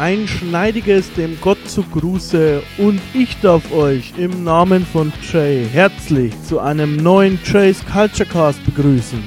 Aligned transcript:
Ein 0.00 0.26
schneidiges 0.26 1.12
dem 1.12 1.38
Gott 1.42 1.58
zu 1.68 1.82
Gruße 1.82 2.62
und 2.78 3.02
ich 3.12 3.38
darf 3.42 3.70
euch 3.70 4.14
im 4.16 4.44
Namen 4.44 4.86
von 4.86 5.12
Jay 5.30 5.66
herzlich 5.70 6.32
zu 6.42 6.58
einem 6.58 6.96
neuen 6.96 7.38
Jay's 7.44 7.84
Culture 7.84 8.26
Cast 8.26 8.64
begrüßen. 8.64 9.22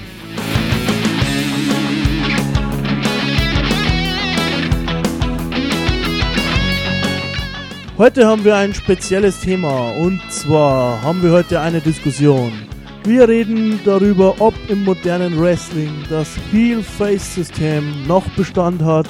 Heute 8.00 8.26
haben 8.26 8.44
wir 8.44 8.56
ein 8.56 8.74
spezielles 8.74 9.42
Thema 9.42 9.92
und 9.92 10.20
zwar 10.32 11.00
haben 11.04 11.22
wir 11.22 11.34
heute 11.34 11.60
eine 11.60 11.82
Diskussion. 11.82 12.52
Wir 13.04 13.30
reden 13.30 13.80
darüber, 13.86 14.42
ob 14.42 14.56
im 14.70 14.86
modernen 14.86 15.40
Wrestling 15.40 15.94
das 16.10 16.30
Heel-Face-System 16.52 18.08
noch 18.08 18.28
Bestand 18.30 18.82
hat 18.82 19.08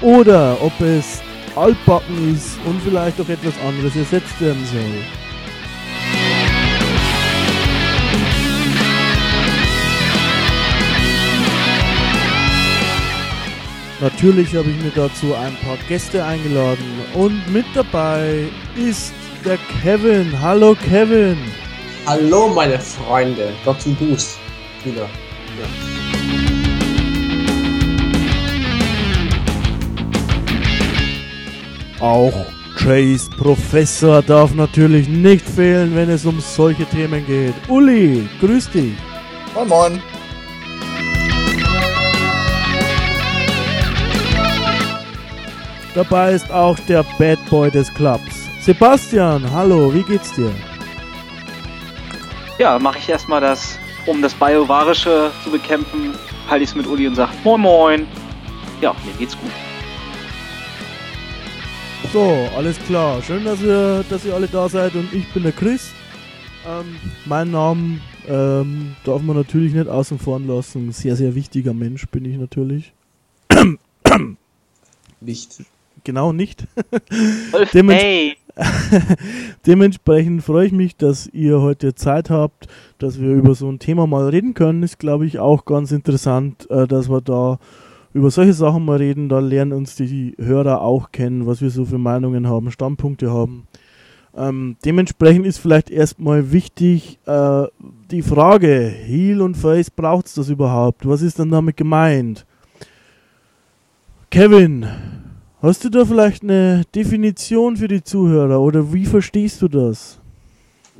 oder 0.00 0.56
ob 0.62 0.78
es 0.80 1.22
altbacken 1.54 2.34
ist 2.34 2.58
und 2.64 2.80
vielleicht 2.82 3.20
auch 3.20 3.28
etwas 3.28 3.54
anderes 3.66 3.96
ersetzt 3.96 4.40
werden 4.40 4.64
soll. 4.66 5.04
Natürlich 13.98 14.54
habe 14.54 14.68
ich 14.68 14.84
mir 14.84 14.92
dazu 14.94 15.34
ein 15.34 15.56
paar 15.64 15.78
Gäste 15.88 16.22
eingeladen 16.22 16.84
und 17.14 17.50
mit 17.50 17.64
dabei 17.74 18.44
ist 18.76 19.14
der 19.42 19.58
Kevin. 19.82 20.38
Hallo 20.38 20.76
Kevin. 20.90 21.38
Hallo 22.04 22.48
meine 22.48 22.78
Freunde, 22.78 23.54
Dr. 23.64 23.94
Boost 23.94 24.38
wieder. 24.84 25.02
Ja. 25.58 25.95
Auch 32.00 32.32
Jays 32.78 33.30
Professor 33.30 34.20
darf 34.20 34.54
natürlich 34.54 35.08
nicht 35.08 35.48
fehlen, 35.48 35.96
wenn 35.96 36.10
es 36.10 36.26
um 36.26 36.40
solche 36.40 36.84
Themen 36.84 37.24
geht. 37.26 37.54
Uli, 37.68 38.28
grüß 38.40 38.70
dich. 38.70 38.92
Moin 39.54 39.68
moin. 39.68 40.02
Dabei 45.94 46.32
ist 46.32 46.50
auch 46.52 46.78
der 46.80 47.02
Bad 47.18 47.38
Boy 47.48 47.70
des 47.70 47.92
Clubs. 47.94 48.46
Sebastian, 48.60 49.50
hallo, 49.50 49.94
wie 49.94 50.02
geht's 50.02 50.34
dir? 50.34 50.52
Ja, 52.58 52.78
mache 52.78 52.98
ich 52.98 53.08
erstmal 53.08 53.40
das, 53.40 53.78
um 54.04 54.20
das 54.20 54.34
Biovarische 54.34 55.30
zu 55.42 55.50
bekämpfen, 55.50 56.12
halte 56.50 56.64
ich 56.64 56.70
es 56.70 56.76
mit 56.76 56.86
Uli 56.86 57.08
und 57.08 57.14
sage 57.14 57.32
Moin 57.42 57.62
Moin. 57.62 58.06
Ja, 58.82 58.94
mir 59.06 59.12
geht's 59.18 59.38
gut. 59.38 59.65
So, 62.12 62.48
alles 62.56 62.78
klar. 62.80 63.22
Schön, 63.22 63.44
dass 63.44 63.62
ihr, 63.62 64.04
dass 64.08 64.24
ihr 64.24 64.34
alle 64.34 64.48
da 64.48 64.68
seid 64.68 64.94
und 64.94 65.12
ich 65.12 65.26
bin 65.32 65.42
der 65.42 65.52
Chris. 65.52 65.90
Ähm, 66.66 66.96
mein 67.24 67.50
Namen 67.50 68.00
ähm, 68.28 68.96
darf 69.04 69.22
man 69.22 69.36
natürlich 69.36 69.74
nicht 69.74 69.88
außen 69.88 70.18
vor 70.18 70.40
lassen. 70.40 70.92
Sehr, 70.92 71.16
sehr 71.16 71.34
wichtiger 71.34 71.74
Mensch 71.74 72.06
bin 72.08 72.24
ich 72.24 72.38
natürlich. 72.38 72.92
Nicht. 75.20 75.64
Genau, 76.04 76.32
nicht. 76.32 76.66
Dements 77.74 78.02
hey. 78.02 78.36
Dementsprechend 79.66 80.42
freue 80.42 80.66
ich 80.66 80.72
mich, 80.72 80.96
dass 80.96 81.26
ihr 81.28 81.60
heute 81.60 81.94
Zeit 81.94 82.30
habt, 82.30 82.68
dass 82.98 83.20
wir 83.20 83.34
über 83.34 83.54
so 83.54 83.68
ein 83.68 83.78
Thema 83.78 84.06
mal 84.06 84.28
reden 84.28 84.54
können. 84.54 84.82
Ist, 84.82 84.98
glaube 84.98 85.26
ich, 85.26 85.38
auch 85.38 85.64
ganz 85.64 85.92
interessant, 85.92 86.68
äh, 86.70 86.86
dass 86.86 87.08
wir 87.08 87.20
da 87.20 87.58
über 88.16 88.30
solche 88.30 88.52
Sachen 88.52 88.84
mal 88.84 88.98
reden. 88.98 89.28
Da 89.28 89.38
lernen 89.38 89.72
uns 89.72 89.94
die 89.94 90.34
Hörer 90.38 90.80
auch 90.80 91.12
kennen, 91.12 91.46
was 91.46 91.60
wir 91.60 91.70
so 91.70 91.84
für 91.84 91.98
Meinungen 91.98 92.48
haben, 92.48 92.70
Standpunkte 92.70 93.30
haben. 93.30 93.66
Ähm, 94.36 94.76
dementsprechend 94.84 95.46
ist 95.46 95.58
vielleicht 95.58 95.90
erstmal 95.90 96.52
wichtig 96.52 97.18
äh, 97.26 97.64
die 98.10 98.22
Frage, 98.22 98.88
Heal 98.88 99.40
und 99.40 99.56
Face, 99.56 99.90
braucht 99.90 100.26
es 100.26 100.34
das 100.34 100.48
überhaupt? 100.48 101.06
Was 101.08 101.22
ist 101.22 101.38
denn 101.38 101.50
damit 101.50 101.76
gemeint? 101.76 102.44
Kevin, 104.30 104.86
Hast 105.62 105.82
du 105.82 105.88
da 105.88 106.04
vielleicht 106.04 106.42
eine 106.42 106.84
Definition 106.94 107.76
für 107.76 107.88
die 107.88 108.04
Zuhörer 108.04 108.60
oder 108.60 108.92
wie 108.92 109.06
verstehst 109.06 109.62
du 109.62 109.68
das? 109.68 110.18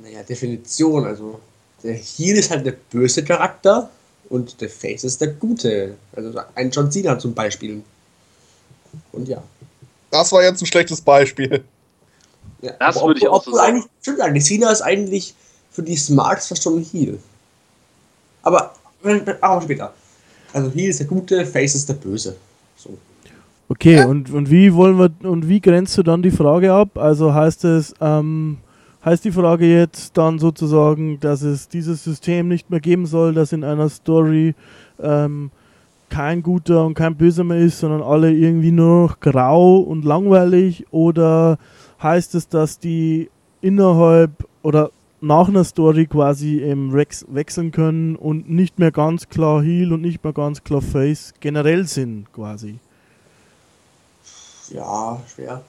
Naja, 0.02 0.22
Definition, 0.22 1.04
also 1.04 1.38
der 1.84 1.94
Heal 1.94 2.36
ist 2.38 2.50
halt 2.50 2.64
der 2.64 2.74
böse 2.90 3.22
Charakter 3.22 3.90
und 4.28 4.60
der 4.60 4.68
Face 4.68 5.04
ist 5.04 5.20
der 5.20 5.28
gute. 5.28 5.96
Also 6.14 6.40
ein 6.54 6.70
John 6.70 6.90
Cena 6.90 7.18
zum 7.18 7.34
Beispiel. 7.34 7.82
Und 9.12 9.28
ja. 9.28 9.42
Das 10.10 10.32
war 10.32 10.42
jetzt 10.42 10.62
ein 10.62 10.66
schlechtes 10.66 11.00
Beispiel. 11.00 11.64
Ja, 12.62 12.72
das 12.78 12.96
würde 13.02 13.20
ich 13.20 13.28
auch 13.28 13.44
so 13.44 13.52
sagen. 13.52 13.76
Eigentlich, 13.76 13.90
stimmt 14.00 14.20
eigentlich, 14.20 14.44
Cena 14.44 14.70
ist 14.70 14.82
eigentlich 14.82 15.34
für 15.70 15.82
die 15.82 15.96
Smarts 15.96 16.48
fast 16.48 16.62
schon 16.62 16.78
ein 16.78 16.84
Heal. 16.84 17.18
Aber, 18.42 18.74
aber 19.40 19.62
später. 19.62 19.92
Also 20.52 20.70
Heal 20.70 20.90
ist 20.90 21.00
der 21.00 21.06
gute, 21.06 21.44
Face 21.44 21.74
ist 21.74 21.88
der 21.88 21.94
böse. 21.94 22.36
So. 22.76 22.96
Okay, 23.68 23.96
ja. 23.96 24.06
und, 24.06 24.30
und 24.30 24.50
wie 24.50 24.72
wollen 24.74 24.98
wir 24.98 25.10
und 25.28 25.48
wie 25.48 25.60
grenzt 25.60 25.98
du 25.98 26.02
dann 26.02 26.22
die 26.22 26.30
Frage 26.30 26.72
ab? 26.72 26.96
Also 26.96 27.34
heißt 27.34 27.64
es, 27.64 27.92
ähm, 28.00 28.58
heißt 29.06 29.24
die 29.24 29.32
Frage 29.32 29.66
jetzt 29.66 30.18
dann 30.18 30.38
sozusagen, 30.38 31.18
dass 31.20 31.40
es 31.42 31.68
dieses 31.68 32.04
System 32.04 32.48
nicht 32.48 32.68
mehr 32.70 32.80
geben 32.80 33.06
soll, 33.06 33.32
dass 33.32 33.52
in 33.52 33.64
einer 33.64 33.88
Story 33.88 34.54
ähm, 35.00 35.50
kein 36.10 36.42
guter 36.42 36.84
und 36.84 36.94
kein 36.94 37.16
böser 37.16 37.44
mehr 37.44 37.58
ist, 37.58 37.78
sondern 37.78 38.02
alle 38.02 38.32
irgendwie 38.32 38.72
nur 38.72 39.08
noch 39.08 39.20
grau 39.20 39.78
und 39.78 40.04
langweilig? 40.04 40.84
Oder 40.90 41.58
heißt 42.02 42.34
es, 42.34 42.48
dass 42.48 42.78
die 42.78 43.30
innerhalb 43.62 44.30
oder 44.62 44.90
nach 45.20 45.48
einer 45.48 45.64
Story 45.64 46.06
quasi 46.06 46.60
ähm, 46.60 46.92
wechseln 46.92 47.72
können 47.72 48.16
und 48.16 48.50
nicht 48.50 48.78
mehr 48.78 48.90
ganz 48.90 49.28
klar 49.28 49.62
Heal 49.62 49.92
und 49.92 50.02
nicht 50.02 50.22
mehr 50.22 50.32
ganz 50.32 50.62
klar 50.62 50.82
Face 50.82 51.32
generell 51.40 51.86
sind 51.86 52.26
quasi? 52.32 52.78
ja, 54.70 55.20
schwer. 55.32 55.62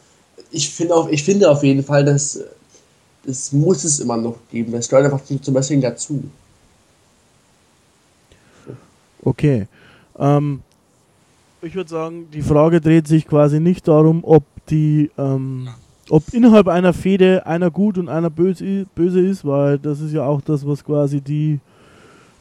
Ich 0.51 0.69
finde 0.69 0.95
auf, 0.95 1.11
ich 1.11 1.23
finde 1.23 1.49
auf 1.49 1.63
jeden 1.63 1.83
Fall, 1.83 2.05
dass 2.05 2.39
das 3.27 3.51
muss 3.51 3.83
es 3.83 3.99
immer 3.99 4.15
noch 4.15 4.38
geben. 4.49 4.71
Das 4.71 4.88
gehört 4.88 5.05
einfach 5.05 5.23
zum 5.23 5.53
Wrestling 5.53 5.81
dazu. 5.81 6.23
Okay. 9.21 9.67
Ähm, 10.17 10.61
ich 11.61 11.75
würde 11.75 11.89
sagen, 11.89 12.27
die 12.31 12.41
Frage 12.41 12.79
dreht 12.79 13.05
sich 13.05 13.27
quasi 13.27 13.59
nicht 13.59 13.85
darum, 13.89 14.23
ob 14.23 14.45
die, 14.69 15.11
ähm, 15.17 15.67
ob 16.09 16.33
innerhalb 16.33 16.69
einer 16.69 16.93
Fehde 16.93 17.45
einer 17.45 17.69
gut 17.69 17.97
und 17.97 18.07
einer 18.07 18.29
böse, 18.29 18.85
böse 18.95 19.19
ist, 19.19 19.43
weil 19.43 19.77
das 19.77 19.99
ist 19.99 20.13
ja 20.13 20.23
auch 20.23 20.39
das, 20.39 20.66
was 20.66 20.85
quasi 20.85 21.19
die 21.19 21.59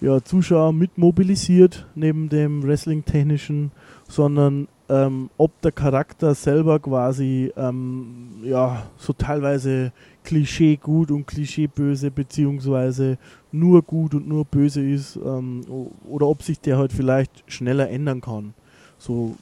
ja, 0.00 0.22
Zuschauer 0.22 0.72
mit 0.72 0.98
mobilisiert, 0.98 1.84
neben 1.96 2.28
dem 2.28 2.62
Wrestling-Technischen, 2.62 3.72
sondern 4.08 4.68
ähm, 4.88 5.30
ob 5.36 5.60
der 5.62 5.72
Charakter 5.72 6.34
selber 6.36 6.78
quasi 6.78 7.52
ähm, 7.56 8.36
ja 8.44 8.84
so 8.98 9.12
teilweise 9.12 9.90
Klischee 10.26 10.76
gut 10.76 11.10
und 11.10 11.26
Klischee 11.26 11.68
böse 11.68 12.10
beziehungsweise 12.10 13.16
nur 13.52 13.80
gut 13.82 14.14
und 14.14 14.28
nur 14.28 14.44
böse 14.44 14.86
ist 14.86 15.16
ähm, 15.16 15.62
oder 16.08 16.26
ob 16.26 16.42
sich 16.42 16.60
der 16.60 16.76
halt 16.76 16.92
vielleicht 16.92 17.44
schneller 17.46 17.88
ändern 17.88 18.20
kann. 18.20 18.52
So 18.98 19.36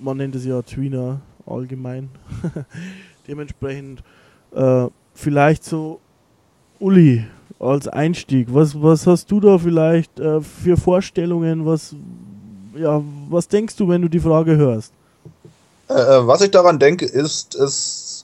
man 0.00 0.16
nennt 0.16 0.34
es 0.34 0.44
ja 0.44 0.62
Tweener 0.62 1.20
allgemein. 1.46 2.08
Dementsprechend 3.28 4.02
äh, 4.54 4.86
vielleicht 5.14 5.64
so 5.64 6.00
Uli 6.78 7.24
als 7.58 7.88
Einstieg. 7.88 8.48
Was, 8.50 8.80
was 8.80 9.06
hast 9.06 9.30
du 9.30 9.40
da 9.40 9.58
vielleicht 9.58 10.20
äh, 10.20 10.40
für 10.40 10.76
Vorstellungen? 10.76 11.66
Was, 11.66 11.94
ja, 12.76 13.02
was 13.28 13.48
denkst 13.48 13.76
du, 13.76 13.88
wenn 13.88 14.02
du 14.02 14.08
die 14.08 14.20
Frage 14.20 14.56
hörst? 14.56 14.92
Äh, 15.88 15.94
äh, 15.94 16.26
was 16.26 16.40
ich 16.40 16.50
daran 16.50 16.78
denke, 16.78 17.04
ist, 17.04 17.54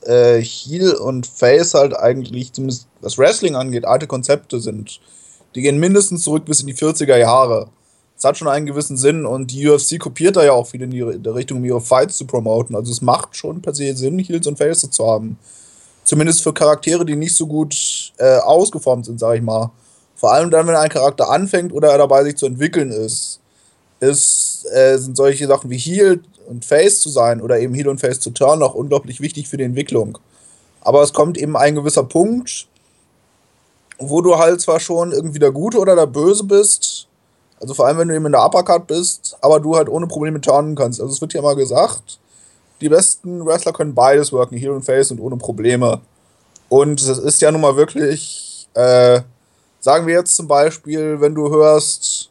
äh, 0.02 0.41
Heel 0.41 0.94
und 0.94 1.26
Face 1.26 1.75
halt 1.75 1.97
eigentlich, 1.97 2.52
zumindest 2.52 2.87
was 3.00 3.19
Wrestling 3.19 3.56
angeht, 3.56 3.85
alte 3.85 4.06
Konzepte 4.06 4.61
sind. 4.61 5.00
Die 5.55 5.62
gehen 5.62 5.79
mindestens 5.79 6.23
zurück 6.23 6.44
bis 6.44 6.61
in 6.61 6.67
die 6.67 6.75
40er 6.75 7.17
Jahre. 7.17 7.69
Das 8.17 8.25
hat 8.25 8.38
schon 8.38 8.49
einen 8.49 8.67
gewissen 8.67 8.97
Sinn 8.97 9.25
und 9.25 9.50
die 9.50 9.67
UFC 9.67 9.99
kopiert 9.99 10.37
da 10.37 10.44
ja 10.44 10.52
auch 10.52 10.67
viel 10.67 10.82
in, 10.82 10.93
ihre, 10.93 11.14
in 11.14 11.23
der 11.23 11.35
Richtung, 11.35 11.58
um 11.58 11.64
ihre 11.64 11.81
Fights 11.81 12.19
zu 12.19 12.26
promoten. 12.26 12.76
Also 12.76 12.93
es 12.93 13.00
macht 13.00 13.35
schon 13.35 13.62
per 13.62 13.75
se 13.75 13.97
Sinn, 13.97 14.19
Heels 14.19 14.47
und 14.47 14.58
Faces 14.58 14.91
zu 14.91 15.06
haben. 15.06 15.38
Zumindest 16.05 16.43
für 16.43 16.52
Charaktere, 16.52 17.05
die 17.06 17.17
nicht 17.17 17.35
so 17.35 17.47
gut 17.47 18.12
äh, 18.19 18.37
ausgeformt 18.38 19.06
sind, 19.06 19.19
sag 19.19 19.37
ich 19.37 19.43
mal. 19.43 19.70
Vor 20.14 20.32
allem 20.32 20.50
dann, 20.50 20.67
wenn 20.67 20.76
ein 20.76 20.91
Charakter 20.91 21.31
anfängt 21.31 21.73
oder 21.73 21.91
er 21.91 21.99
dabei 21.99 22.25
sich 22.25 22.37
zu 22.37 22.47
entwickeln 22.47 22.91
ist 22.91 23.41
ist, 24.00 24.67
äh, 24.73 24.97
sind 24.97 25.17
solche 25.17 25.47
Sachen 25.47 25.70
wie 25.70 25.79
Heal 25.79 26.20
und 26.50 26.64
Face 26.64 27.00
zu 27.00 27.08
sein 27.08 27.41
oder 27.41 27.61
eben 27.61 27.75
Heal 27.75 27.88
und 27.88 28.00
Face 28.00 28.20
zu 28.20 28.31
turn 28.31 28.62
auch 28.62 28.75
unglaublich 28.75 29.20
wichtig 29.20 29.49
für 29.49 29.56
die 29.56 29.64
Entwicklung. 29.64 30.19
Aber 30.81 31.02
es 31.02 31.12
kommt 31.12 31.38
eben 31.38 31.56
ein 31.56 31.76
gewisser 31.76 32.02
Punkt, 32.02 32.67
wo 33.99 34.20
du 34.20 34.37
halt 34.37 34.61
zwar 34.61 34.81
schon 34.81 35.12
irgendwie 35.12 35.38
der 35.38 35.52
Gute 35.52 35.79
oder 35.79 35.94
der 35.94 36.06
Böse 36.06 36.44
bist, 36.44 37.06
also 37.61 37.75
vor 37.75 37.87
allem 37.87 37.99
wenn 37.99 38.08
du 38.08 38.14
eben 38.14 38.26
in 38.26 38.32
der 38.32 38.44
Uppercut 38.44 38.87
bist, 38.87 39.37
aber 39.43 39.61
du 39.61 39.76
halt 39.76 39.88
ohne 39.88 40.06
Probleme 40.06 40.41
turnen 40.41 40.75
kannst. 40.75 41.00
Also 41.00 41.12
es 41.12 41.20
wird 41.20 41.35
ja 41.35 41.43
mal 41.43 41.56
gesagt, 41.56 42.19
Die 42.81 42.88
besten 42.88 43.44
Wrestler 43.44 43.73
können 43.73 43.94
beides 43.94 44.32
worken, 44.32 44.56
Heel 44.56 44.70
und 44.70 44.85
Face 44.85 45.11
und 45.11 45.20
ohne 45.20 45.37
Probleme. 45.37 46.00
Und 46.70 47.00
es 47.02 47.19
ist 47.19 47.43
ja 47.43 47.52
nun 47.52 47.61
mal 47.61 47.76
wirklich, 47.76 48.69
äh, 48.75 49.20
sagen 49.81 50.06
wir 50.06 50.14
jetzt 50.14 50.35
zum 50.35 50.49
Beispiel, 50.49 51.20
wenn 51.20 51.35
du 51.35 51.50
hörst, 51.50 52.29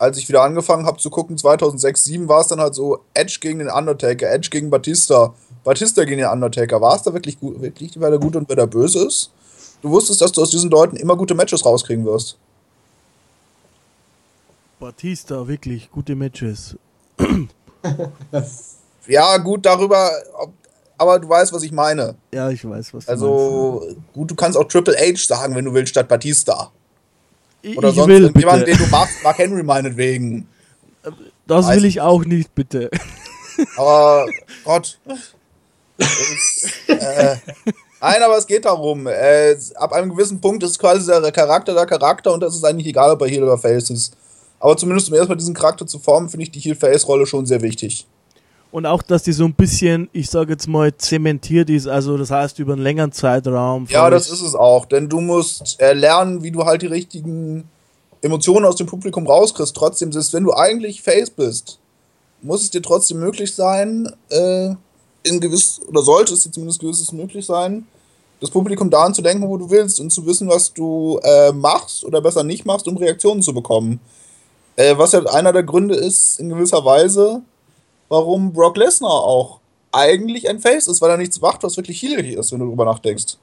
als 0.00 0.16
ich 0.16 0.28
wieder 0.30 0.42
angefangen 0.42 0.86
habe 0.86 0.96
zu 0.98 1.10
gucken, 1.10 1.36
2006, 1.36 2.04
2007 2.04 2.28
war 2.28 2.40
es 2.40 2.48
dann 2.48 2.58
halt 2.60 2.74
so 2.74 3.00
Edge 3.12 3.36
gegen 3.40 3.58
den 3.58 3.68
Undertaker, 3.68 4.30
Edge 4.30 4.48
gegen 4.50 4.70
Batista, 4.70 5.34
Batista 5.62 6.04
gegen 6.04 6.22
den 6.22 6.30
Undertaker. 6.30 6.80
War 6.80 6.96
es 6.96 7.02
da 7.02 7.12
wirklich, 7.12 7.38
gut, 7.38 7.60
wirklich, 7.60 7.92
wer 8.00 8.08
der 8.08 8.18
gut 8.18 8.34
und 8.34 8.48
wer 8.48 8.56
der 8.56 8.66
böse 8.66 9.06
ist? 9.06 9.30
Du 9.82 9.90
wusstest, 9.90 10.22
dass 10.22 10.32
du 10.32 10.40
aus 10.40 10.48
diesen 10.50 10.70
Leuten 10.70 10.96
immer 10.96 11.16
gute 11.16 11.34
Matches 11.34 11.66
rauskriegen 11.66 12.06
wirst. 12.06 12.38
Batista, 14.78 15.46
wirklich 15.46 15.90
gute 15.90 16.14
Matches. 16.14 16.76
ja, 19.06 19.36
gut, 19.36 19.66
darüber, 19.66 20.10
aber 20.96 21.18
du 21.18 21.28
weißt, 21.28 21.52
was 21.52 21.62
ich 21.62 21.72
meine. 21.72 22.14
Ja, 22.32 22.48
ich 22.48 22.66
weiß, 22.66 22.94
was 22.94 23.04
du 23.04 23.10
Also, 23.12 23.82
meinst. 23.84 23.96
gut, 24.14 24.30
du 24.30 24.34
kannst 24.34 24.56
auch 24.56 24.64
Triple 24.64 24.94
H 24.96 25.18
sagen, 25.26 25.54
wenn 25.54 25.66
du 25.66 25.74
willst, 25.74 25.90
statt 25.90 26.08
Batista. 26.08 26.72
Oder 27.76 27.88
ich 27.88 27.94
sonst 27.94 28.08
will, 28.08 28.22
irgendjemand, 28.22 28.64
bitte. 28.64 28.78
den 28.78 28.86
du 28.86 28.90
magst, 28.90 29.22
Mark 29.22 29.38
Henry 29.38 29.62
meinetwegen. 29.62 30.46
Das 31.46 31.66
Weiß 31.66 31.76
will 31.76 31.84
ich 31.84 32.00
auch 32.00 32.24
nicht, 32.24 32.54
bitte. 32.54 32.90
Aber 33.76 34.26
Gott. 34.64 34.98
Es, 35.98 36.72
äh, 36.88 37.36
nein, 38.00 38.22
aber 38.22 38.38
es 38.38 38.46
geht 38.46 38.64
darum. 38.64 39.06
Äh, 39.06 39.56
ab 39.74 39.92
einem 39.92 40.10
gewissen 40.10 40.40
Punkt 40.40 40.62
ist 40.62 40.78
quasi 40.78 41.06
der 41.06 41.32
Charakter 41.32 41.74
der 41.74 41.86
Charakter 41.86 42.32
und 42.32 42.40
das 42.40 42.54
ist 42.54 42.64
eigentlich 42.64 42.86
egal, 42.86 43.10
ob 43.10 43.20
er 43.20 43.28
Heel 43.28 43.42
oder 43.42 43.58
Face 43.58 43.90
ist. 43.90 44.16
Aber 44.58 44.76
zumindest 44.76 45.08
um 45.08 45.14
erstmal 45.14 45.38
diesen 45.38 45.54
Charakter 45.54 45.86
zu 45.86 45.98
formen, 45.98 46.28
finde 46.28 46.44
ich 46.44 46.50
die 46.50 46.60
Heel-Face-Rolle 46.60 47.26
schon 47.26 47.46
sehr 47.46 47.62
wichtig. 47.62 48.06
Und 48.72 48.86
auch, 48.86 49.02
dass 49.02 49.24
die 49.24 49.32
so 49.32 49.44
ein 49.44 49.54
bisschen, 49.54 50.08
ich 50.12 50.30
sage 50.30 50.52
jetzt 50.52 50.68
mal, 50.68 50.96
zementiert 50.96 51.70
ist, 51.70 51.88
also 51.88 52.16
das 52.16 52.30
heißt 52.30 52.58
über 52.60 52.74
einen 52.74 52.82
längeren 52.82 53.10
Zeitraum. 53.10 53.86
Ja, 53.90 54.08
das 54.10 54.30
ist 54.30 54.42
es 54.42 54.54
auch, 54.54 54.86
denn 54.86 55.08
du 55.08 55.20
musst 55.20 55.80
äh, 55.80 55.92
lernen, 55.92 56.42
wie 56.42 56.52
du 56.52 56.64
halt 56.64 56.82
die 56.82 56.86
richtigen 56.86 57.68
Emotionen 58.22 58.66
aus 58.66 58.76
dem 58.76 58.86
Publikum 58.86 59.26
rauskriegst. 59.26 59.74
Trotzdem, 59.74 60.12
selbst 60.12 60.32
wenn 60.32 60.44
du 60.44 60.52
eigentlich 60.52 61.02
Face 61.02 61.30
bist, 61.30 61.78
muss 62.42 62.62
es 62.62 62.70
dir 62.70 62.82
trotzdem 62.82 63.18
möglich 63.18 63.54
sein, 63.54 64.08
äh, 64.28 64.74
in 65.22 65.40
gewiss, 65.40 65.80
oder 65.88 66.02
sollte 66.02 66.34
es 66.34 66.44
dir 66.44 66.52
zumindest 66.52 66.80
gewisses 66.80 67.12
möglich 67.12 67.44
sein, 67.46 67.86
das 68.40 68.50
Publikum 68.50 68.88
daran 68.88 69.12
zu 69.14 69.20
denken, 69.20 69.48
wo 69.48 69.56
du 69.56 69.68
willst 69.68 70.00
und 70.00 70.10
zu 70.10 70.24
wissen, 70.26 70.48
was 70.48 70.72
du 70.72 71.18
äh, 71.22 71.52
machst 71.52 72.04
oder 72.04 72.20
besser 72.22 72.42
nicht 72.42 72.64
machst, 72.64 72.88
um 72.88 72.96
Reaktionen 72.96 73.42
zu 73.42 73.52
bekommen. 73.52 74.00
Äh, 74.76 74.96
was 74.96 75.12
ja 75.12 75.22
einer 75.26 75.52
der 75.52 75.62
Gründe 75.62 75.94
ist, 75.94 76.40
in 76.40 76.48
gewisser 76.48 76.84
Weise, 76.84 77.42
warum 78.10 78.52
Brock 78.52 78.76
Lesnar 78.76 79.10
auch 79.10 79.60
eigentlich 79.92 80.48
ein 80.50 80.60
Face 80.60 80.86
ist, 80.86 81.00
weil 81.00 81.10
er 81.10 81.16
nichts 81.16 81.40
macht, 81.40 81.62
was 81.62 81.76
wirklich 81.78 82.02
heelig 82.02 82.34
ist, 82.36 82.52
wenn 82.52 82.58
du 82.60 82.66
drüber 82.66 82.84
nachdenkst. 82.84 83.38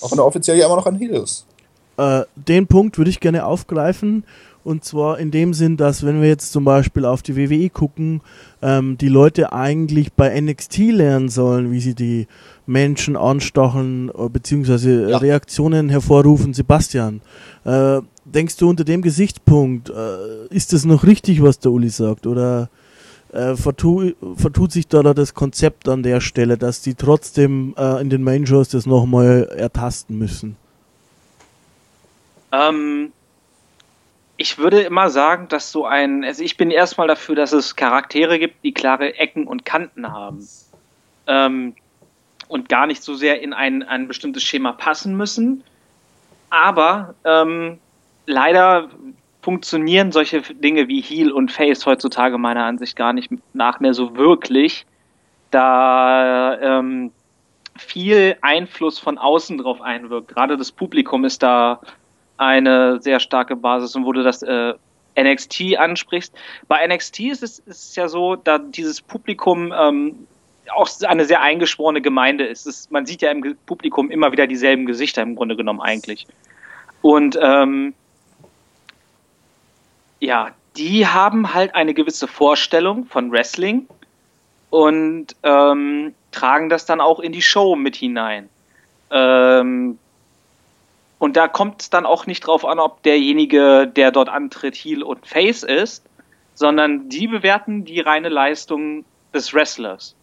Auch 0.00 0.10
wenn 0.10 0.18
er 0.18 0.26
offiziell 0.26 0.58
ja 0.58 0.66
immer 0.66 0.76
noch 0.76 0.86
ein 0.86 0.96
Heel 0.98 1.14
ist. 1.14 1.46
Äh, 1.96 2.22
den 2.34 2.66
Punkt 2.66 2.98
würde 2.98 3.10
ich 3.10 3.20
gerne 3.20 3.46
aufgreifen. 3.46 4.24
Und 4.64 4.84
zwar 4.84 5.20
in 5.20 5.30
dem 5.30 5.54
Sinn, 5.54 5.76
dass 5.76 6.04
wenn 6.04 6.20
wir 6.20 6.28
jetzt 6.28 6.50
zum 6.50 6.64
Beispiel 6.64 7.04
auf 7.04 7.22
die 7.22 7.36
WWE 7.36 7.70
gucken, 7.70 8.20
ähm, 8.60 8.98
die 8.98 9.08
Leute 9.08 9.52
eigentlich 9.52 10.12
bei 10.12 10.38
NXT 10.40 10.78
lernen 10.90 11.28
sollen, 11.28 11.70
wie 11.70 11.78
sie 11.80 11.94
die 11.94 12.26
Menschen 12.66 13.16
anstacheln 13.16 14.10
äh, 14.10 14.28
beziehungsweise 14.28 15.08
Ja. 15.08 15.18
Reaktionen 15.18 15.88
hervorrufen. 15.88 16.52
Sebastian, 16.52 17.20
äh, 17.64 18.00
denkst 18.24 18.56
du 18.56 18.68
unter 18.68 18.82
dem 18.82 19.02
Gesichtspunkt, 19.02 19.88
äh, 19.88 20.46
ist 20.52 20.72
das 20.72 20.84
noch 20.84 21.04
richtig, 21.04 21.40
was 21.42 21.60
der 21.60 21.70
Uli 21.70 21.88
sagt? 21.88 22.26
Oder 22.26 22.68
äh, 23.32 23.56
vertu 23.56 24.12
vertut 24.36 24.72
sich 24.72 24.88
da, 24.88 25.02
da 25.02 25.14
das 25.14 25.34
Konzept 25.34 25.88
an 25.88 26.02
der 26.02 26.20
Stelle, 26.20 26.56
dass 26.56 26.80
die 26.80 26.94
trotzdem 26.94 27.74
äh, 27.76 28.00
in 28.00 28.10
den 28.10 28.22
Main-Shows 28.22 28.68
das 28.68 28.86
nochmal 28.86 29.48
ertasten 29.56 30.18
müssen? 30.18 30.56
Ähm, 32.52 33.12
ich 34.36 34.58
würde 34.58 34.82
immer 34.82 35.10
sagen, 35.10 35.48
dass 35.48 35.72
so 35.72 35.86
ein, 35.86 36.24
also 36.24 36.42
ich 36.42 36.56
bin 36.56 36.70
erstmal 36.70 37.08
dafür, 37.08 37.34
dass 37.34 37.52
es 37.52 37.76
Charaktere 37.76 38.38
gibt, 38.38 38.62
die 38.64 38.72
klare 38.72 39.16
Ecken 39.18 39.46
und 39.46 39.64
Kanten 39.64 40.12
haben. 40.12 40.46
Ähm, 41.26 41.74
und 42.48 42.68
gar 42.68 42.86
nicht 42.86 43.02
so 43.02 43.14
sehr 43.14 43.40
in 43.42 43.52
ein, 43.52 43.82
ein 43.82 44.06
bestimmtes 44.06 44.42
Schema 44.42 44.72
passen 44.72 45.16
müssen. 45.16 45.64
Aber 46.50 47.14
ähm, 47.24 47.78
leider 48.26 48.88
funktionieren 49.46 50.10
solche 50.10 50.40
Dinge 50.40 50.88
wie 50.88 51.00
Heal 51.00 51.30
und 51.30 51.52
Face 51.52 51.86
heutzutage 51.86 52.36
meiner 52.36 52.64
Ansicht 52.64 52.96
gar 52.96 53.12
nicht 53.12 53.30
nach 53.52 53.78
mehr 53.78 53.94
so 53.94 54.16
wirklich, 54.16 54.84
da 55.52 56.58
ähm, 56.60 57.12
viel 57.78 58.36
Einfluss 58.40 58.98
von 58.98 59.18
außen 59.18 59.58
drauf 59.58 59.80
einwirkt. 59.80 60.34
Gerade 60.34 60.56
das 60.56 60.72
Publikum 60.72 61.24
ist 61.24 61.44
da 61.44 61.80
eine 62.38 63.00
sehr 63.00 63.20
starke 63.20 63.54
Basis 63.54 63.94
und 63.94 64.04
wo 64.04 64.10
du 64.10 64.24
das 64.24 64.42
äh, 64.42 64.74
NXT 65.16 65.76
ansprichst. 65.78 66.34
Bei 66.66 66.84
NXT 66.84 67.20
ist 67.20 67.44
es, 67.44 67.60
ist 67.60 67.96
ja 67.96 68.08
so, 68.08 68.34
da 68.34 68.58
dieses 68.58 69.00
Publikum 69.00 69.72
ähm, 69.78 70.26
auch 70.74 70.88
eine 71.06 71.24
sehr 71.24 71.40
eingeschworene 71.40 72.02
Gemeinde 72.02 72.46
ist. 72.46 72.66
Es, 72.66 72.90
man 72.90 73.06
sieht 73.06 73.22
ja 73.22 73.30
im 73.30 73.56
Publikum 73.66 74.10
immer 74.10 74.32
wieder 74.32 74.48
dieselben 74.48 74.86
Gesichter 74.86 75.22
im 75.22 75.36
Grunde 75.36 75.54
genommen 75.54 75.80
eigentlich. 75.80 76.26
Und 77.00 77.38
ähm, 77.40 77.94
ja, 80.20 80.50
die 80.76 81.06
haben 81.06 81.54
halt 81.54 81.74
eine 81.74 81.94
gewisse 81.94 82.28
Vorstellung 82.28 83.06
von 83.06 83.32
Wrestling 83.32 83.86
und 84.70 85.28
ähm, 85.42 86.14
tragen 86.32 86.68
das 86.68 86.86
dann 86.86 87.00
auch 87.00 87.20
in 87.20 87.32
die 87.32 87.42
Show 87.42 87.76
mit 87.76 87.96
hinein. 87.96 88.48
Ähm, 89.10 89.98
und 91.18 91.36
da 91.36 91.48
kommt 91.48 91.82
es 91.82 91.90
dann 91.90 92.04
auch 92.04 92.26
nicht 92.26 92.46
drauf 92.46 92.64
an, 92.64 92.78
ob 92.78 93.02
derjenige, 93.02 93.86
der 93.86 94.10
dort 94.10 94.28
antritt, 94.28 94.74
Heel 94.74 95.02
und 95.02 95.26
Face 95.26 95.62
ist, 95.62 96.04
sondern 96.54 97.08
die 97.08 97.26
bewerten 97.26 97.84
die 97.84 98.00
reine 98.00 98.28
Leistung 98.28 99.04
des 99.32 99.54
Wrestlers. 99.54 100.14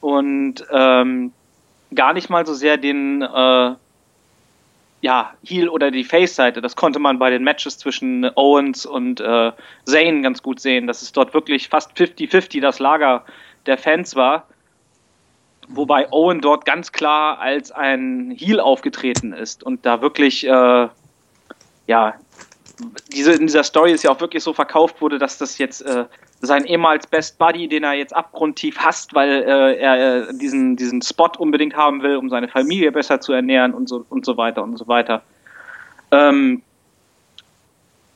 Und 0.00 0.64
ähm, 0.70 1.32
gar 1.94 2.12
nicht 2.12 2.30
mal 2.30 2.44
so 2.44 2.54
sehr 2.54 2.76
den 2.76 3.22
äh, 3.22 3.74
ja, 5.04 5.34
Heel 5.44 5.68
oder 5.68 5.90
die 5.90 6.02
Face-Seite. 6.02 6.62
Das 6.62 6.76
konnte 6.76 6.98
man 6.98 7.18
bei 7.18 7.28
den 7.28 7.44
Matches 7.44 7.76
zwischen 7.76 8.24
Owens 8.36 8.86
und 8.86 9.20
äh, 9.20 9.52
Zayn 9.84 10.22
ganz 10.22 10.42
gut 10.42 10.60
sehen, 10.60 10.86
dass 10.86 11.02
es 11.02 11.12
dort 11.12 11.34
wirklich 11.34 11.68
fast 11.68 11.92
50-50 11.92 12.62
das 12.62 12.78
Lager 12.78 13.22
der 13.66 13.76
Fans 13.76 14.16
war. 14.16 14.46
Wobei 15.68 16.10
Owen 16.10 16.40
dort 16.40 16.64
ganz 16.64 16.90
klar 16.90 17.38
als 17.38 17.70
ein 17.70 18.34
Heel 18.34 18.60
aufgetreten 18.60 19.34
ist 19.34 19.62
und 19.62 19.84
da 19.84 20.00
wirklich, 20.00 20.46
äh, 20.46 20.88
ja, 21.86 22.14
diese, 23.12 23.34
in 23.34 23.46
dieser 23.46 23.62
Story 23.62 23.92
ist 23.92 24.04
ja 24.04 24.10
auch 24.10 24.20
wirklich 24.20 24.42
so 24.42 24.54
verkauft 24.54 25.02
wurde, 25.02 25.18
dass 25.18 25.36
das 25.36 25.58
jetzt 25.58 25.82
äh, 25.82 26.06
sein 26.44 26.64
ehemals 26.64 27.06
Best 27.06 27.38
Buddy, 27.38 27.68
den 27.68 27.84
er 27.84 27.94
jetzt 27.94 28.14
abgrundtief 28.14 28.78
hasst, 28.78 29.14
weil 29.14 29.42
äh, 29.42 29.76
er 29.76 30.28
äh, 30.28 30.34
diesen, 30.34 30.76
diesen 30.76 31.02
Spot 31.02 31.30
unbedingt 31.38 31.76
haben 31.76 32.02
will, 32.02 32.16
um 32.16 32.28
seine 32.28 32.48
Familie 32.48 32.92
besser 32.92 33.20
zu 33.20 33.32
ernähren 33.32 33.74
und 33.74 33.88
so, 33.88 34.04
und 34.08 34.24
so 34.24 34.36
weiter 34.36 34.62
und 34.62 34.76
so 34.76 34.88
weiter. 34.88 35.22
Ähm, 36.10 36.62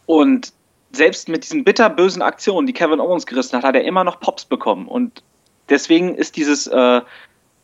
und 0.07 0.53
selbst 0.93 1.29
mit 1.29 1.45
diesen 1.45 1.65
bitterbösen 1.65 2.23
Aktionen, 2.23 2.67
die 2.67 2.73
Kevin 2.73 3.01
Owens 3.01 3.27
gerissen 3.27 3.57
hat, 3.57 3.65
hat 3.65 3.75
er 3.75 3.85
immer 3.85 4.05
noch 4.05 4.21
Pops 4.21 4.45
bekommen. 4.45 4.89
Und 4.89 5.23
deswegen 5.69 6.15
ist 6.15 6.37
dieses, 6.37 6.67
äh, 6.67 7.01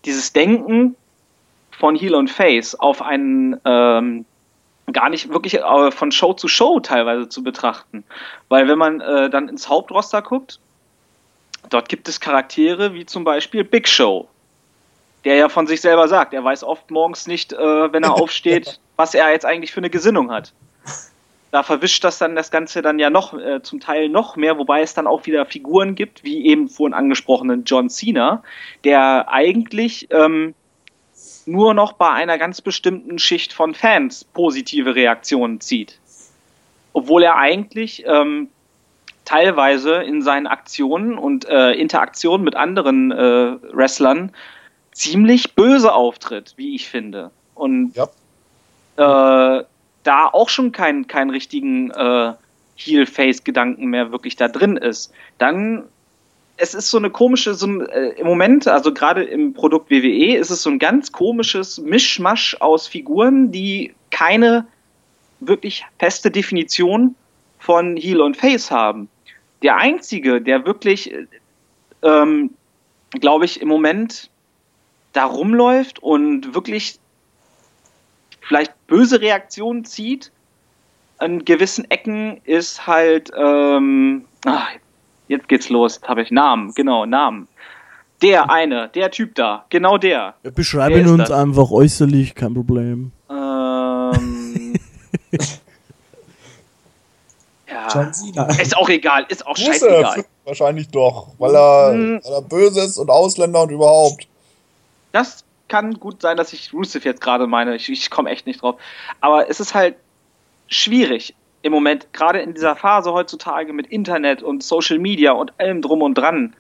dieses 0.05 0.33
Denken 0.33 0.97
von 1.71 1.97
Heel 1.97 2.15
und 2.15 2.31
Face 2.31 2.79
auf 2.79 3.03
einen 3.03 3.59
ähm, 3.65 4.27
gar 4.93 5.09
nicht 5.09 5.31
wirklich 5.31 5.55
äh, 5.55 5.91
von 5.91 6.13
Show 6.13 6.35
zu 6.35 6.49
Show 6.49 6.81
teilweise 6.81 7.29
zu 7.29 7.43
betrachten. 7.43 8.05
Weil 8.49 8.69
wenn 8.69 8.79
man 8.79 9.01
äh, 9.01 9.31
dann 9.31 9.49
ins 9.49 9.69
Hauptroster 9.69 10.23
guckt, 10.23 10.61
dort 11.71 11.89
gibt 11.89 12.09
es 12.09 12.21
Charaktere 12.21 12.95
wie 12.95 13.07
zum 13.07 13.25
Beispiel 13.25 13.65
Big 13.65 13.89
Show, 13.89 14.29
der 15.25 15.37
ja 15.37 15.49
von 15.49 15.67
sich 15.67 15.81
selber 15.81 16.09
sagt, 16.09 16.35
er 16.35 16.45
weiß 16.45 16.65
oft 16.65 16.91
morgens 16.91 17.27
nicht, 17.27 17.53
äh, 17.53 17.93
wenn 17.93 18.05
er 18.05 18.15
aufsteht, 18.21 18.79
was 18.97 19.15
er 19.15 19.31
jetzt 19.31 19.47
eigentlich 19.47 19.73
für 19.73 19.81
eine 19.81 19.91
Gesinnung 19.91 20.31
hat. 20.31 20.53
Da 21.51 21.63
verwischt 21.63 22.03
das 22.03 22.19
dann 22.19 22.35
das 22.35 22.51
Ganze 22.51 22.83
dann 22.83 22.99
ja 22.99 23.11
noch 23.11 23.33
äh, 23.33 23.63
zum 23.63 23.79
Teil 23.79 24.09
noch 24.09 24.35
mehr, 24.35 24.59
wobei 24.59 24.83
es 24.83 24.93
dann 24.93 25.07
auch 25.07 25.25
wieder 25.27 25.47
Figuren 25.47 25.95
gibt, 25.95 26.25
wie 26.25 26.47
eben 26.47 26.69
vorhin 26.69 26.95
angesprochenen 26.95 27.63
John 27.65 27.89
Cena, 27.89 28.43
der 28.83 29.31
eigentlich 29.31 30.09
ähm, 30.11 30.55
nur 31.47 31.75
noch 31.75 31.93
bei 31.93 32.11
einer 32.11 32.39
ganz 32.39 32.61
bestimmten 32.61 33.19
Schicht 33.19 33.53
von 33.53 33.75
Fans 33.75 34.25
positive 34.25 34.95
Reaktionen 34.95 35.61
zieht. 35.61 35.99
Obwohl 36.93 37.23
er 37.23 37.37
eigentlich 37.37 38.05
ähm, 38.07 38.49
teilweise 39.25 40.03
in 40.03 40.23
seinen 40.23 40.47
Aktionen 40.47 41.19
und 41.19 41.47
äh, 41.49 41.73
Interaktionen 41.73 42.45
mit 42.45 42.57
anderen 42.57 43.11
äh, 43.11 43.57
Wrestlern 43.73 44.33
ziemlich 44.93 45.55
böse 45.55 45.93
auftritt, 45.93 46.55
wie 46.57 46.75
ich 46.75 46.89
finde. 46.89 47.31
Und 47.55 47.95
Ja. 47.97 48.09
äh, 49.61 49.65
da 50.03 50.27
auch 50.27 50.49
schon 50.49 50.73
keinen 50.73 51.07
keinen 51.09 51.31
richtigen 51.31 51.91
äh, 51.91 52.35
Heel-Face-Gedanken 52.77 53.87
mehr 53.87 54.13
wirklich 54.13 54.37
da 54.37 54.49
drin 54.49 54.77
ist. 54.77 55.13
Dann 55.39 55.85
es 56.57 56.75
ist 56.75 56.91
so 56.91 56.99
eine 56.99 57.11
komische, 57.11 57.55
so 57.55 57.67
ein, 57.67 57.87
äh, 57.89 58.11
im 58.11 58.27
Moment, 58.27 58.69
also 58.69 58.93
gerade 58.93 59.25
im 59.25 59.55
Produkt 59.55 59.91
WWE, 59.91 60.37
ist 60.37 60.51
es 60.51 60.63
so 60.63 60.71
ein 60.71 60.79
ganz 60.79 61.13
komisches 61.13 61.79
Mischmasch 61.79 62.57
aus 62.61 62.87
Figuren, 62.87 63.51
die 63.51 63.95
keine 64.11 64.67
wirklich 65.41 65.85
feste 65.99 66.31
Definition 66.31 67.17
von 67.59 67.97
Heel 67.97 68.21
und 68.21 68.37
Face 68.37 68.71
haben. 68.71 69.09
Der 69.63 69.77
einzige, 69.77 70.41
der 70.41 70.65
wirklich, 70.65 71.13
äh, 71.13 71.27
ähm, 72.03 72.51
glaube 73.11 73.45
ich, 73.45 73.61
im 73.61 73.69
Moment 73.69 74.31
da 75.13 75.25
rumläuft 75.25 76.01
und 76.03 76.55
wirklich 76.55 76.99
vielleicht 78.41 78.73
böse 78.87 79.21
Reaktionen 79.21 79.85
zieht, 79.85 80.31
an 81.19 81.45
gewissen 81.45 81.91
Ecken 81.91 82.41
ist 82.45 82.87
halt, 82.87 83.31
ähm, 83.37 84.25
ach, 84.45 84.69
jetzt 85.29 85.49
geht's 85.49 85.69
los, 85.69 86.01
habe 86.07 86.23
ich 86.23 86.31
Namen, 86.31 86.73
genau, 86.75 87.07
Namen. 87.07 87.49
Der 88.23 88.51
eine, 88.51 88.89
der 88.95 89.11
Typ 89.11 89.35
da, 89.35 89.65
genau 89.71 89.99
der. 89.99 90.35
Beschreibe 90.43 91.01
ihn 91.01 91.09
uns 91.09 91.29
das? 91.29 91.31
einfach 91.33 91.71
äußerlich, 91.71 92.35
kein 92.35 92.55
Problem. 92.55 93.13
Ähm. 93.29 94.75
ja. 97.69 98.11
Ist 98.61 98.77
auch 98.77 98.89
egal, 98.89 99.27
ist 99.29 99.47
auch 99.47 99.57
scheißegal. 99.57 100.25
Wahrscheinlich 100.45 100.89
doch, 100.89 101.29
weil 101.39 101.55
er, 101.55 101.93
hm. 101.93 102.21
weil 102.25 102.33
er 102.33 102.43
böse 102.43 102.81
ist 102.81 102.99
und 102.99 103.11
Ausländer 103.11 103.63
und 103.63 103.71
überhaupt. 103.71 104.27
Das 105.13 105.45
kann 105.69 105.95
gut 105.99 106.21
sein, 106.23 106.37
dass 106.37 106.53
ich 106.53 106.73
Rusev 106.73 107.05
jetzt 107.05 107.21
gerade 107.21 107.47
meine. 107.47 107.75
Ich, 107.77 107.89
ich 107.89 108.11
komme 108.11 108.31
echt 108.31 108.47
nicht 108.47 108.63
drauf. 108.63 108.77
Aber 109.21 109.49
es 109.49 109.61
ist 109.61 109.75
halt 109.75 109.97
schwierig 110.69 111.35
im 111.65 111.73
Moment, 111.73 112.13
gerade 112.13 112.41
in 112.41 112.53
dieser 112.53 112.77
Phase 112.77 113.15
heutzutage 113.15 113.73
mit 113.73 113.87
Internet 113.87 114.43
und 114.43 114.63
Social 114.63 114.99
Media 114.99 115.33
und 115.33 115.59
allem 115.59 115.81
drum 115.81 116.03
und 116.03 116.13
dran, 116.13 116.55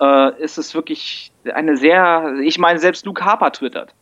äh, 0.00 0.40
ist 0.40 0.56
es 0.56 0.72
wirklich 0.72 1.32
eine 1.52 1.76
sehr, 1.76 2.36
ich 2.40 2.56
meine, 2.56 2.78
selbst 2.78 3.04
Luke 3.06 3.24
Harper 3.24 3.50
twittert. 3.50 3.92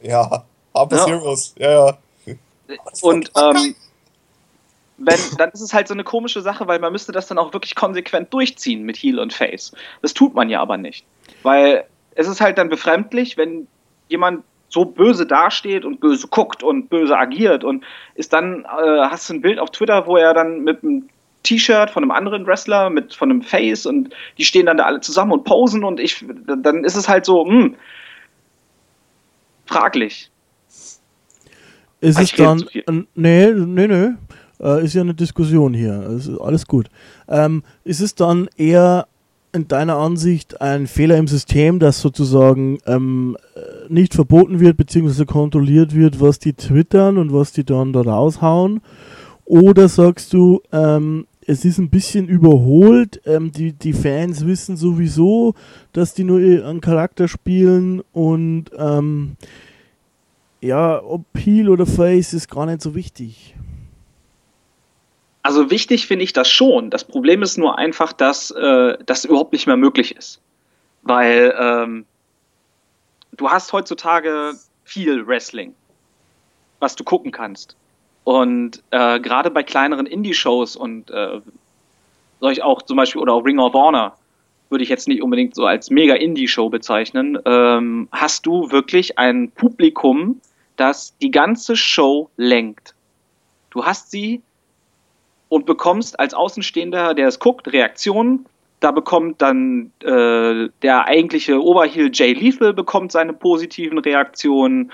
Ja, 0.00 0.42
Harper 0.74 0.96
ja. 0.96 1.06
Heroes, 1.06 1.54
ja, 1.56 1.70
ja. 1.70 1.98
Und 3.02 3.30
ähm, 3.36 3.76
wenn, 4.96 5.20
dann 5.38 5.50
ist 5.50 5.60
es 5.60 5.72
halt 5.72 5.86
so 5.86 5.94
eine 5.94 6.02
komische 6.02 6.42
Sache, 6.42 6.66
weil 6.66 6.80
man 6.80 6.90
müsste 6.90 7.12
das 7.12 7.28
dann 7.28 7.38
auch 7.38 7.52
wirklich 7.52 7.76
konsequent 7.76 8.32
durchziehen 8.34 8.82
mit 8.82 8.96
Heel 8.96 9.20
und 9.20 9.32
Face. 9.32 9.72
Das 10.00 10.14
tut 10.14 10.34
man 10.34 10.48
ja 10.48 10.60
aber 10.60 10.78
nicht. 10.78 11.04
Weil 11.44 11.84
es 12.16 12.26
ist 12.26 12.40
halt 12.40 12.58
dann 12.58 12.68
befremdlich, 12.68 13.36
wenn 13.36 13.68
jemand 14.08 14.42
so 14.72 14.86
böse 14.86 15.26
dasteht 15.26 15.84
und 15.84 16.00
böse 16.00 16.28
guckt 16.28 16.62
und 16.62 16.88
böse 16.88 17.16
agiert 17.16 17.62
und 17.62 17.84
ist 18.14 18.32
dann, 18.32 18.64
äh, 18.64 19.00
hast 19.02 19.28
du 19.28 19.34
ein 19.34 19.42
Bild 19.42 19.58
auf 19.58 19.70
Twitter, 19.70 20.06
wo 20.06 20.16
er 20.16 20.32
dann 20.32 20.64
mit 20.64 20.82
einem 20.82 21.08
T-Shirt 21.42 21.90
von 21.90 22.02
einem 22.02 22.10
anderen 22.10 22.46
Wrestler, 22.46 22.88
mit 22.88 23.14
von 23.14 23.30
einem 23.30 23.42
Face 23.42 23.84
und 23.84 24.14
die 24.38 24.44
stehen 24.44 24.66
dann 24.66 24.78
da 24.78 24.84
alle 24.84 25.00
zusammen 25.00 25.32
und 25.32 25.44
posen 25.44 25.84
und 25.84 26.00
ich, 26.00 26.24
dann 26.46 26.84
ist 26.84 26.96
es 26.96 27.06
halt 27.06 27.26
so, 27.26 27.44
hm, 27.46 27.74
fraglich. 29.66 30.30
Ist 32.00 32.18
es 32.18 32.32
dann, 32.32 32.64
nee, 33.14 33.52
nee, 33.52 33.86
nee, 33.86 34.10
äh, 34.60 34.84
ist 34.84 34.94
ja 34.94 35.02
eine 35.02 35.14
Diskussion 35.14 35.74
hier, 35.74 36.02
ist 36.16 36.30
alles 36.40 36.66
gut. 36.66 36.88
Ähm, 37.28 37.62
ist 37.84 38.00
es 38.00 38.14
dann 38.14 38.48
eher 38.56 39.06
in 39.52 39.68
deiner 39.68 39.96
Ansicht 39.96 40.60
ein 40.60 40.86
Fehler 40.86 41.18
im 41.18 41.28
System, 41.28 41.78
dass 41.78 42.00
sozusagen 42.00 42.78
ähm, 42.86 43.36
nicht 43.88 44.14
verboten 44.14 44.60
wird 44.60 44.78
bzw. 44.78 45.26
kontrolliert 45.26 45.94
wird, 45.94 46.20
was 46.20 46.38
die 46.38 46.54
twittern 46.54 47.18
und 47.18 47.32
was 47.32 47.52
die 47.52 47.64
dann 47.64 47.92
da 47.92 48.00
raushauen? 48.00 48.80
Oder 49.44 49.88
sagst 49.88 50.32
du, 50.32 50.62
ähm, 50.72 51.26
es 51.46 51.64
ist 51.64 51.78
ein 51.78 51.90
bisschen 51.90 52.28
überholt, 52.28 53.20
ähm, 53.26 53.52
die, 53.52 53.72
die 53.72 53.92
Fans 53.92 54.46
wissen 54.46 54.76
sowieso, 54.76 55.54
dass 55.92 56.14
die 56.14 56.24
nur 56.24 56.38
einen 56.38 56.80
Charakter 56.80 57.28
spielen 57.28 58.00
und 58.12 58.66
ähm, 58.78 59.32
ja, 60.60 61.02
ob 61.02 61.30
Peel 61.32 61.68
oder 61.68 61.86
Face 61.86 62.32
ist 62.32 62.48
gar 62.48 62.66
nicht 62.66 62.80
so 62.80 62.94
wichtig. 62.94 63.56
Also 65.42 65.70
wichtig 65.70 66.06
finde 66.06 66.24
ich 66.24 66.32
das 66.32 66.48
schon. 66.48 66.90
Das 66.90 67.04
Problem 67.04 67.42
ist 67.42 67.58
nur 67.58 67.78
einfach, 67.78 68.12
dass 68.12 68.50
äh, 68.52 68.96
das 69.04 69.24
überhaupt 69.24 69.52
nicht 69.52 69.66
mehr 69.66 69.76
möglich 69.76 70.14
ist. 70.16 70.40
Weil 71.02 71.54
ähm, 71.58 72.06
du 73.32 73.50
hast 73.50 73.72
heutzutage 73.72 74.54
viel 74.84 75.26
Wrestling, 75.26 75.74
was 76.78 76.94
du 76.94 77.02
gucken 77.02 77.32
kannst. 77.32 77.76
Und 78.24 78.82
äh, 78.90 79.18
gerade 79.18 79.50
bei 79.50 79.64
kleineren 79.64 80.06
Indie-Shows 80.06 80.76
und 80.76 81.10
äh, 81.10 81.40
soll 82.40 82.52
ich 82.52 82.62
auch 82.62 82.82
zum 82.82 82.96
Beispiel, 82.96 83.20
oder 83.20 83.32
auch 83.32 83.44
Ring 83.44 83.58
of 83.58 83.72
Honor, 83.72 84.16
würde 84.68 84.84
ich 84.84 84.90
jetzt 84.90 85.08
nicht 85.08 85.22
unbedingt 85.22 85.54
so 85.54 85.66
als 85.66 85.90
mega 85.90 86.14
Indie-Show 86.14 86.70
bezeichnen, 86.70 87.38
ähm, 87.44 88.08
hast 88.12 88.46
du 88.46 88.70
wirklich 88.70 89.18
ein 89.18 89.50
Publikum, 89.50 90.40
das 90.76 91.16
die 91.18 91.30
ganze 91.30 91.76
Show 91.76 92.30
lenkt. 92.36 92.94
Du 93.70 93.84
hast 93.84 94.10
sie 94.10 94.40
und 95.52 95.66
bekommst 95.66 96.18
als 96.18 96.32
Außenstehender, 96.32 97.12
der 97.12 97.28
es 97.28 97.38
guckt, 97.38 97.70
Reaktionen. 97.70 98.46
Da 98.80 98.90
bekommt 98.90 99.42
dann 99.42 99.92
äh, 100.02 100.70
der 100.80 101.04
eigentliche 101.04 101.62
Oberheel 101.62 102.10
Jay 102.10 102.32
Lethal 102.32 102.72
bekommt 102.72 103.12
seine 103.12 103.34
positiven 103.34 103.98
Reaktionen. 103.98 104.90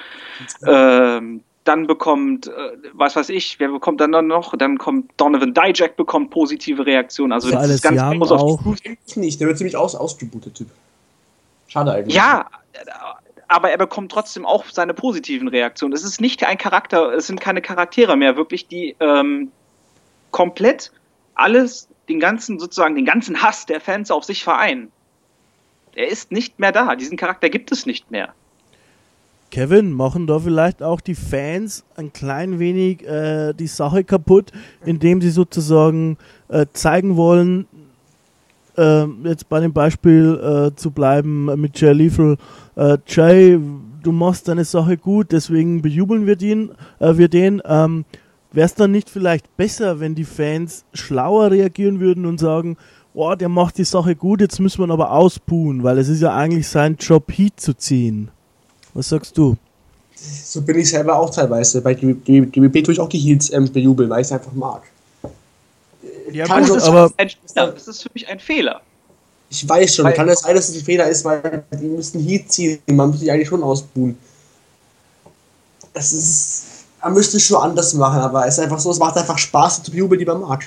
Ähm, 0.66 1.44
dann 1.62 1.86
bekommt, 1.86 2.48
äh, 2.48 2.50
was 2.92 3.14
weiß 3.14 3.28
ich, 3.28 3.60
wer 3.60 3.68
bekommt 3.68 4.00
dann 4.00 4.10
noch? 4.26 4.56
Dann 4.56 4.78
kommt 4.78 5.12
Donovan 5.16 5.54
Dijak 5.54 5.96
bekommt 5.96 6.30
positive 6.30 6.84
Reaktionen. 6.84 7.32
Also 7.32 7.52
das 7.52 7.70
ist 7.70 7.82
ganz 7.84 8.02
groß 8.18 8.32
auf 8.32 8.60
nicht. 9.14 9.40
Der 9.40 9.46
wird 9.46 9.58
ziemlich 9.58 9.76
aus 9.76 9.94
ausgebucht, 9.94 10.52
Typ. 10.54 10.66
Schade 11.68 11.92
eigentlich. 11.92 12.16
Ja, 12.16 12.46
aber 13.46 13.70
er 13.70 13.78
bekommt 13.78 14.10
trotzdem 14.10 14.44
auch 14.44 14.64
seine 14.72 14.92
positiven 14.92 15.46
Reaktionen. 15.46 15.94
Es 15.94 16.02
ist 16.02 16.20
nicht 16.20 16.44
ein 16.44 16.58
Charakter, 16.58 17.12
es 17.12 17.28
sind 17.28 17.40
keine 17.40 17.62
Charaktere 17.62 18.16
mehr 18.16 18.36
wirklich, 18.36 18.66
die 18.66 18.96
ähm, 18.98 19.52
komplett 20.30 20.92
alles, 21.34 21.88
den 22.08 22.20
ganzen, 22.20 22.58
sozusagen 22.58 22.94
den 22.94 23.04
ganzen 23.04 23.42
Hass 23.42 23.66
der 23.66 23.80
Fans 23.80 24.10
auf 24.10 24.24
sich 24.24 24.42
vereinen. 24.42 24.90
Er 25.94 26.08
ist 26.08 26.32
nicht 26.32 26.58
mehr 26.58 26.72
da. 26.72 26.94
Diesen 26.96 27.16
Charakter 27.16 27.48
gibt 27.48 27.72
es 27.72 27.86
nicht 27.86 28.10
mehr. 28.10 28.32
Kevin, 29.50 29.92
machen 29.92 30.26
da 30.26 30.38
vielleicht 30.38 30.82
auch 30.82 31.00
die 31.00 31.14
Fans 31.14 31.84
ein 31.96 32.12
klein 32.12 32.58
wenig 32.58 33.06
äh, 33.06 33.54
die 33.54 33.66
Sache 33.66 34.04
kaputt, 34.04 34.52
indem 34.84 35.22
sie 35.22 35.30
sozusagen 35.30 36.18
äh, 36.48 36.66
zeigen 36.72 37.16
wollen, 37.16 37.66
äh, 38.76 39.06
jetzt 39.24 39.48
bei 39.48 39.60
dem 39.60 39.72
Beispiel 39.72 40.70
äh, 40.72 40.76
zu 40.76 40.90
bleiben 40.90 41.46
mit 41.60 41.80
Jay 41.80 41.92
Lethal, 41.92 42.36
äh, 42.76 42.98
Jay, 43.06 43.58
du 44.02 44.12
machst 44.12 44.48
deine 44.48 44.64
Sache 44.64 44.96
gut, 44.96 45.32
deswegen 45.32 45.82
bejubeln 45.82 46.26
wir 46.26 46.36
den, 46.36 46.70
äh, 47.00 47.16
wir 47.16 47.28
den. 47.28 47.60
Ähm, 47.64 48.04
Wäre 48.52 48.66
es 48.66 48.74
dann 48.74 48.90
nicht 48.90 49.10
vielleicht 49.10 49.56
besser, 49.56 50.00
wenn 50.00 50.14
die 50.14 50.24
Fans 50.24 50.84
schlauer 50.94 51.50
reagieren 51.50 52.00
würden 52.00 52.24
und 52.24 52.38
sagen, 52.38 52.76
oh, 53.14 53.34
der 53.34 53.48
macht 53.48 53.78
die 53.78 53.84
Sache 53.84 54.16
gut, 54.16 54.40
jetzt 54.40 54.58
müssen 54.58 54.78
wir 54.78 54.86
ihn 54.86 54.90
aber 54.90 55.12
ausbuhen, 55.12 55.82
weil 55.82 55.98
es 55.98 56.08
ist 56.08 56.20
ja 56.20 56.34
eigentlich 56.34 56.66
sein 56.68 56.96
Job, 56.98 57.30
Heat 57.30 57.60
zu 57.60 57.74
ziehen. 57.74 58.30
Was 58.94 59.10
sagst 59.10 59.36
du? 59.36 59.56
So 60.14 60.62
bin 60.62 60.78
ich 60.78 60.90
selber 60.90 61.16
auch 61.16 61.30
teilweise. 61.30 61.80
Bei 61.80 61.94
GWP 61.94 62.84
tue 62.84 62.94
ich 62.94 63.00
auch 63.00 63.08
die 63.08 63.18
Heats 63.18 63.52
ähm, 63.52 63.70
bejubeln, 63.70 64.10
weil 64.10 64.22
ich 64.22 64.26
es 64.26 64.32
einfach 64.32 64.52
mag. 64.52 64.82
Ja, 66.32 66.46
kann 66.46 66.66
das, 66.66 66.76
ist 66.76 66.88
aber 66.88 67.10
ein, 67.16 67.30
das 67.54 67.88
ist 67.88 68.02
für 68.02 68.10
mich 68.14 68.28
ein 68.28 68.40
Fehler. 68.40 68.80
Ich 69.50 69.66
weiß 69.66 69.94
schon, 69.94 70.04
weil, 70.04 70.12
kann 70.14 70.28
es 70.28 70.40
sein, 70.40 70.54
dass 70.54 70.68
es 70.68 70.76
ein 70.76 70.84
Fehler 70.84 71.08
ist, 71.08 71.24
weil 71.24 71.64
die 71.72 71.86
müssen 71.86 72.20
Heat 72.20 72.52
ziehen. 72.52 72.80
Man 72.86 73.10
muss 73.10 73.20
sich 73.20 73.30
eigentlich 73.30 73.48
schon 73.48 73.62
ausbuhen. 73.62 74.18
Das 75.94 76.12
ist 76.12 76.77
man 77.02 77.12
müsste 77.12 77.36
es 77.36 77.44
schon 77.44 77.62
anders 77.62 77.94
machen, 77.94 78.20
aber 78.20 78.46
es 78.46 78.54
ist 78.54 78.64
einfach 78.64 78.78
so, 78.78 78.90
es 78.90 78.98
macht 78.98 79.16
einfach 79.16 79.38
Spaß 79.38 79.82
zu 79.82 79.90
bejubeln, 79.90 80.18
die 80.18 80.24
man 80.24 80.40
mag. 80.40 80.64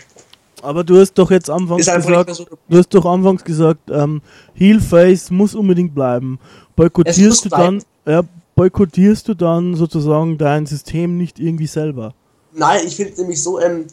Aber 0.62 0.84
du 0.84 1.00
hast 1.00 1.14
doch 1.14 1.32
jetzt 1.32 1.50
anfangs 1.50 1.86
gesagt, 1.86 2.36
so 2.36 2.46
du 2.70 2.78
hast 2.78 2.94
doch 2.94 3.06
anfangs 3.06 3.44
gesagt, 3.44 3.90
ähm, 3.90 4.22
Heelface 4.54 5.32
muss 5.32 5.56
unbedingt 5.56 5.96
bleiben. 5.96 6.40
Boykottierst 6.76 7.46
du 7.46 7.50
dann, 7.50 7.84
ja, 8.06 8.22
boykottierst 8.56 9.28
du 9.28 9.34
dann 9.34 9.76
sozusagen 9.76 10.38
dein 10.38 10.66
System 10.66 11.18
nicht 11.18 11.40
irgendwie 11.40 11.68
selber? 11.68 12.14
Nein, 12.54 12.82
ich 12.86 12.96
finde 12.96 13.20
nämlich 13.22 13.42
so, 13.42 13.60
ähm, 13.60 13.86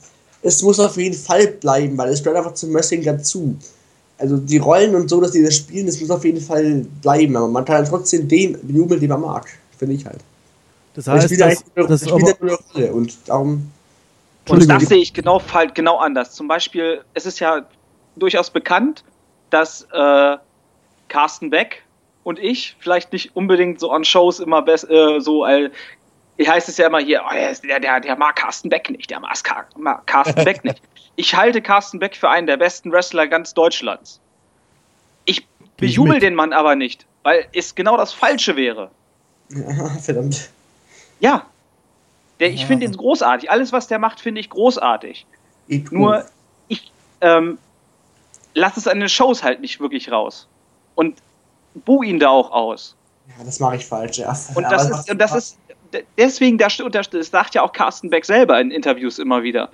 es 0.42 0.62
muss 0.62 0.78
auf 0.78 0.96
jeden 0.96 1.16
Fall 1.16 1.46
bleiben, 1.46 1.96
weil 1.96 2.10
es 2.10 2.22
gehört 2.22 2.38
einfach 2.38 2.54
zum 2.54 2.72
Wrestling 2.74 3.02
dazu. 3.02 3.56
Also 4.18 4.36
die 4.36 4.58
Rollen 4.58 4.94
und 4.94 5.08
so, 5.08 5.20
dass 5.20 5.30
die 5.30 5.42
das 5.42 5.56
spielen, 5.56 5.86
das 5.86 6.00
muss 6.00 6.10
auf 6.10 6.24
jeden 6.24 6.40
Fall 6.40 6.84
bleiben, 7.02 7.36
aber 7.36 7.48
man 7.48 7.64
kann 7.64 7.84
trotzdem 7.84 8.26
den 8.26 8.58
bejubeln, 8.62 9.00
den 9.00 9.10
man 9.10 9.20
mag, 9.20 9.46
finde 9.78 9.94
ich 9.94 10.04
halt. 10.04 10.18
Das 10.98 11.06
heißt, 11.06 11.30
ich 11.30 11.38
das, 11.38 11.64
das, 11.76 11.86
das 11.86 12.08
spielt 12.08 12.42
eine 12.42 12.58
Rolle 12.74 12.92
und 12.92 13.28
darum. 13.28 13.70
Und 14.48 14.68
das 14.68 14.82
sehe 14.86 14.98
ich 14.98 15.14
genau, 15.14 15.40
halt 15.54 15.76
genau 15.76 15.98
anders. 15.98 16.32
Zum 16.32 16.48
Beispiel, 16.48 17.04
es 17.14 17.24
ist 17.24 17.38
ja 17.38 17.66
durchaus 18.16 18.50
bekannt, 18.50 19.04
dass 19.50 19.86
äh, 19.92 20.36
Carsten 21.06 21.50
Beck 21.50 21.84
und 22.24 22.40
ich 22.40 22.74
vielleicht 22.80 23.12
nicht 23.12 23.36
unbedingt 23.36 23.78
so 23.78 23.92
an 23.92 24.04
Shows 24.04 24.40
immer 24.40 24.60
best, 24.60 24.90
äh, 24.90 25.20
so 25.20 25.46
äh, 25.46 25.70
heißt 26.44 26.68
es 26.68 26.78
ja 26.78 26.88
immer 26.88 26.98
hier, 26.98 27.22
oh, 27.24 27.32
der, 27.32 27.78
der, 27.78 28.00
der 28.00 28.16
mag 28.16 28.34
Carsten 28.34 28.68
Beck 28.68 28.90
nicht, 28.90 29.08
der 29.08 29.20
mag 29.20 30.04
Carsten 30.06 30.44
Beck 30.44 30.64
nicht. 30.64 30.82
Ich 31.14 31.36
halte 31.36 31.62
Carsten 31.62 32.00
Beck 32.00 32.16
für 32.16 32.28
einen 32.28 32.48
der 32.48 32.56
besten 32.56 32.90
Wrestler 32.90 33.28
ganz 33.28 33.54
Deutschlands. 33.54 34.18
Ich 35.26 35.46
ich 35.60 35.70
Bejubel 35.76 36.18
den 36.18 36.34
Mann 36.34 36.52
aber 36.52 36.74
nicht, 36.74 37.06
weil 37.22 37.46
es 37.52 37.76
genau 37.76 37.96
das 37.96 38.12
Falsche 38.12 38.56
wäre. 38.56 38.90
Verdammt. 40.02 40.50
Ja. 41.20 41.46
Der, 42.40 42.50
ich 42.50 42.60
Ja. 42.62 42.66
finde 42.66 42.86
ihn 42.86 42.96
großartig. 42.96 43.50
Alles, 43.50 43.72
was 43.72 43.88
der 43.88 43.98
macht, 43.98 44.20
finde 44.20 44.40
ich 44.40 44.50
großartig. 44.50 45.26
Ich 45.66 45.90
Nur, 45.90 46.24
ich 46.68 46.92
ähm, 47.20 47.58
lass 48.54 48.76
es 48.76 48.86
an 48.86 49.00
den 49.00 49.08
Shows 49.08 49.42
halt 49.42 49.60
nicht 49.60 49.80
wirklich 49.80 50.10
raus. 50.10 50.46
Und 50.94 51.18
buh 51.74 52.02
ihn 52.02 52.18
da 52.18 52.28
auch 52.28 52.50
aus. 52.50 52.96
Ja, 53.28 53.44
das 53.44 53.60
mache 53.60 53.76
ich 53.76 53.86
falsch, 53.86 54.18
ja. 54.18 54.36
Und 54.54 54.64
das 54.64 54.88
ist, 54.88 55.10
und 55.10 55.18
das 55.18 55.34
ist 55.34 55.58
deswegen, 56.16 56.58
das 56.58 56.76
das 57.10 57.28
sagt 57.28 57.54
ja 57.54 57.62
auch 57.62 57.72
Carsten 57.72 58.10
Beck 58.10 58.24
selber 58.24 58.60
in 58.60 58.70
Interviews 58.70 59.18
immer 59.18 59.42
wieder. 59.42 59.70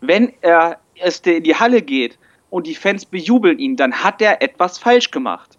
Wenn 0.00 0.32
er 0.40 0.78
es 1.00 1.20
in 1.20 1.42
die 1.44 1.54
Halle 1.54 1.82
geht 1.82 2.18
und 2.50 2.66
die 2.66 2.74
Fans 2.74 3.04
bejubeln 3.04 3.58
ihn, 3.58 3.76
dann 3.76 4.02
hat 4.02 4.20
er 4.20 4.42
etwas 4.42 4.78
falsch 4.78 5.10
gemacht. 5.10 5.56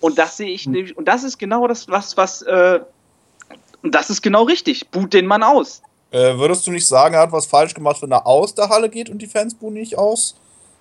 Und 0.00 0.18
das 0.18 0.36
sehe 0.36 0.48
ich 0.50 0.66
nämlich, 0.66 0.96
und 0.96 1.06
das 1.06 1.22
ist 1.22 1.38
genau 1.38 1.68
das, 1.68 1.88
was, 1.88 2.16
was, 2.16 2.42
äh, 2.42 2.80
und 3.82 3.94
das 3.94 4.10
ist 4.10 4.22
genau 4.22 4.44
richtig. 4.44 4.88
Boot 4.90 5.12
den 5.12 5.26
Mann 5.26 5.42
aus. 5.42 5.82
Äh, 6.10 6.36
würdest 6.36 6.66
du 6.66 6.70
nicht 6.70 6.86
sagen, 6.86 7.14
er 7.14 7.22
hat 7.22 7.32
was 7.32 7.46
falsch 7.46 7.74
gemacht, 7.74 8.02
wenn 8.02 8.12
er 8.12 8.26
aus 8.26 8.54
der 8.54 8.68
Halle 8.68 8.88
geht 8.88 9.08
und 9.08 9.20
die 9.20 9.26
Fans 9.26 9.54
buhen 9.54 9.74
nicht 9.74 9.96
aus? 9.96 10.34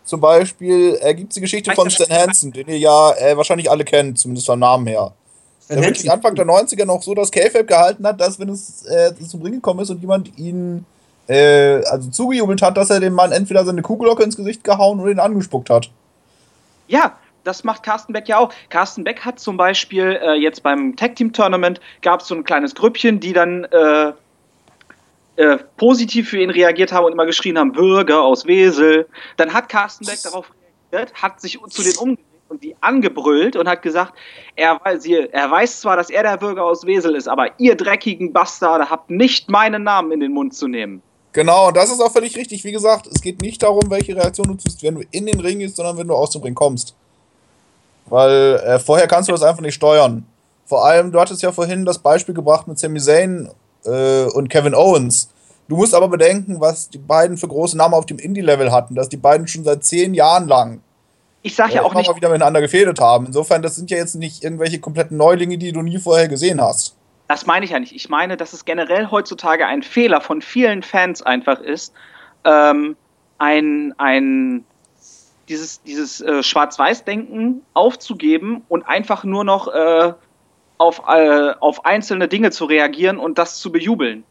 Zum 0.03 0.19
Beispiel 0.19 0.97
äh, 1.01 1.13
gibt 1.13 1.31
es 1.31 1.35
die 1.35 1.41
Geschichte 1.41 1.71
von 1.73 1.89
Stan 1.89 2.09
Hansen, 2.09 2.51
den 2.51 2.67
ihr 2.67 2.79
ja 2.79 3.13
äh, 3.13 3.37
wahrscheinlich 3.37 3.69
alle 3.69 3.85
kennt, 3.85 4.19
zumindest 4.19 4.47
vom 4.47 4.59
Namen 4.59 4.87
her. 4.87 5.13
Stan 5.63 5.77
Der 5.77 5.85
wirklich 5.85 6.11
Anfang 6.11 6.35
der 6.35 6.45
90er 6.45 6.85
noch 6.85 7.01
so 7.01 7.13
das 7.13 7.31
K-Fab 7.31 7.67
gehalten 7.67 8.05
hat, 8.05 8.19
dass 8.19 8.39
wenn 8.39 8.49
es 8.49 8.85
äh, 8.85 9.13
zum 9.27 9.41
Ring 9.41 9.53
gekommen 9.53 9.79
ist 9.79 9.89
und 9.89 10.01
jemand 10.01 10.37
ihn 10.37 10.85
äh, 11.27 11.83
also 11.85 12.09
zugejubelt 12.09 12.61
hat, 12.61 12.75
dass 12.75 12.89
er 12.89 12.99
dem 12.99 13.13
Mann 13.13 13.31
entweder 13.31 13.63
seine 13.63 13.81
Kugelocke 13.81 14.23
ins 14.23 14.35
Gesicht 14.35 14.63
gehauen 14.63 14.99
oder 14.99 15.11
ihn 15.11 15.19
angespuckt 15.19 15.69
hat. 15.69 15.89
Ja, 16.87 17.15
das 17.43 17.63
macht 17.63 17.83
Carsten 17.83 18.13
Beck 18.13 18.27
ja 18.27 18.37
auch. 18.39 18.51
Carsten 18.69 19.03
Beck 19.03 19.21
hat 19.25 19.39
zum 19.39 19.57
Beispiel 19.57 20.19
äh, 20.21 20.33
jetzt 20.35 20.63
beim 20.63 20.95
Tag 20.95 21.15
Team 21.15 21.33
Tournament 21.33 21.79
gab 22.01 22.21
es 22.21 22.27
so 22.27 22.35
ein 22.35 22.43
kleines 22.43 22.75
Grüppchen, 22.75 23.19
die 23.19 23.33
dann 23.33 23.63
äh, 23.65 24.13
äh, 25.37 25.57
positiv 25.77 26.29
für 26.29 26.41
ihn 26.41 26.49
reagiert 26.49 26.91
haben 26.91 27.05
und 27.05 27.13
immer 27.13 27.25
geschrien 27.25 27.57
haben, 27.57 27.71
Bürger 27.71 28.21
aus 28.21 28.45
Wesel. 28.45 29.07
Dann 29.37 29.53
hat 29.53 29.69
Carsten 29.69 30.05
Beck 30.05 30.19
darauf 30.23 30.51
reagiert, 30.91 31.13
hat 31.15 31.39
sich 31.41 31.59
zu 31.69 31.83
den 31.83 31.95
umgedreht 31.97 32.25
und 32.49 32.63
die 32.63 32.75
angebrüllt 32.81 33.55
und 33.55 33.67
hat 33.69 33.81
gesagt, 33.81 34.13
er 34.57 34.79
weiß, 34.83 35.05
ihr- 35.05 35.33
er 35.33 35.49
weiß 35.49 35.79
zwar, 35.81 35.95
dass 35.95 36.09
er 36.09 36.23
der 36.23 36.35
Bürger 36.37 36.65
aus 36.65 36.85
Wesel 36.85 37.15
ist, 37.15 37.29
aber 37.29 37.57
ihr 37.59 37.75
dreckigen 37.75 38.33
Bastarde 38.33 38.89
habt 38.89 39.09
nicht 39.09 39.49
meinen 39.49 39.83
Namen 39.83 40.11
in 40.11 40.19
den 40.19 40.33
Mund 40.33 40.53
zu 40.53 40.67
nehmen. 40.67 41.01
Genau, 41.33 41.69
und 41.69 41.77
das 41.77 41.89
ist 41.89 42.01
auch 42.01 42.11
völlig 42.11 42.35
richtig. 42.35 42.65
Wie 42.65 42.73
gesagt, 42.73 43.07
es 43.07 43.21
geht 43.21 43.41
nicht 43.41 43.63
darum, 43.63 43.89
welche 43.89 44.13
Reaktion 44.17 44.47
du 44.47 44.55
tust, 44.55 44.83
wenn 44.83 44.95
du 44.95 45.03
in 45.11 45.27
den 45.27 45.39
Ring 45.39 45.59
gehst, 45.59 45.77
sondern 45.77 45.97
wenn 45.97 46.09
du 46.09 46.13
aus 46.13 46.31
dem 46.31 46.41
Ring 46.41 46.55
kommst. 46.55 46.93
Weil 48.11 48.55
äh, 48.65 48.77
vorher 48.77 49.07
kannst 49.07 49.29
du 49.29 49.31
das 49.31 49.41
einfach 49.41 49.61
nicht 49.61 49.73
steuern. 49.73 50.25
Vor 50.65 50.85
allem, 50.85 51.13
du 51.13 51.19
hattest 51.19 51.41
ja 51.41 51.53
vorhin 51.53 51.85
das 51.85 51.97
Beispiel 51.97 52.35
gebracht 52.35 52.67
mit 52.67 52.77
Sami 52.77 52.99
Zayn 52.99 53.49
äh, 53.85 54.25
und 54.25 54.49
Kevin 54.49 54.75
Owens. 54.75 55.29
Du 55.69 55.77
musst 55.77 55.95
aber 55.95 56.09
bedenken, 56.09 56.59
was 56.59 56.89
die 56.89 56.97
beiden 56.97 57.37
für 57.37 57.47
große 57.47 57.77
Namen 57.77 57.93
auf 57.93 58.05
dem 58.05 58.19
Indie-Level 58.19 58.69
hatten, 58.73 58.95
dass 58.95 59.07
die 59.07 59.15
beiden 59.15 59.47
schon 59.47 59.63
seit 59.63 59.85
zehn 59.85 60.13
Jahren 60.13 60.49
lang 60.49 60.81
Ich 61.41 61.55
sage 61.55 61.75
ja 61.75 61.83
äh, 61.83 61.85
auch 61.85 61.93
nicht, 61.93 62.09
mal 62.09 62.15
wieder 62.17 62.27
miteinander 62.27 62.59
gefädelt 62.59 62.99
haben. 62.99 63.27
Insofern, 63.27 63.61
das 63.61 63.77
sind 63.77 63.89
ja 63.89 63.95
jetzt 63.95 64.15
nicht 64.15 64.43
irgendwelche 64.43 64.81
kompletten 64.81 65.15
Neulinge, 65.15 65.57
die 65.57 65.71
du 65.71 65.81
nie 65.81 65.97
vorher 65.97 66.27
gesehen 66.27 66.59
hast. 66.59 66.97
Das 67.29 67.45
meine 67.45 67.63
ich 67.63 67.71
ja 67.71 67.79
nicht. 67.79 67.95
Ich 67.95 68.09
meine, 68.09 68.35
dass 68.35 68.51
es 68.51 68.65
generell 68.65 69.09
heutzutage 69.09 69.65
ein 69.65 69.83
Fehler 69.83 70.19
von 70.19 70.41
vielen 70.41 70.83
Fans 70.83 71.21
einfach 71.21 71.61
ist, 71.61 71.93
ähm, 72.43 72.97
ein, 73.37 73.93
ein, 73.97 74.65
dieses, 75.47 75.81
dieses 75.83 76.21
äh, 76.21 76.43
Schwarz-Weiß-Denken 76.43 77.61
aufzugeben 77.73 78.63
und 78.69 78.83
einfach 78.83 79.23
nur 79.23 79.43
noch 79.43 79.67
äh, 79.67 80.13
auf, 80.77 81.01
äh, 81.07 81.53
auf 81.59 81.85
einzelne 81.85 82.27
Dinge 82.27 82.51
zu 82.51 82.65
reagieren 82.65 83.17
und 83.17 83.37
das 83.37 83.59
zu 83.59 83.71
bejubeln. 83.71 84.23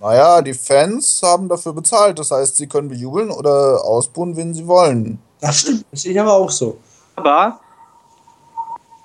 Naja, 0.00 0.40
die 0.40 0.54
Fans 0.54 1.20
haben 1.22 1.48
dafür 1.48 1.74
bezahlt. 1.74 2.18
Das 2.18 2.30
heißt, 2.30 2.56
sie 2.56 2.66
können 2.66 2.88
bejubeln 2.88 3.30
oder 3.30 3.84
ausbuhen, 3.84 4.36
wen 4.36 4.54
sie 4.54 4.66
wollen. 4.66 5.18
Das 5.40 5.60
stimmt, 5.60 5.84
das 5.90 6.02
sehe 6.02 6.12
ich 6.12 6.20
aber 6.20 6.32
auch 6.32 6.50
so. 6.50 6.78
Aber 7.16 7.60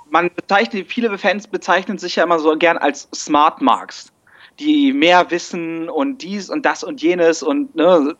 man 0.10 0.30
bezeichnet, 0.34 0.88
viele 0.88 1.18
Fans 1.18 1.48
bezeichnen 1.48 1.98
sich 1.98 2.16
ja 2.16 2.24
immer 2.24 2.40
so 2.40 2.56
gern 2.58 2.78
als 2.78 3.10
Smart 3.14 3.62
Marks, 3.62 4.12
die 4.60 4.94
mehr 4.94 5.30
wissen 5.32 5.90
und 5.90 6.22
dies 6.22 6.50
und 6.50 6.66
das 6.66 6.84
und 6.84 7.02
jenes 7.02 7.44
und 7.44 7.76
ne, 7.76 8.16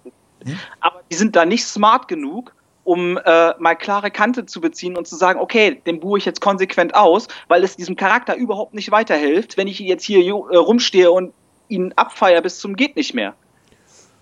Mhm. 0.46 0.60
aber 0.80 1.02
die 1.12 1.16
sind 1.16 1.36
da 1.36 1.46
nicht 1.46 1.66
smart 1.66 2.08
genug, 2.08 2.54
um 2.86 3.18
äh, 3.18 3.54
mal 3.58 3.76
klare 3.76 4.12
Kante 4.12 4.46
zu 4.46 4.62
beziehen 4.62 4.96
und 4.96 5.08
zu 5.08 5.16
sagen, 5.16 5.40
okay, 5.40 5.82
den 5.86 6.00
buhe 6.00 6.18
ich 6.20 6.26
jetzt 6.26 6.40
konsequent 6.40 6.96
aus, 6.96 7.28
weil 7.48 7.64
es 7.64 7.76
diesem 7.76 7.96
Charakter 7.96 8.36
überhaupt 8.36 8.74
nicht 8.74 8.92
weiterhilft, 8.92 9.58
wenn 9.58 9.68
ich 9.68 9.80
jetzt 9.80 10.06
hier 10.06 10.20
äh, 10.24 10.56
rumstehe 10.56 11.12
und 11.12 11.34
ihn 11.68 11.94
abfeier 11.96 12.42
bis 12.42 12.60
zum 12.60 12.76
geht 12.76 12.96
nicht 12.96 13.14
mehr. 13.14 13.34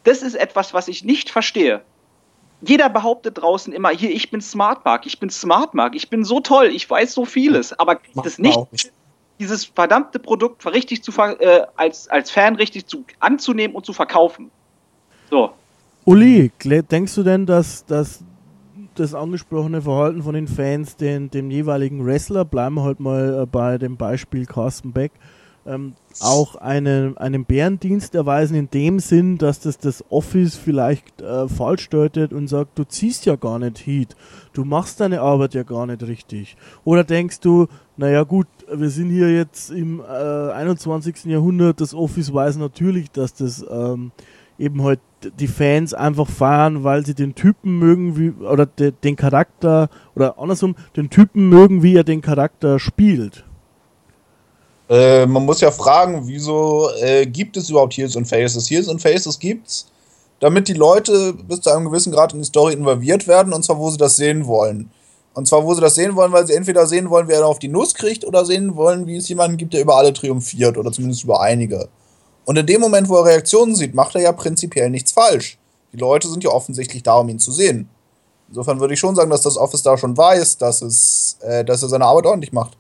Das 0.05 0.23
ist 0.23 0.35
etwas, 0.35 0.73
was 0.73 0.87
ich 0.87 1.03
nicht 1.03 1.29
verstehe. 1.29 1.81
Jeder 2.61 2.89
behauptet 2.89 3.37
draußen 3.37 3.73
immer, 3.73 3.89
hier, 3.89 4.11
ich 4.11 4.31
bin 4.31 4.39
Smart 4.39 4.85
Mark, 4.85 5.05
ich 5.05 5.19
bin 5.19 5.29
Smart 5.29 5.73
Mark, 5.73 5.93
ich 5.95 6.09
bin 6.09 6.23
so 6.23 6.39
toll, 6.39 6.67
ich 6.67 6.89
weiß 6.89 7.13
so 7.13 7.25
vieles, 7.25 7.77
aber 7.77 7.97
kriegt 7.97 8.15
Macht 8.15 8.25
es 8.25 8.39
nicht, 8.39 8.57
dieses 9.39 9.65
verdammte 9.65 10.19
Produkt 10.19 10.65
richtig 10.65 11.03
zu 11.03 11.11
ver 11.11 11.41
äh, 11.41 11.65
als, 11.75 12.07
als 12.07 12.31
Fan 12.31 12.55
richtig 12.55 12.85
zu, 12.85 13.03
anzunehmen 13.19 13.75
und 13.75 13.85
zu 13.85 13.91
verkaufen. 13.91 14.51
So. 15.29 15.51
Uli, 16.05 16.51
denkst 16.63 17.15
du 17.15 17.23
denn, 17.23 17.45
dass, 17.45 17.85
dass 17.85 18.23
das 18.95 19.13
angesprochene 19.13 19.81
Verhalten 19.81 20.23
von 20.23 20.33
den 20.33 20.47
Fans 20.47 20.95
den, 20.95 21.29
dem 21.29 21.51
jeweiligen 21.51 22.05
Wrestler, 22.05 22.45
bleiben 22.45 22.75
wir 22.75 22.83
halt 22.83 22.99
mal 22.99 23.43
äh, 23.43 23.45
bei 23.45 23.77
dem 23.77 23.97
Beispiel 23.97 24.45
Carsten 24.45 24.91
Beck, 24.91 25.11
ähm, 25.65 25.93
auch 26.19 26.55
einen, 26.55 27.17
einen 27.17 27.45
Bärendienst 27.45 28.15
erweisen 28.15 28.55
in 28.55 28.69
dem 28.69 28.99
Sinn, 28.99 29.37
dass 29.37 29.59
das 29.59 29.77
das 29.77 30.03
Office 30.09 30.55
vielleicht 30.55 31.21
äh, 31.21 31.47
falsch 31.47 31.89
deutet 31.89 32.33
und 32.33 32.47
sagt, 32.47 32.77
du 32.77 32.83
ziehst 32.83 33.25
ja 33.25 33.35
gar 33.35 33.59
nicht 33.59 33.85
Heat, 33.85 34.15
du 34.51 34.65
machst 34.65 34.99
deine 34.99 35.21
Arbeit 35.21 35.53
ja 35.53 35.63
gar 35.63 35.85
nicht 35.87 36.03
richtig. 36.03 36.57
Oder 36.83 37.03
denkst 37.03 37.39
du, 37.39 37.67
naja 37.95 38.23
gut, 38.23 38.47
wir 38.71 38.89
sind 38.89 39.09
hier 39.09 39.33
jetzt 39.33 39.71
im 39.71 40.01
äh, 40.01 40.03
21. 40.03 41.25
Jahrhundert, 41.25 41.79
das 41.79 41.93
Office 41.93 42.33
weiß 42.33 42.57
natürlich, 42.57 43.11
dass 43.11 43.33
das 43.33 43.65
ähm, 43.69 44.11
eben 44.59 44.83
halt 44.83 44.99
die 45.39 45.47
Fans 45.47 45.93
einfach 45.93 46.29
feiern, 46.29 46.83
weil 46.83 47.05
sie 47.05 47.13
den 47.13 47.35
Typen 47.35 47.79
mögen, 47.79 48.17
wie, 48.17 48.31
oder 48.43 48.65
de, 48.65 48.93
den 49.03 49.15
Charakter, 49.15 49.89
oder 50.15 50.37
andersrum, 50.37 50.75
den 50.95 51.09
Typen 51.09 51.49
mögen, 51.49 51.83
wie 51.83 51.95
er 51.95 52.03
den 52.03 52.21
Charakter 52.21 52.79
spielt. 52.79 53.45
Äh, 54.89 55.25
man 55.25 55.45
muss 55.45 55.61
ja 55.61 55.71
fragen, 55.71 56.23
wieso 56.25 56.89
äh, 57.01 57.25
gibt 57.25 57.57
es 57.57 57.69
überhaupt 57.69 57.93
Heels 57.93 58.15
und 58.15 58.25
Faces? 58.25 58.69
Heels 58.69 58.87
und 58.87 59.01
Faces 59.01 59.39
gibt's, 59.39 59.87
damit 60.39 60.67
die 60.67 60.73
Leute 60.73 61.33
bis 61.47 61.61
zu 61.61 61.71
einem 61.71 61.85
gewissen 61.85 62.11
Grad 62.11 62.33
in 62.33 62.39
die 62.39 62.45
Story 62.45 62.73
involviert 62.73 63.27
werden, 63.27 63.53
und 63.53 63.63
zwar 63.63 63.79
wo 63.79 63.89
sie 63.89 63.97
das 63.97 64.17
sehen 64.17 64.45
wollen. 64.45 64.91
Und 65.33 65.47
zwar 65.47 65.63
wo 65.63 65.73
sie 65.73 65.81
das 65.81 65.95
sehen 65.95 66.15
wollen, 66.15 66.31
weil 66.31 66.45
sie 66.45 66.53
entweder 66.53 66.85
sehen 66.85 67.09
wollen, 67.09 67.27
wie 67.27 67.31
er 67.31 67.47
auf 67.47 67.59
die 67.59 67.69
Nuss 67.69 67.95
kriegt, 67.95 68.25
oder 68.25 68.45
sehen 68.45 68.75
wollen, 68.75 69.07
wie 69.07 69.15
es 69.15 69.29
jemanden 69.29 69.57
gibt, 69.57 69.73
der 69.73 69.81
über 69.81 69.95
alle 69.95 70.13
triumphiert, 70.13 70.77
oder 70.77 70.91
zumindest 70.91 71.23
über 71.23 71.41
einige. 71.41 71.87
Und 72.45 72.57
in 72.57 72.65
dem 72.65 72.81
Moment, 72.81 73.09
wo 73.09 73.17
er 73.17 73.25
Reaktionen 73.25 73.75
sieht, 73.75 73.93
macht 73.93 74.15
er 74.15 74.21
ja 74.21 74.31
prinzipiell 74.31 74.89
nichts 74.89 75.11
falsch. 75.11 75.57
Die 75.93 75.97
Leute 75.97 76.27
sind 76.27 76.43
ja 76.43 76.49
offensichtlich 76.49 77.03
da, 77.03 77.15
um 77.15 77.29
ihn 77.29 77.39
zu 77.39 77.51
sehen. 77.51 77.89
Insofern 78.49 78.79
würde 78.79 78.93
ich 78.93 78.99
schon 78.99 79.15
sagen, 79.15 79.29
dass 79.29 79.41
das 79.41 79.57
Office 79.57 79.83
da 79.83 79.97
schon 79.97 80.15
weiß, 80.15 80.57
dass, 80.57 80.81
es, 80.81 81.37
äh, 81.41 81.63
dass 81.63 81.81
er 81.81 81.89
seine 81.89 82.05
Arbeit 82.05 82.25
ordentlich 82.25 82.51
macht. 82.51 82.77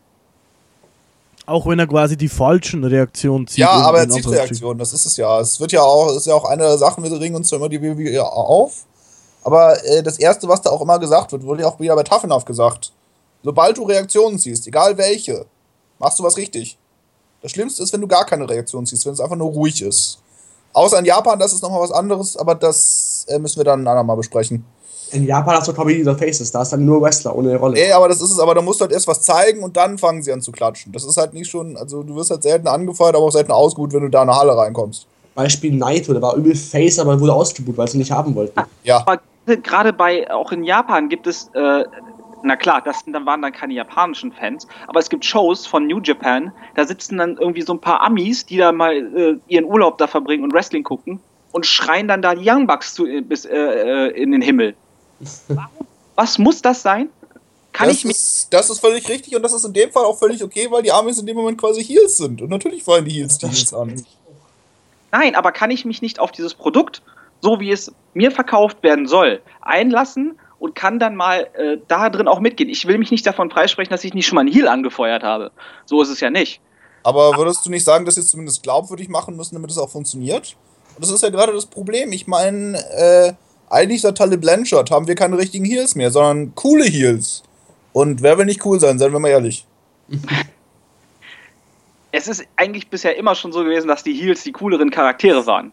Auch 1.45 1.65
wenn 1.65 1.79
er 1.79 1.87
quasi 1.87 2.15
die 2.15 2.29
falschen 2.29 2.83
Reaktionen 2.83 3.47
zieht. 3.47 3.59
Ja, 3.59 3.71
aber 3.71 3.99
er 3.99 4.09
zieht. 4.09 4.27
Reaktionen, 4.29 4.79
das 4.79 4.93
ist 4.93 5.05
es 5.05 5.17
ja. 5.17 5.39
Es 5.39 5.59
wird 5.59 5.71
ja 5.71 5.81
auch, 5.81 6.15
ist 6.15 6.25
ja 6.25 6.35
auch 6.35 6.45
eine 6.45 6.63
der 6.63 6.77
Sachen, 6.77 7.03
wir 7.03 7.11
ringen 7.19 7.35
uns 7.35 7.49
zwar 7.49 7.59
immer 7.59 7.69
die 7.69 7.81
WWE 7.81 8.23
auf. 8.23 8.85
Aber 9.43 9.83
äh, 9.85 10.01
das 10.01 10.19
Erste, 10.19 10.47
was 10.47 10.61
da 10.61 10.69
auch 10.69 10.81
immer 10.81 10.99
gesagt 10.99 11.31
wird, 11.31 11.43
wurde 11.43 11.63
ja 11.63 11.67
auch 11.67 11.79
wieder 11.79 11.95
bei 11.95 12.03
Enough 12.03 12.45
gesagt. 12.45 12.93
Sobald 13.43 13.77
du 13.77 13.83
Reaktionen 13.83 14.39
ziehst, 14.39 14.67
egal 14.67 14.97
welche, 14.97 15.45
machst 15.99 16.17
du 16.19 16.23
was 16.23 16.37
richtig. 16.37 16.77
Das 17.43 17.51
Schlimmste 17.51 17.83
ist, 17.83 17.91
wenn 17.91 17.99
du 17.99 18.07
gar 18.07 18.25
keine 18.25 18.49
Reaktion 18.49 18.85
ziehst, 18.85 19.05
wenn 19.05 19.13
es 19.13 19.19
einfach 19.19 19.35
nur 19.35 19.51
ruhig 19.51 19.81
ist. 19.81 20.17
Außer 20.71 20.97
in 20.97 21.05
Japan, 21.05 21.37
das 21.37 21.51
ist 21.51 21.61
nochmal 21.61 21.81
was 21.81 21.91
anderes, 21.91 22.37
aber 22.37 22.55
das 22.55 23.25
äh, 23.27 23.37
müssen 23.37 23.57
wir 23.57 23.65
dann 23.65 23.81
ein 23.81 23.87
andermal 23.87 24.15
besprechen. 24.15 24.65
In 25.11 25.27
Japan 25.27 25.57
hast 25.57 25.67
du 25.67 25.73
Comedy 25.73 26.03
the 26.03 26.15
Faces, 26.15 26.51
da 26.51 26.63
ist 26.63 26.71
dann 26.71 26.85
nur 26.85 27.01
Wrestler 27.01 27.35
ohne 27.35 27.55
Rolle. 27.57 27.77
Ey, 27.77 27.91
aber 27.91 28.07
das 28.07 28.21
ist 28.21 28.31
es, 28.31 28.39
aber 28.39 28.55
da 28.55 28.61
musst 28.61 28.79
du 28.79 28.83
halt 28.83 28.93
erst 28.93 29.07
was 29.07 29.21
zeigen 29.21 29.61
und 29.61 29.75
dann 29.77 29.97
fangen 29.97 30.23
sie 30.23 30.31
an 30.31 30.41
zu 30.41 30.51
klatschen. 30.51 30.91
Das 30.93 31.03
ist 31.03 31.17
halt 31.17 31.33
nicht 31.33 31.51
schon, 31.51 31.77
also 31.77 32.01
du 32.01 32.15
wirst 32.15 32.31
halt 32.31 32.41
selten 32.43 32.67
angefeuert, 32.67 33.15
aber 33.15 33.25
auch 33.25 33.31
selten 33.31 33.51
ausgebucht, 33.51 33.93
wenn 33.93 34.01
du 34.01 34.09
da 34.09 34.23
in 34.23 34.29
eine 34.29 34.39
Halle 34.39 34.57
reinkommst. 34.57 35.05
Beispiel 35.35 35.75
Naito, 35.75 36.13
der 36.13 36.21
war 36.21 36.35
übel 36.35 36.55
Face, 36.55 36.97
aber 36.97 37.19
wurde 37.19 37.33
ausgebucht, 37.33 37.77
weil 37.77 37.87
sie 37.89 37.97
nicht 37.97 38.11
haben 38.11 38.33
wollten. 38.33 38.59
Ja. 38.83 39.01
Aber 39.05 39.19
gerade 39.45 39.91
bei, 39.91 40.31
auch 40.31 40.51
in 40.51 40.63
Japan 40.63 41.09
gibt 41.09 41.27
es, 41.27 41.49
äh, 41.53 41.83
na 42.43 42.55
klar, 42.55 42.81
das 42.81 43.03
dann 43.05 43.25
waren 43.25 43.41
dann 43.41 43.51
keine 43.51 43.73
japanischen 43.73 44.31
Fans, 44.31 44.67
aber 44.87 44.99
es 44.99 45.09
gibt 45.09 45.25
Shows 45.25 45.65
von 45.65 45.87
New 45.87 45.99
Japan, 46.01 46.51
da 46.75 46.85
sitzen 46.85 47.17
dann 47.17 47.37
irgendwie 47.37 47.61
so 47.61 47.73
ein 47.73 47.81
paar 47.81 48.01
Amis, 48.01 48.45
die 48.45 48.57
da 48.57 48.71
mal 48.71 48.93
äh, 48.93 49.37
ihren 49.47 49.65
Urlaub 49.65 49.97
da 49.97 50.07
verbringen 50.07 50.43
und 50.43 50.53
Wrestling 50.53 50.83
gucken 50.83 51.19
und 51.51 51.65
schreien 51.65 52.07
dann 52.07 52.21
da 52.21 52.35
die 52.35 52.49
Young 52.49 52.67
Bucks 52.67 52.93
zu, 52.93 53.07
äh, 53.07 53.21
bis 53.21 53.45
äh, 53.45 53.55
äh, 53.55 54.21
in 54.21 54.31
den 54.31 54.41
Himmel. 54.41 54.75
Warum? 55.47 55.87
Was 56.15 56.37
muss 56.37 56.61
das 56.61 56.83
sein? 56.83 57.09
kann 57.73 57.87
das 57.87 57.97
ich 57.97 58.05
mich. 58.05 58.15
Ist, 58.15 58.53
das 58.53 58.69
ist 58.69 58.79
völlig 58.79 59.09
richtig 59.09 59.35
und 59.35 59.41
das 59.41 59.51
ist 59.51 59.65
in 59.65 59.73
dem 59.73 59.91
Fall 59.91 60.05
auch 60.05 60.17
völlig 60.17 60.43
okay, 60.43 60.67
weil 60.69 60.83
die 60.83 60.91
Amis 60.91 61.19
in 61.19 61.25
dem 61.25 61.35
Moment 61.35 61.59
quasi 61.59 61.83
Heels 61.83 62.17
sind. 62.17 62.41
Und 62.41 62.49
natürlich 62.49 62.83
fallen 62.83 63.03
die 63.03 63.11
Heels 63.11 63.37
die 63.39 63.47
Heels 63.47 63.73
an. 63.73 64.01
Nein, 65.11 65.35
aber 65.35 65.51
kann 65.51 65.71
ich 65.71 65.83
mich 65.83 66.01
nicht 66.01 66.19
auf 66.19 66.31
dieses 66.31 66.53
Produkt, 66.53 67.01
so 67.41 67.59
wie 67.59 67.71
es 67.71 67.91
mir 68.13 68.31
verkauft 68.31 68.81
werden 68.83 69.07
soll, 69.07 69.41
einlassen 69.61 70.39
und 70.63 70.75
kann 70.75 70.97
dann 70.97 71.17
mal 71.17 71.49
äh, 71.55 71.77
da 71.89 72.09
drin 72.09 72.25
auch 72.25 72.39
mitgehen. 72.39 72.69
Ich 72.69 72.87
will 72.87 72.97
mich 72.97 73.11
nicht 73.11 73.27
davon 73.27 73.51
freisprechen, 73.51 73.91
dass 73.91 74.05
ich 74.05 74.13
nicht 74.13 74.25
schon 74.25 74.37
mal 74.37 74.43
einen 74.43 74.53
Heal 74.53 74.69
angefeuert 74.69 75.21
habe. 75.21 75.51
So 75.85 76.01
ist 76.01 76.07
es 76.07 76.21
ja 76.21 76.29
nicht. 76.29 76.61
Aber 77.03 77.35
würdest 77.35 77.65
du 77.65 77.69
nicht 77.69 77.83
sagen, 77.83 78.05
dass 78.05 78.15
sie 78.15 78.21
es 78.21 78.29
zumindest 78.29 78.63
glaubwürdig 78.63 79.09
machen 79.09 79.35
müssen, 79.35 79.55
damit 79.55 79.71
es 79.71 79.77
auch 79.77 79.89
funktioniert? 79.89 80.55
Und 80.95 81.03
das 81.03 81.11
ist 81.11 81.21
ja 81.21 81.31
gerade 81.31 81.51
das 81.51 81.65
Problem. 81.65 82.13
Ich 82.13 82.27
meine, 82.27 82.77
äh, 82.77 83.33
eigentlich 83.69 83.99
seit 83.99 84.17
Tully 84.17 84.37
Blanchard 84.37 84.89
haben 84.89 85.05
wir 85.05 85.15
keine 85.15 85.37
richtigen 85.37 85.65
Heals 85.65 85.95
mehr, 85.95 86.11
sondern 86.11 86.55
coole 86.55 86.85
Heals. 86.85 87.43
Und 87.91 88.21
wer 88.21 88.37
will 88.37 88.45
nicht 88.45 88.65
cool 88.65 88.79
sein, 88.79 88.97
seien 88.97 89.11
wir 89.11 89.19
mal 89.19 89.27
ehrlich. 89.27 89.65
Es 92.15 92.27
ist 92.27 92.45
eigentlich 92.57 92.91
bisher 92.91 93.17
immer 93.17 93.33
schon 93.33 93.51
so 93.51 93.63
gewesen, 93.63 93.87
dass 93.87 94.03
die 94.03 94.13
Heals 94.13 94.43
die 94.43 94.51
cooleren 94.51 94.91
Charaktere 94.91 95.47
waren. 95.47 95.71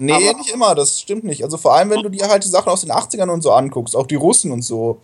Nee, 0.00 0.12
Aber- 0.12 0.38
nicht 0.38 0.50
immer, 0.50 0.74
das 0.76 1.00
stimmt 1.00 1.24
nicht. 1.24 1.42
Also 1.42 1.56
vor 1.56 1.74
allem, 1.74 1.90
wenn 1.90 2.02
du 2.02 2.08
dir 2.08 2.28
halt 2.28 2.44
die 2.44 2.48
Sachen 2.48 2.68
aus 2.68 2.82
den 2.82 2.92
80ern 2.92 3.28
und 3.30 3.42
so 3.42 3.50
anguckst, 3.52 3.96
auch 3.96 4.06
die 4.06 4.14
Russen 4.14 4.52
und 4.52 4.62
so. 4.62 5.00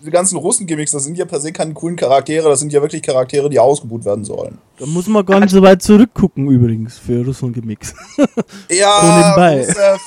Diese 0.00 0.10
ganzen 0.10 0.38
Russen-Gimmicks, 0.38 0.92
das 0.92 1.04
sind 1.04 1.18
ja 1.18 1.26
per 1.26 1.38
se 1.40 1.52
keine 1.52 1.74
coolen 1.74 1.96
Charaktere, 1.96 2.48
das 2.48 2.60
sind 2.60 2.72
ja 2.72 2.80
wirklich 2.80 3.02
Charaktere, 3.02 3.50
die 3.50 3.58
ausgebucht 3.58 4.06
werden 4.06 4.24
sollen. 4.24 4.56
Da 4.78 4.86
muss 4.86 5.06
man 5.06 5.26
gar 5.26 5.40
nicht 5.40 5.50
so 5.50 5.60
weit 5.60 5.82
zurückgucken 5.82 6.48
übrigens 6.48 6.98
für 6.98 7.22
gemix. 7.52 7.94
Ja. 8.70 9.34
Rusev 9.34 10.00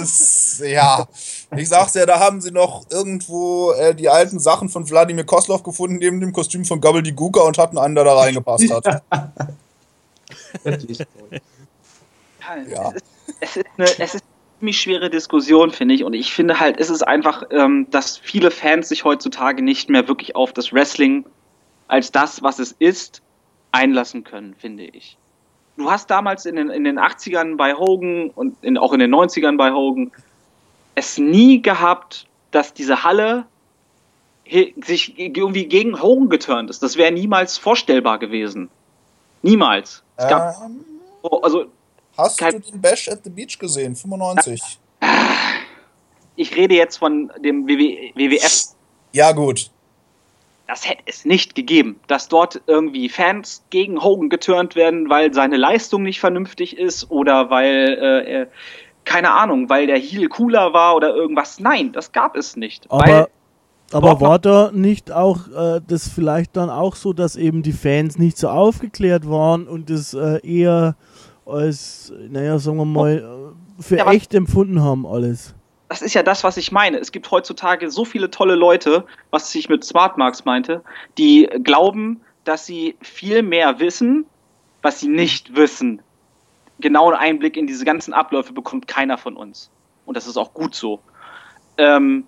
ist, 0.00 0.60
ja. 0.60 1.06
Ich 1.56 1.68
sag's 1.68 1.94
ja, 1.94 2.06
da 2.06 2.20
haben 2.20 2.40
sie 2.40 2.50
noch 2.52 2.84
irgendwo 2.90 3.72
äh, 3.72 3.94
die 3.94 4.08
alten 4.08 4.38
Sachen 4.38 4.68
von 4.68 4.88
Wladimir 4.88 5.24
Koslov 5.24 5.62
gefunden, 5.62 5.96
neben 5.96 6.20
dem 6.20 6.32
Kostüm 6.32 6.64
von 6.64 6.80
Gobbledygooker 6.80 7.44
und 7.44 7.58
hatten 7.58 7.78
einen, 7.78 7.94
der 7.94 8.04
da 8.04 8.14
reingepasst 8.16 8.70
hat. 8.70 9.02
Wirklich. 10.62 10.98
Ja. 12.70 12.92
Es 13.40 13.56
ist, 13.56 13.66
eine, 13.76 13.86
es 13.86 14.14
ist 14.14 14.24
eine 14.24 14.58
ziemlich 14.58 14.80
schwere 14.80 15.10
Diskussion, 15.10 15.70
finde 15.70 15.94
ich. 15.94 16.04
Und 16.04 16.14
ich 16.14 16.32
finde 16.32 16.58
halt, 16.58 16.78
es 16.78 16.90
ist 16.90 17.02
einfach, 17.02 17.44
ähm, 17.50 17.86
dass 17.90 18.18
viele 18.18 18.50
Fans 18.50 18.88
sich 18.88 19.04
heutzutage 19.04 19.62
nicht 19.62 19.88
mehr 19.88 20.08
wirklich 20.08 20.36
auf 20.36 20.52
das 20.52 20.72
Wrestling 20.72 21.24
als 21.86 22.12
das, 22.12 22.42
was 22.42 22.58
es 22.58 22.72
ist, 22.72 23.22
einlassen 23.72 24.24
können, 24.24 24.54
finde 24.58 24.84
ich. 24.84 25.16
Du 25.76 25.90
hast 25.90 26.10
damals 26.10 26.44
in 26.44 26.56
den, 26.56 26.70
in 26.70 26.84
den 26.84 26.98
80ern 26.98 27.56
bei 27.56 27.74
Hogan 27.74 28.30
und 28.30 28.56
in, 28.62 28.76
auch 28.76 28.92
in 28.92 28.98
den 28.98 29.14
90ern 29.14 29.56
bei 29.56 29.72
Hogan 29.72 30.10
es 30.96 31.18
nie 31.18 31.62
gehabt, 31.62 32.26
dass 32.50 32.74
diese 32.74 33.04
Halle 33.04 33.46
sich 34.82 35.18
irgendwie 35.18 35.66
gegen 35.66 36.02
Hogan 36.02 36.28
geturnt 36.28 36.70
ist. 36.70 36.82
Das 36.82 36.96
wäre 36.96 37.12
niemals 37.12 37.58
vorstellbar 37.58 38.18
gewesen. 38.18 38.70
Niemals. 39.42 40.02
Es 40.16 40.26
gab, 40.28 40.54
Ähm, 40.62 40.84
also 41.42 41.66
hast 42.18 42.38
Kein- 42.38 42.60
du 42.60 42.70
den 42.70 42.80
Bash 42.80 43.08
at 43.08 43.20
the 43.24 43.30
Beach 43.30 43.58
gesehen? 43.58 43.94
95. 43.96 44.60
ich 46.36 46.54
rede 46.56 46.74
jetzt 46.74 46.98
von 46.98 47.30
dem 47.42 47.66
WW 47.66 48.12
WWF. 48.14 48.74
Ja, 49.12 49.32
gut. 49.32 49.70
Das 50.66 50.86
hätte 50.88 51.02
es 51.06 51.24
nicht 51.24 51.54
gegeben, 51.54 51.98
dass 52.08 52.28
dort 52.28 52.60
irgendwie 52.66 53.08
Fans 53.08 53.64
gegen 53.70 54.02
Hogan 54.02 54.28
geturnt 54.28 54.76
werden, 54.76 55.08
weil 55.08 55.32
seine 55.32 55.56
Leistung 55.56 56.02
nicht 56.02 56.20
vernünftig 56.20 56.76
ist 56.76 57.10
oder 57.10 57.48
weil, 57.48 57.98
äh, 57.98 58.30
er, 58.30 58.46
keine 59.06 59.30
Ahnung, 59.32 59.70
weil 59.70 59.86
der 59.86 59.96
Heel 59.98 60.28
cooler 60.28 60.74
war 60.74 60.94
oder 60.94 61.14
irgendwas. 61.14 61.58
Nein, 61.58 61.92
das 61.92 62.12
gab 62.12 62.36
es 62.36 62.54
nicht. 62.56 62.86
weil, 62.90 63.28
Aber, 63.92 64.10
aber 64.10 64.20
war 64.20 64.38
da 64.38 64.70
nicht 64.70 65.10
auch 65.10 65.48
äh, 65.48 65.80
das 65.88 66.06
vielleicht 66.08 66.54
dann 66.58 66.68
auch 66.68 66.96
so, 66.96 67.14
dass 67.14 67.36
eben 67.36 67.62
die 67.62 67.72
Fans 67.72 68.18
nicht 68.18 68.36
so 68.36 68.48
aufgeklärt 68.50 69.26
waren 69.28 69.66
und 69.66 69.88
es 69.88 70.12
äh, 70.12 70.46
eher 70.46 70.96
als, 71.48 72.12
naja, 72.28 72.58
sagen 72.58 72.76
wir 72.78 72.84
mal, 72.84 73.54
äh, 73.78 73.82
für 73.82 73.96
Ja, 73.96 74.10
echt 74.10 74.34
empfunden 74.34 74.82
haben 74.82 75.06
alles? 75.06 75.54
das 75.88 76.02
ist 76.02 76.14
ja 76.14 76.22
das, 76.22 76.44
was 76.44 76.56
ich 76.56 76.70
meine. 76.70 76.98
Es 76.98 77.12
gibt 77.12 77.30
heutzutage 77.30 77.90
so 77.90 78.04
viele 78.04 78.30
tolle 78.30 78.54
Leute, 78.54 79.04
was 79.30 79.54
ich 79.54 79.68
mit 79.68 79.84
Smartmarks 79.84 80.44
meinte, 80.44 80.82
die 81.16 81.48
glauben, 81.64 82.20
dass 82.44 82.66
sie 82.66 82.96
viel 83.00 83.42
mehr 83.42 83.80
wissen, 83.80 84.26
was 84.82 85.00
sie 85.00 85.08
nicht 85.08 85.56
wissen. 85.56 86.02
Genauen 86.78 87.14
Einblick 87.14 87.56
in 87.56 87.66
diese 87.66 87.84
ganzen 87.84 88.12
Abläufe 88.12 88.52
bekommt 88.52 88.86
keiner 88.86 89.18
von 89.18 89.36
uns. 89.36 89.70
Und 90.04 90.16
das 90.16 90.26
ist 90.26 90.36
auch 90.36 90.54
gut 90.54 90.74
so. 90.74 91.00
Ähm, 91.78 92.24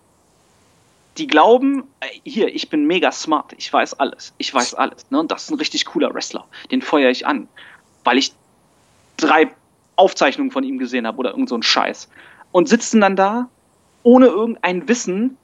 die 1.19 1.27
glauben, 1.27 1.85
äh, 2.01 2.07
hier, 2.25 2.55
ich 2.55 2.71
bin 2.71 2.87
mega 2.87 3.13
smart, 3.13 3.53
ich 3.59 3.71
weiß 3.73 3.95
alles, 3.95 4.33
ich 4.39 4.53
weiß 4.53 4.75
alles. 4.75 5.11
Ne? 5.11 5.21
Und 5.21 5.31
das 5.31 5.45
ist 5.45 5.51
ein 5.51 5.59
richtig 5.59 5.85
cooler 5.85 6.13
Wrestler, 6.15 6.47
den 6.71 6.83
feuere 6.83 7.11
ich 7.11 7.27
an, 7.27 7.49
weil 8.05 8.19
ich 8.19 8.33
drei 9.21 9.49
Aufzeichnungen 9.97 10.51
von 10.51 10.65
ihm 10.65 10.79
gesehen 10.79 11.07
habe 11.07 11.19
oder 11.19 11.31
irgend 11.31 11.49
so 11.49 11.57
ein 11.57 11.63
Scheiß. 11.63 12.09
Und 12.53 12.69
sitzen 12.69 13.01
dann 13.01 13.17
da 13.17 13.49
ohne 14.03 14.27
irgendein 14.27 14.89
Wissen 14.89 15.37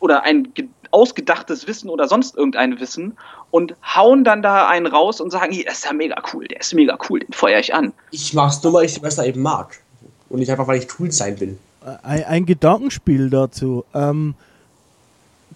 oder 0.00 0.22
ein 0.22 0.54
ge- 0.54 0.68
ausgedachtes 0.92 1.66
Wissen 1.66 1.90
oder 1.90 2.06
sonst 2.08 2.36
irgendein 2.36 2.78
Wissen 2.80 3.16
und 3.50 3.74
hauen 3.82 4.24
dann 4.24 4.40
da 4.42 4.68
einen 4.68 4.86
raus 4.86 5.20
und 5.20 5.30
sagen, 5.30 5.52
hier, 5.52 5.64
der 5.64 5.72
ist 5.72 5.84
ja 5.84 5.92
mega 5.92 6.16
cool, 6.32 6.46
der 6.46 6.60
ist 6.60 6.72
mega 6.74 6.96
cool, 7.08 7.20
den 7.20 7.32
feuere 7.32 7.60
ich 7.60 7.74
an. 7.74 7.92
Ich 8.12 8.32
mach's 8.32 8.62
nur, 8.62 8.72
weil 8.72 8.84
ich 8.86 8.94
die 8.94 9.02
Wrestler 9.02 9.26
eben 9.26 9.42
mag. 9.42 9.80
Und 10.28 10.38
nicht 10.38 10.50
einfach, 10.50 10.66
weil 10.66 10.78
ich 10.78 10.88
cool 10.98 11.10
sein 11.12 11.38
will. 11.40 11.58
ein, 12.02 12.24
ein 12.24 12.46
Gedankenspiel 12.46 13.30
dazu. 13.30 13.84
Ähm, 13.94 14.34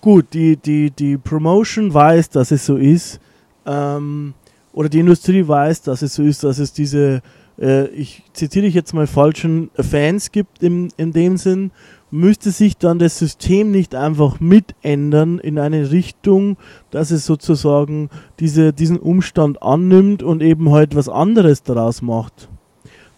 gut, 0.00 0.26
die, 0.32 0.56
die, 0.56 0.90
die 0.90 1.16
Promotion 1.16 1.92
weiß, 1.92 2.30
dass 2.30 2.50
es 2.50 2.66
so 2.66 2.76
ist. 2.76 3.20
Ähm, 3.66 4.34
oder 4.72 4.88
die 4.88 5.00
Industrie 5.00 5.46
weiß, 5.46 5.82
dass 5.82 6.02
es 6.02 6.14
so 6.14 6.22
ist, 6.22 6.44
dass 6.44 6.58
es 6.58 6.72
diese, 6.72 7.22
äh, 7.60 7.88
ich 7.88 8.22
zitiere 8.32 8.66
dich 8.66 8.74
jetzt 8.74 8.94
mal 8.94 9.06
falschen 9.06 9.70
Fans 9.74 10.32
gibt 10.32 10.62
im, 10.62 10.88
in 10.96 11.12
dem 11.12 11.36
Sinn. 11.36 11.70
Müsste 12.10 12.50
sich 12.50 12.76
dann 12.76 12.98
das 12.98 13.18
System 13.18 13.70
nicht 13.70 13.94
einfach 13.94 14.40
mitändern 14.40 15.38
in 15.38 15.60
eine 15.60 15.92
Richtung, 15.92 16.56
dass 16.90 17.12
es 17.12 17.24
sozusagen 17.24 18.10
diese, 18.40 18.72
diesen 18.72 18.98
Umstand 18.98 19.62
annimmt 19.62 20.22
und 20.24 20.42
eben 20.42 20.72
halt 20.72 20.96
was 20.96 21.08
anderes 21.08 21.62
daraus 21.62 22.02
macht? 22.02 22.48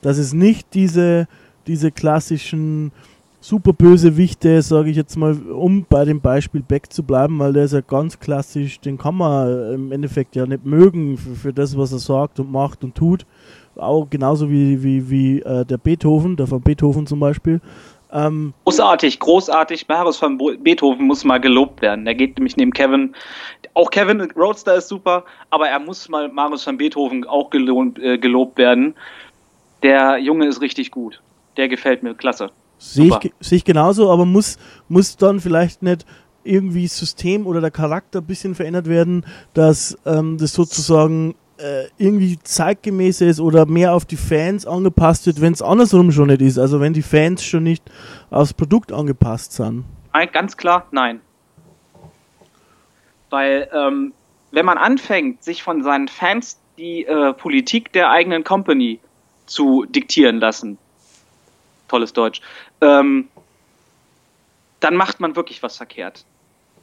Dass 0.02 0.18
es 0.18 0.34
nicht 0.34 0.74
diese, 0.74 1.26
diese 1.66 1.90
klassischen 1.90 2.92
Superbösewichte, 3.40 4.62
sage 4.62 4.90
ich 4.90 4.96
jetzt 4.96 5.16
mal, 5.16 5.36
um 5.36 5.84
bei 5.88 6.04
dem 6.04 6.20
Beispiel 6.20 6.62
Beck 6.62 6.92
zu 6.92 7.02
bleiben, 7.02 7.38
weil 7.40 7.52
der 7.52 7.64
ist 7.64 7.72
ja 7.72 7.80
ganz 7.80 8.20
klassisch, 8.20 8.78
den 8.78 8.98
kann 8.98 9.16
man 9.16 9.74
im 9.74 9.92
Endeffekt 9.92 10.36
ja 10.36 10.46
nicht 10.46 10.64
mögen 10.64 11.16
für, 11.18 11.34
für 11.34 11.52
das, 11.52 11.76
was 11.76 11.92
er 11.92 11.98
sagt 11.98 12.38
und 12.38 12.52
macht 12.52 12.84
und 12.84 12.94
tut. 12.94 13.26
Auch 13.76 14.06
genauso 14.08 14.50
wie, 14.50 14.82
wie, 14.82 15.10
wie 15.10 15.40
äh, 15.40 15.64
der 15.64 15.78
Beethoven, 15.78 16.36
der 16.36 16.46
von 16.46 16.60
Beethoven 16.60 17.06
zum 17.06 17.20
Beispiel. 17.20 17.60
Ähm, 18.12 18.52
Großartig, 18.64 19.18
großartig. 19.18 19.88
Marius 19.88 20.18
von 20.18 20.38
Beethoven 20.38 21.06
muss 21.06 21.24
mal 21.24 21.38
gelobt 21.38 21.80
werden. 21.80 22.04
Der 22.04 22.14
geht 22.14 22.36
nämlich 22.36 22.56
neben 22.56 22.72
Kevin. 22.72 23.14
Auch 23.74 23.90
Kevin 23.90 24.20
Roadster 24.36 24.74
ist 24.74 24.88
super, 24.88 25.24
aber 25.48 25.68
er 25.68 25.78
muss 25.78 26.08
mal 26.10 26.28
Marius 26.28 26.64
von 26.64 26.76
Beethoven 26.76 27.26
auch 27.26 27.48
gelohnt, 27.48 27.98
äh, 27.98 28.18
gelobt 28.18 28.58
werden. 28.58 28.94
Der 29.82 30.18
Junge 30.18 30.46
ist 30.46 30.60
richtig 30.60 30.90
gut. 30.90 31.22
Der 31.56 31.68
gefällt 31.68 32.02
mir 32.02 32.14
klasse. 32.14 32.50
Sehe 32.78 33.06
ich, 33.06 33.32
sehe 33.40 33.58
ich 33.58 33.64
genauso, 33.64 34.10
aber 34.10 34.26
muss, 34.26 34.58
muss 34.88 35.16
dann 35.16 35.40
vielleicht 35.40 35.82
nicht 35.82 36.04
irgendwie 36.44 36.82
das 36.82 36.98
System 36.98 37.46
oder 37.46 37.60
der 37.60 37.70
Charakter 37.70 38.18
ein 38.18 38.26
bisschen 38.26 38.54
verändert 38.54 38.88
werden, 38.88 39.24
dass 39.54 39.96
ähm, 40.04 40.36
das 40.38 40.52
sozusagen 40.52 41.34
äh, 41.62 41.88
irgendwie 41.96 42.38
zeitgemäß 42.42 43.20
ist 43.20 43.40
oder 43.40 43.66
mehr 43.66 43.94
auf 43.94 44.04
die 44.04 44.16
Fans 44.16 44.66
angepasst 44.66 45.26
wird, 45.26 45.40
wenn 45.40 45.52
es 45.52 45.62
andersrum 45.62 46.10
schon 46.10 46.26
nicht 46.26 46.42
ist. 46.42 46.58
Also 46.58 46.80
wenn 46.80 46.92
die 46.92 47.02
Fans 47.02 47.44
schon 47.44 47.62
nicht 47.62 47.84
aufs 48.30 48.52
Produkt 48.52 48.92
angepasst 48.92 49.52
sind. 49.52 49.84
Ein, 50.12 50.30
ganz 50.32 50.56
klar, 50.56 50.86
nein. 50.90 51.20
Weil, 53.30 53.68
ähm, 53.72 54.12
wenn 54.50 54.66
man 54.66 54.76
anfängt, 54.76 55.42
sich 55.42 55.62
von 55.62 55.82
seinen 55.82 56.08
Fans 56.08 56.58
die 56.76 57.04
äh, 57.04 57.32
Politik 57.32 57.92
der 57.92 58.10
eigenen 58.10 58.44
Company 58.44 58.98
zu 59.46 59.84
diktieren 59.84 60.40
lassen, 60.40 60.78
tolles 61.88 62.12
Deutsch, 62.12 62.40
ähm, 62.80 63.28
dann 64.80 64.96
macht 64.96 65.20
man 65.20 65.36
wirklich 65.36 65.62
was 65.62 65.76
verkehrt. 65.76 66.24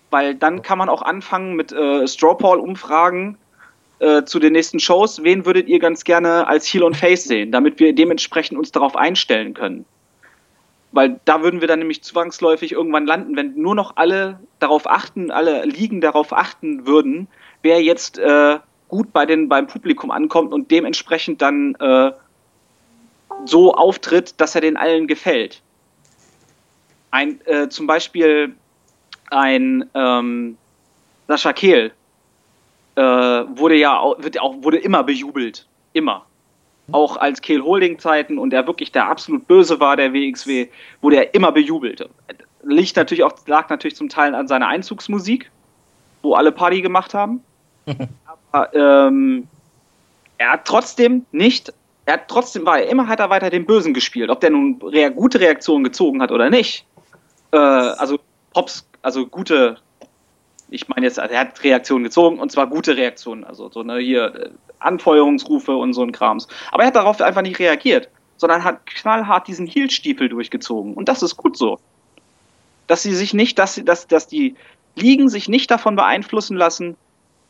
Weil 0.09 0.35
dann 0.35 0.61
kann 0.61 0.77
man 0.77 0.89
auch 0.89 1.01
anfangen 1.01 1.55
mit 1.55 1.71
äh, 1.71 2.07
Straw 2.07 2.35
Poll-Umfragen 2.35 3.37
äh, 3.99 4.23
zu 4.23 4.39
den 4.39 4.53
nächsten 4.53 4.79
Shows. 4.79 5.23
Wen 5.23 5.45
würdet 5.45 5.67
ihr 5.67 5.79
ganz 5.79 6.03
gerne 6.03 6.47
als 6.47 6.65
Heel 6.65 6.83
und 6.83 6.95
Face 6.95 7.25
sehen, 7.25 7.51
damit 7.51 7.79
wir 7.79 7.93
dementsprechend 7.93 8.57
uns 8.57 8.71
darauf 8.71 8.95
einstellen 8.95 9.53
können? 9.53 9.85
Weil 10.91 11.19
da 11.25 11.43
würden 11.43 11.62
wir 11.62 11.67
dann 11.67 11.79
nämlich 11.79 12.03
zwangsläufig 12.03 12.71
irgendwann 12.71 13.05
landen, 13.05 13.35
wenn 13.35 13.55
nur 13.55 13.75
noch 13.75 13.97
alle 13.97 14.39
darauf 14.59 14.89
achten, 14.89 15.29
alle 15.29 15.65
Ligen 15.65 16.01
darauf 16.01 16.33
achten 16.33 16.88
würden, 16.88 17.27
wer 17.62 17.81
jetzt 17.81 18.17
äh, 18.17 18.57
gut 18.88 19.13
bei 19.13 19.25
den, 19.25 19.49
beim 19.49 19.67
Publikum 19.67 20.09
ankommt 20.09 20.53
und 20.53 20.71
dementsprechend 20.71 21.41
dann 21.41 21.75
äh, 21.75 22.12
so 23.45 23.73
auftritt, 23.73 24.39
dass 24.41 24.55
er 24.55 24.62
den 24.62 24.77
allen 24.77 25.07
gefällt. 25.07 25.62
Ein, 27.12 27.39
äh, 27.45 27.69
zum 27.69 27.85
Beispiel 27.85 28.55
ein, 29.29 29.88
ähm, 29.93 30.57
Sascha 31.27 31.53
Kehl 31.53 31.91
äh, 32.99 33.57
wurde 33.57 33.75
ja 33.75 33.97
auch, 33.97 34.21
wird 34.21 34.39
auch, 34.41 34.55
wurde 34.62 34.77
immer 34.77 35.03
bejubelt. 35.03 35.65
Immer. 35.93 36.25
Auch 36.91 37.15
als 37.15 37.41
Kehl 37.41 37.63
Holding 37.63 37.97
Zeiten 37.97 38.38
und 38.38 38.51
er 38.51 38.67
wirklich 38.67 38.91
der 38.91 39.07
absolut 39.07 39.47
böse 39.47 39.79
war, 39.79 39.95
der 39.95 40.13
WXW, 40.13 40.67
wurde 41.01 41.15
er 41.15 41.33
immer 41.33 41.51
bejubelt. 41.51 42.07
Liegt 42.63 42.97
natürlich 42.97 43.23
auch, 43.23 43.33
lag 43.47 43.69
natürlich 43.69 43.95
zum 43.95 44.09
Teil 44.09 44.35
an 44.35 44.49
seiner 44.49 44.67
Einzugsmusik, 44.67 45.49
wo 46.23 46.33
alle 46.33 46.51
Party 46.51 46.81
gemacht 46.81 47.13
haben. 47.13 47.41
Aber 48.51 48.73
ähm, 48.73 49.47
er 50.38 50.53
hat 50.53 50.65
trotzdem 50.65 51.25
nicht, 51.31 51.71
er 52.05 52.15
hat 52.15 52.27
trotzdem, 52.27 52.65
war 52.65 52.79
er 52.79 52.89
immer 52.89 53.07
hat 53.07 53.21
er 53.21 53.29
weiter 53.29 53.49
den 53.49 53.65
Bösen 53.65 53.93
gespielt. 53.93 54.29
Ob 54.29 54.41
der 54.41 54.49
nun 54.49 54.81
rea 54.81 55.09
gute 55.09 55.39
Reaktionen 55.39 55.85
gezogen 55.85 56.21
hat 56.21 56.31
oder 56.31 56.49
nicht. 56.49 56.85
Äh, 57.51 57.57
also 57.57 58.19
Pops, 58.53 58.85
also 59.03 59.25
gute, 59.25 59.77
ich 60.71 60.88
meine 60.88 61.05
jetzt, 61.05 61.17
er 61.17 61.39
hat 61.39 61.63
Reaktionen 61.63 62.03
gezogen 62.03 62.39
und 62.39 62.51
zwar 62.51 62.67
gute 62.67 62.95
Reaktionen, 62.95 63.43
also 63.43 63.69
so 63.69 63.84
ne, 63.84 63.97
hier 63.99 64.36
äh, 64.36 64.49
Anfeuerungsrufe 64.79 65.75
und 65.75 65.93
so 65.93 66.03
ein 66.03 66.12
Krams. 66.12 66.47
Aber 66.71 66.84
er 66.84 66.88
hat 66.88 66.95
darauf 66.95 67.21
einfach 67.21 67.41
nicht 67.41 67.60
reagiert, 67.60 68.10
sondern 68.38 68.63
hat 68.63 68.86
knallhart 68.86 69.47
diesen 69.47 69.67
Heelstiefel 69.67 70.29
durchgezogen 70.29 70.93
und 70.93 71.10
das 71.10 71.21
ist 71.23 71.38
gut 71.38 71.58
so. 71.58 71.79
Dass 72.88 73.03
sie 73.03 73.13
sich 73.13 73.34
nicht, 73.34 73.60
dass, 73.60 73.82
dass, 73.84 74.08
dass 74.08 74.27
die 74.27 74.55
Ligen 74.95 75.29
sich 75.29 75.49
nicht 75.49 75.69
davon 75.69 75.95
beeinflussen 75.95 76.58
lassen, 76.58 76.97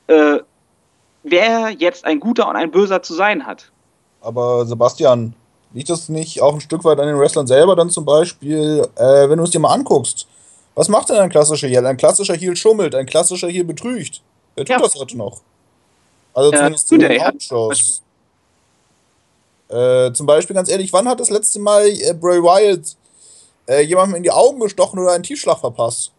äh, 0.07 0.39
wer 1.23 1.69
jetzt 1.69 2.05
ein 2.05 2.19
guter 2.19 2.47
und 2.47 2.55
ein 2.55 2.71
böser 2.71 3.01
zu 3.01 3.13
sein 3.13 3.45
hat. 3.45 3.71
Aber 4.21 4.65
Sebastian, 4.65 5.33
liegt 5.73 5.89
das 5.89 6.09
nicht 6.09 6.41
auch 6.41 6.53
ein 6.53 6.61
Stück 6.61 6.83
weit 6.83 6.99
an 6.99 7.07
den 7.07 7.19
Wrestlern 7.19 7.47
selber 7.47 7.75
dann 7.75 7.89
zum 7.89 8.05
Beispiel, 8.05 8.87
äh, 8.95 9.29
wenn 9.29 9.37
du 9.37 9.43
es 9.43 9.51
dir 9.51 9.59
mal 9.59 9.73
anguckst? 9.73 10.27
Was 10.75 10.87
macht 10.87 11.09
denn 11.09 11.17
ein 11.17 11.29
klassischer 11.29 11.67
Heel? 11.67 11.85
Ein 11.85 11.97
klassischer 11.97 12.35
Heel 12.35 12.55
schummelt, 12.55 12.95
ein 12.95 13.05
klassischer 13.05 13.49
Heel 13.49 13.63
betrügt. 13.63 14.21
Wer 14.55 14.65
tut 14.65 14.75
Ja. 14.75 14.81
das 14.81 14.95
heute 14.95 15.17
noch? 15.17 15.41
Also 16.33 16.51
Ja, 16.51 16.57
zumindest 16.59 16.89
tut 16.89 17.01
in 17.03 17.11
er. 17.11 17.25
Hauptshows. 17.27 18.01
Äh, 19.69 20.11
zum 20.13 20.25
Beispiel, 20.25 20.55
ganz 20.55 20.69
ehrlich, 20.69 20.91
wann 20.93 21.07
hat 21.07 21.19
das 21.19 21.29
letzte 21.29 21.59
Mal 21.59 21.87
äh, 21.87 22.13
Bray 22.13 22.41
Wyatt 22.41 22.95
äh, 23.67 23.81
jemandem 23.81 24.15
in 24.17 24.23
die 24.23 24.31
Augen 24.31 24.59
gestochen 24.59 24.99
oder 24.99 25.11
einen 25.11 25.23
Tiefschlag 25.23 25.59
verpasst? 25.59 26.11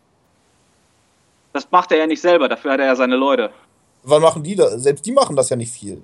Das 1.52 1.66
macht 1.70 1.90
er 1.90 1.98
ja 1.98 2.06
nicht 2.06 2.20
selber, 2.20 2.48
dafür 2.48 2.72
hat 2.72 2.80
er 2.80 2.86
ja 2.86 2.96
seine 2.96 3.16
Leute. 3.16 3.50
Wann 4.04 4.22
machen 4.22 4.42
die 4.42 4.54
das? 4.54 4.74
Selbst 4.82 5.04
die 5.04 5.10
machen 5.12 5.34
das 5.34 5.48
ja 5.48 5.56
nicht 5.56 5.72
viel. 5.72 6.00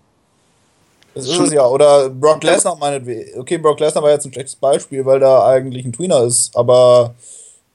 Das 1.15 1.27
ist 1.29 1.39
es 1.39 1.53
ja. 1.53 1.65
Oder 1.67 2.11
Brock 2.11 2.43
Lesnar 2.43 2.77
meinetwegen. 2.77 3.39
Okay, 3.41 3.57
Brock 3.59 3.81
Lesnar 3.81 4.03
war 4.03 4.11
jetzt 4.11 4.27
ein 4.27 4.33
schlechtes 4.33 4.57
Beispiel, 4.57 5.07
weil 5.07 5.19
da 5.21 5.47
eigentlich 5.47 5.85
ein 5.87 5.93
Tweener 5.93 6.25
ist, 6.25 6.55
aber 6.55 7.15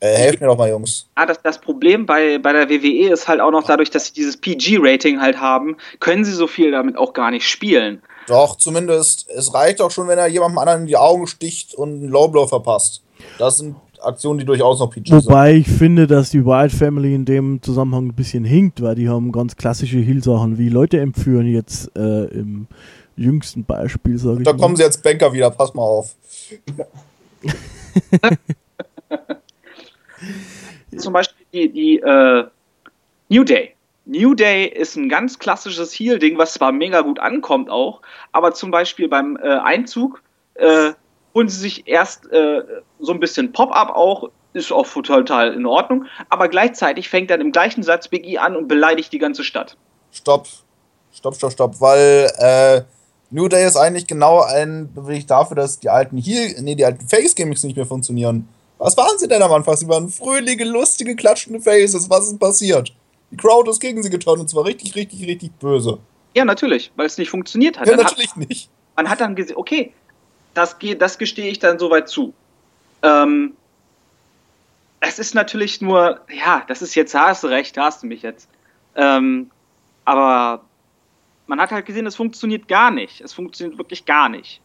äh, 0.02 0.16
helft 0.16 0.42
mir 0.42 0.48
doch 0.48 0.58
mal, 0.58 0.70
Jungs. 0.70 1.08
Ah, 1.16 1.26
das, 1.26 1.42
das 1.42 1.62
Problem 1.62 2.06
bei, 2.06 2.38
bei 2.40 2.52
der 2.52 2.70
WWE 2.70 3.12
ist 3.14 3.28
halt 3.28 3.40
auch 3.40 3.52
noch 3.52 3.64
dadurch, 3.64 3.90
dass 3.92 4.08
sie 4.08 4.14
dieses 4.14 4.36
PG-Rating 4.38 5.22
halt 5.22 5.40
haben, 5.40 5.78
können 6.00 6.26
sie 6.26 6.34
so 6.34 6.48
viel 6.48 6.72
damit 6.72 6.98
auch 6.98 7.14
gar 7.14 7.32
nicht 7.32 7.48
spielen. 7.48 8.02
Doch, 8.28 8.58
zumindest, 8.58 9.30
es 9.30 9.54
reicht 9.54 9.80
auch 9.82 9.92
schon, 9.92 10.08
wenn 10.08 10.18
er 10.18 10.28
jemandem 10.28 10.58
anderen 10.58 10.82
in 10.82 10.88
die 10.88 10.98
Augen 10.98 11.28
sticht 11.28 11.76
und 11.76 11.90
einen 11.90 12.10
Lowblow 12.10 12.48
verpasst. 12.48 13.04
Das 13.38 13.58
sind 13.58 13.76
Aktionen, 14.02 14.40
die 14.40 14.46
durchaus 14.46 14.80
noch 14.80 14.90
PG 14.90 15.10
sind. 15.10 15.26
Wobei 15.26 15.54
ich 15.56 15.68
finde, 15.68 16.08
dass 16.08 16.32
die 16.32 16.44
Wyatt 16.44 16.72
Family 16.72 17.14
in 17.14 17.26
dem 17.26 17.62
Zusammenhang 17.62 18.08
ein 18.08 18.14
bisschen 18.16 18.44
hinkt, 18.44 18.82
weil 18.82 18.96
die 18.96 19.08
haben 19.08 19.32
ganz 19.32 19.56
klassische 19.56 20.00
Heal-Sachen 20.00 20.58
wie 20.58 20.70
Leute 20.70 21.00
entführen 21.00 21.46
jetzt 21.46 21.96
äh, 21.96 22.26
im 22.26 22.68
jüngsten 23.16 23.64
Beispiel, 23.66 24.18
sage 24.18 24.40
ich 24.40 24.46
Da 24.46 24.54
mal. 24.54 24.60
kommen 24.60 24.76
sie 24.76 24.84
jetzt 24.84 25.04
Banker 25.04 25.32
wieder, 25.34 25.52
pass 25.52 25.74
mal 25.76 25.84
auf. 25.84 26.16
Zum 30.98 31.14
Beispiel 31.14 31.46
die, 31.54 31.72
die 31.72 32.00
äh, 32.00 32.46
New 33.30 33.44
Day. 33.44 33.76
New 34.06 34.34
Day 34.34 34.66
ist 34.66 34.96
ein 34.96 35.10
ganz 35.10 35.40
klassisches 35.40 35.94
Heal-Ding, 35.94 36.38
was 36.38 36.54
zwar 36.54 36.72
mega 36.72 37.02
gut 37.02 37.20
ankommt 37.20 37.70
auch, 37.70 38.02
aber 38.32 38.54
zum 38.54 38.72
Beispiel 38.72 39.08
beim 39.08 39.38
äh, 39.38 39.48
Einzug 39.48 40.22
äh, 40.56 40.92
holen 41.34 41.48
sie 41.48 41.60
sich 41.60 41.88
erst 41.88 42.30
äh, 42.32 42.64
so 43.00 43.14
ein 43.14 43.20
bisschen 43.20 43.52
Pop-Up 43.54 43.96
auch, 43.96 44.30
ist 44.54 44.72
auch 44.72 44.88
total 44.88 45.54
in 45.54 45.66
Ordnung, 45.66 46.08
aber 46.30 46.50
gleichzeitig 46.50 47.10
fängt 47.10 47.30
dann 47.30 47.42
im 47.42 47.52
gleichen 47.52 47.84
Satz 47.84 48.08
Big 48.08 48.26
E 48.26 48.38
an 48.38 48.56
und 48.56 48.68
beleidigt 48.68 49.14
die 49.14 49.20
ganze 49.20 49.44
Stadt. 49.44 49.78
Stopp. 50.12 50.48
Stopp, 51.14 51.36
stopp, 51.36 51.52
stopp. 51.52 51.82
Weil 51.82 52.32
äh, 52.38 52.82
New 53.30 53.48
Day 53.48 53.66
ist 53.66 53.78
eigentlich 53.78 54.08
genau 54.08 54.42
ein 54.42 54.94
Beweis 54.94 55.26
dafür, 55.26 55.56
dass 55.56 55.80
die 55.80 55.90
alten 55.90 56.18
Heel, 56.18 56.56
nee, 56.62 56.76
die 56.76 56.86
alten 56.86 57.08
Face-Gimmicks 57.08 57.64
nicht 57.64 57.78
mehr 57.78 57.86
funktionieren. 57.86 58.48
Was 58.82 58.98
waren 58.98 59.16
sie 59.20 59.28
denn 59.28 59.44
am 59.44 59.52
Anfang? 59.52 59.78
Sie 59.78 59.88
waren 59.88 60.10
fröhliche, 60.10 60.64
lustige, 60.64 61.16
klatschende 61.16 61.62
Faces. 61.62 62.10
Was 62.10 62.26
ist 62.26 62.40
passiert? 62.40 62.92
Die 63.30 63.38
Crowd 63.38 63.70
ist 63.70 63.80
gegen 63.80 64.02
sie 64.02 64.10
geturnt 64.10 64.42
und 64.42 64.50
zwar 64.50 64.66
richtig, 64.66 64.96
richtig, 64.96 65.28
richtig 65.28 65.52
böse. 65.60 66.00
Ja, 66.34 66.46
natürlich, 66.46 66.92
weil 66.96 67.06
es 67.06 67.20
nicht 67.20 67.30
funktioniert 67.30 67.80
hat. 67.80 67.86
Ja, 67.86 67.96
Dann 67.96 68.04
hat 68.06 68.18
natürlich 68.18 68.36
nicht. 68.36 68.70
man 68.96 69.08
hat 69.08 69.22
dann 69.22 69.36
gesehen, 69.36 69.56
okay, 69.56 69.94
das, 70.56 70.76
das 70.98 71.20
gestehe 71.20 71.52
ich 71.52 71.60
dann 71.60 71.78
soweit 71.78 72.10
zu. 72.10 72.34
Ähm, 73.04 73.54
es 75.00 75.20
ist 75.20 75.36
natürlich 75.36 75.80
nur, 75.82 76.20
ja, 76.36 76.64
das 76.68 76.82
ist 76.82 76.96
jetzt, 76.96 77.14
da 77.14 77.28
hast 77.28 77.44
du 77.44 77.50
recht, 77.50 77.78
da 77.78 77.86
hast 77.86 78.02
du 78.02 78.08
mich 78.08 78.24
jetzt. 78.24 78.50
Ähm, 78.96 79.52
aber 80.06 80.64
man 81.46 81.62
hat 81.62 81.70
halt 81.70 81.86
gesehen, 81.86 82.08
es 82.08 82.16
funktioniert 82.16 82.68
gar 82.68 82.90
nicht. 82.90 83.22
Es 83.22 83.32
funktioniert 83.32 83.78
wirklich 83.78 84.06
gar 84.06 84.28
nicht. 84.28 84.60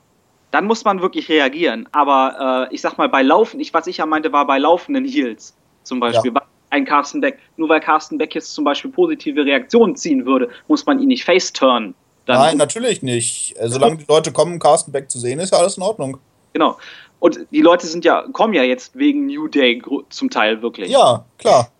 Dann 0.50 0.64
muss 0.66 0.84
man 0.84 1.02
wirklich 1.02 1.28
reagieren. 1.28 1.88
Aber 1.92 2.68
äh, 2.70 2.74
ich 2.74 2.80
sag 2.80 2.96
mal, 2.98 3.08
bei 3.08 3.22
Laufen, 3.22 3.60
ich, 3.60 3.74
was 3.74 3.86
ich 3.86 3.98
ja 3.98 4.06
meinte, 4.06 4.32
war 4.32 4.46
bei 4.46 4.58
laufenden 4.58 5.04
Heels 5.04 5.54
zum 5.82 6.00
Beispiel. 6.00 6.32
Ja. 6.34 6.42
Ein 6.70 6.84
Carsten 6.84 7.20
Beck, 7.20 7.38
nur 7.56 7.68
weil 7.68 7.80
Carsten 7.80 8.18
Beck 8.18 8.34
jetzt 8.34 8.52
zum 8.52 8.64
Beispiel 8.64 8.90
positive 8.90 9.44
Reaktionen 9.44 9.94
ziehen 9.96 10.26
würde, 10.26 10.50
muss 10.66 10.84
man 10.84 10.98
ihn 11.00 11.08
nicht 11.08 11.24
face-turnen. 11.24 11.94
Dann- 12.26 12.38
Nein, 12.40 12.56
natürlich 12.56 13.02
nicht. 13.02 13.54
Äh, 13.56 13.68
Solange 13.68 13.98
die 13.98 14.04
Leute 14.08 14.32
kommen, 14.32 14.58
Carsten 14.58 14.90
Beck 14.92 15.10
zu 15.10 15.18
sehen, 15.20 15.38
ist 15.38 15.52
ja 15.52 15.58
alles 15.58 15.76
in 15.76 15.82
Ordnung. 15.84 16.18
Genau. 16.54 16.76
Und 17.20 17.38
die 17.50 17.60
Leute 17.62 17.86
sind 17.86 18.04
ja, 18.04 18.24
kommen 18.32 18.52
ja 18.52 18.62
jetzt 18.64 18.96
wegen 18.98 19.26
New 19.26 19.46
Day 19.48 19.80
zum 20.10 20.28
Teil 20.28 20.60
wirklich. 20.60 20.90
Ja, 20.90 21.24
klar. 21.38 21.70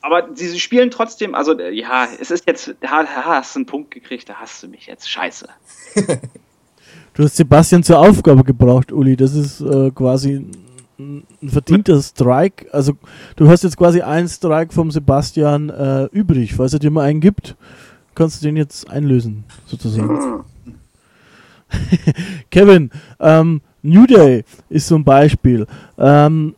Aber 0.00 0.28
sie, 0.34 0.58
spielen 0.60 0.90
trotzdem, 0.90 1.34
also 1.34 1.58
äh, 1.58 1.70
ja, 1.72 2.06
es 2.20 2.30
ist 2.30 2.46
jetzt, 2.46 2.74
da 2.80 3.04
hast 3.06 3.54
du 3.54 3.58
einen 3.58 3.66
Punkt 3.66 3.90
gekriegt, 3.90 4.28
da 4.28 4.34
hast 4.36 4.62
du 4.62 4.68
mich 4.68 4.86
jetzt. 4.86 5.10
Scheiße. 5.10 5.48
Du 7.16 7.24
hast 7.24 7.36
Sebastian 7.36 7.82
zur 7.82 7.98
Aufgabe 7.98 8.44
gebraucht, 8.44 8.92
Uli. 8.92 9.16
Das 9.16 9.34
ist 9.34 9.62
äh, 9.62 9.90
quasi 9.90 10.44
ein 10.98 11.24
verdienter 11.48 12.02
Strike. 12.02 12.66
Also 12.74 12.92
du 13.36 13.48
hast 13.48 13.64
jetzt 13.64 13.78
quasi 13.78 14.02
einen 14.02 14.28
Strike 14.28 14.70
vom 14.74 14.90
Sebastian 14.90 15.70
äh, 15.70 16.04
übrig. 16.12 16.54
Falls 16.54 16.74
er 16.74 16.78
dir 16.78 16.90
mal 16.90 17.04
einen 17.04 17.20
gibt, 17.20 17.56
kannst 18.14 18.42
du 18.42 18.46
den 18.46 18.58
jetzt 18.58 18.90
einlösen, 18.90 19.44
sozusagen. 19.64 20.44
Kevin, 22.50 22.90
ähm, 23.18 23.62
New 23.80 24.06
Day 24.06 24.44
ist 24.68 24.86
so 24.86 24.96
ein 24.96 25.04
Beispiel. 25.04 25.66
Ähm, 25.96 26.54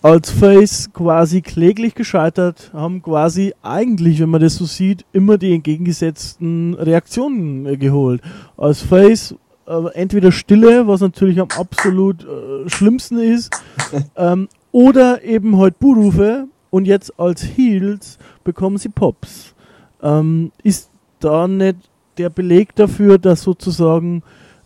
als 0.00 0.30
Face 0.30 0.88
quasi 0.94 1.42
kläglich 1.42 1.94
gescheitert, 1.94 2.70
haben 2.72 3.02
quasi 3.02 3.52
eigentlich, 3.62 4.20
wenn 4.20 4.30
man 4.30 4.40
das 4.40 4.56
so 4.56 4.64
sieht, 4.64 5.04
immer 5.12 5.36
die 5.36 5.52
entgegengesetzten 5.52 6.72
Reaktionen 6.72 7.66
äh, 7.66 7.76
geholt. 7.76 8.22
Als 8.56 8.80
Face 8.80 9.34
äh, 9.72 9.94
entweder 9.94 10.32
Stille, 10.32 10.86
was 10.86 11.00
natürlich 11.00 11.40
am 11.40 11.48
absolut 11.56 12.24
äh, 12.24 12.68
schlimmsten 12.68 13.18
ist, 13.18 13.50
ähm, 14.16 14.48
oder 14.70 15.22
eben 15.22 15.58
halt 15.58 15.78
Buhrufe 15.78 16.46
und 16.70 16.86
jetzt 16.86 17.18
als 17.18 17.42
Heels 17.42 18.18
bekommen 18.44 18.78
sie 18.78 18.88
Pops. 18.88 19.54
Ähm, 20.02 20.52
ist 20.62 20.90
da 21.20 21.46
nicht 21.46 21.76
der 22.18 22.30
Beleg 22.30 22.74
dafür, 22.74 23.18
dass 23.18 23.42
sozusagen 23.42 24.22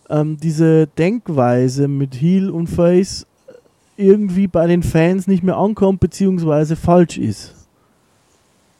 ähm, 0.09 0.37
diese 0.37 0.87
Denkweise 0.87 1.87
mit 1.87 2.15
Heel 2.15 2.49
und 2.49 2.67
Face 2.67 3.25
irgendwie 3.97 4.47
bei 4.47 4.67
den 4.67 4.83
Fans 4.83 5.27
nicht 5.27 5.43
mehr 5.43 5.57
ankommt, 5.57 5.99
beziehungsweise 5.99 6.75
falsch 6.75 7.17
ist? 7.17 7.53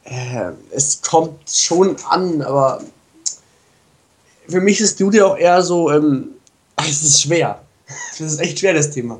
Äh, 0.04 0.52
es 0.70 1.02
kommt 1.02 1.50
schon 1.50 1.96
an, 2.08 2.40
aber 2.42 2.80
für 4.48 4.60
mich 4.60 4.80
ist 4.80 4.98
Duty 5.00 5.20
auch 5.20 5.36
eher 5.36 5.62
so, 5.62 5.90
ähm, 5.90 6.28
es 6.76 7.02
ist 7.02 7.22
schwer. 7.22 7.60
Das 8.18 8.32
ist 8.32 8.40
echt 8.40 8.58
schwer, 8.58 8.74
das 8.74 8.90
Thema. 8.90 9.18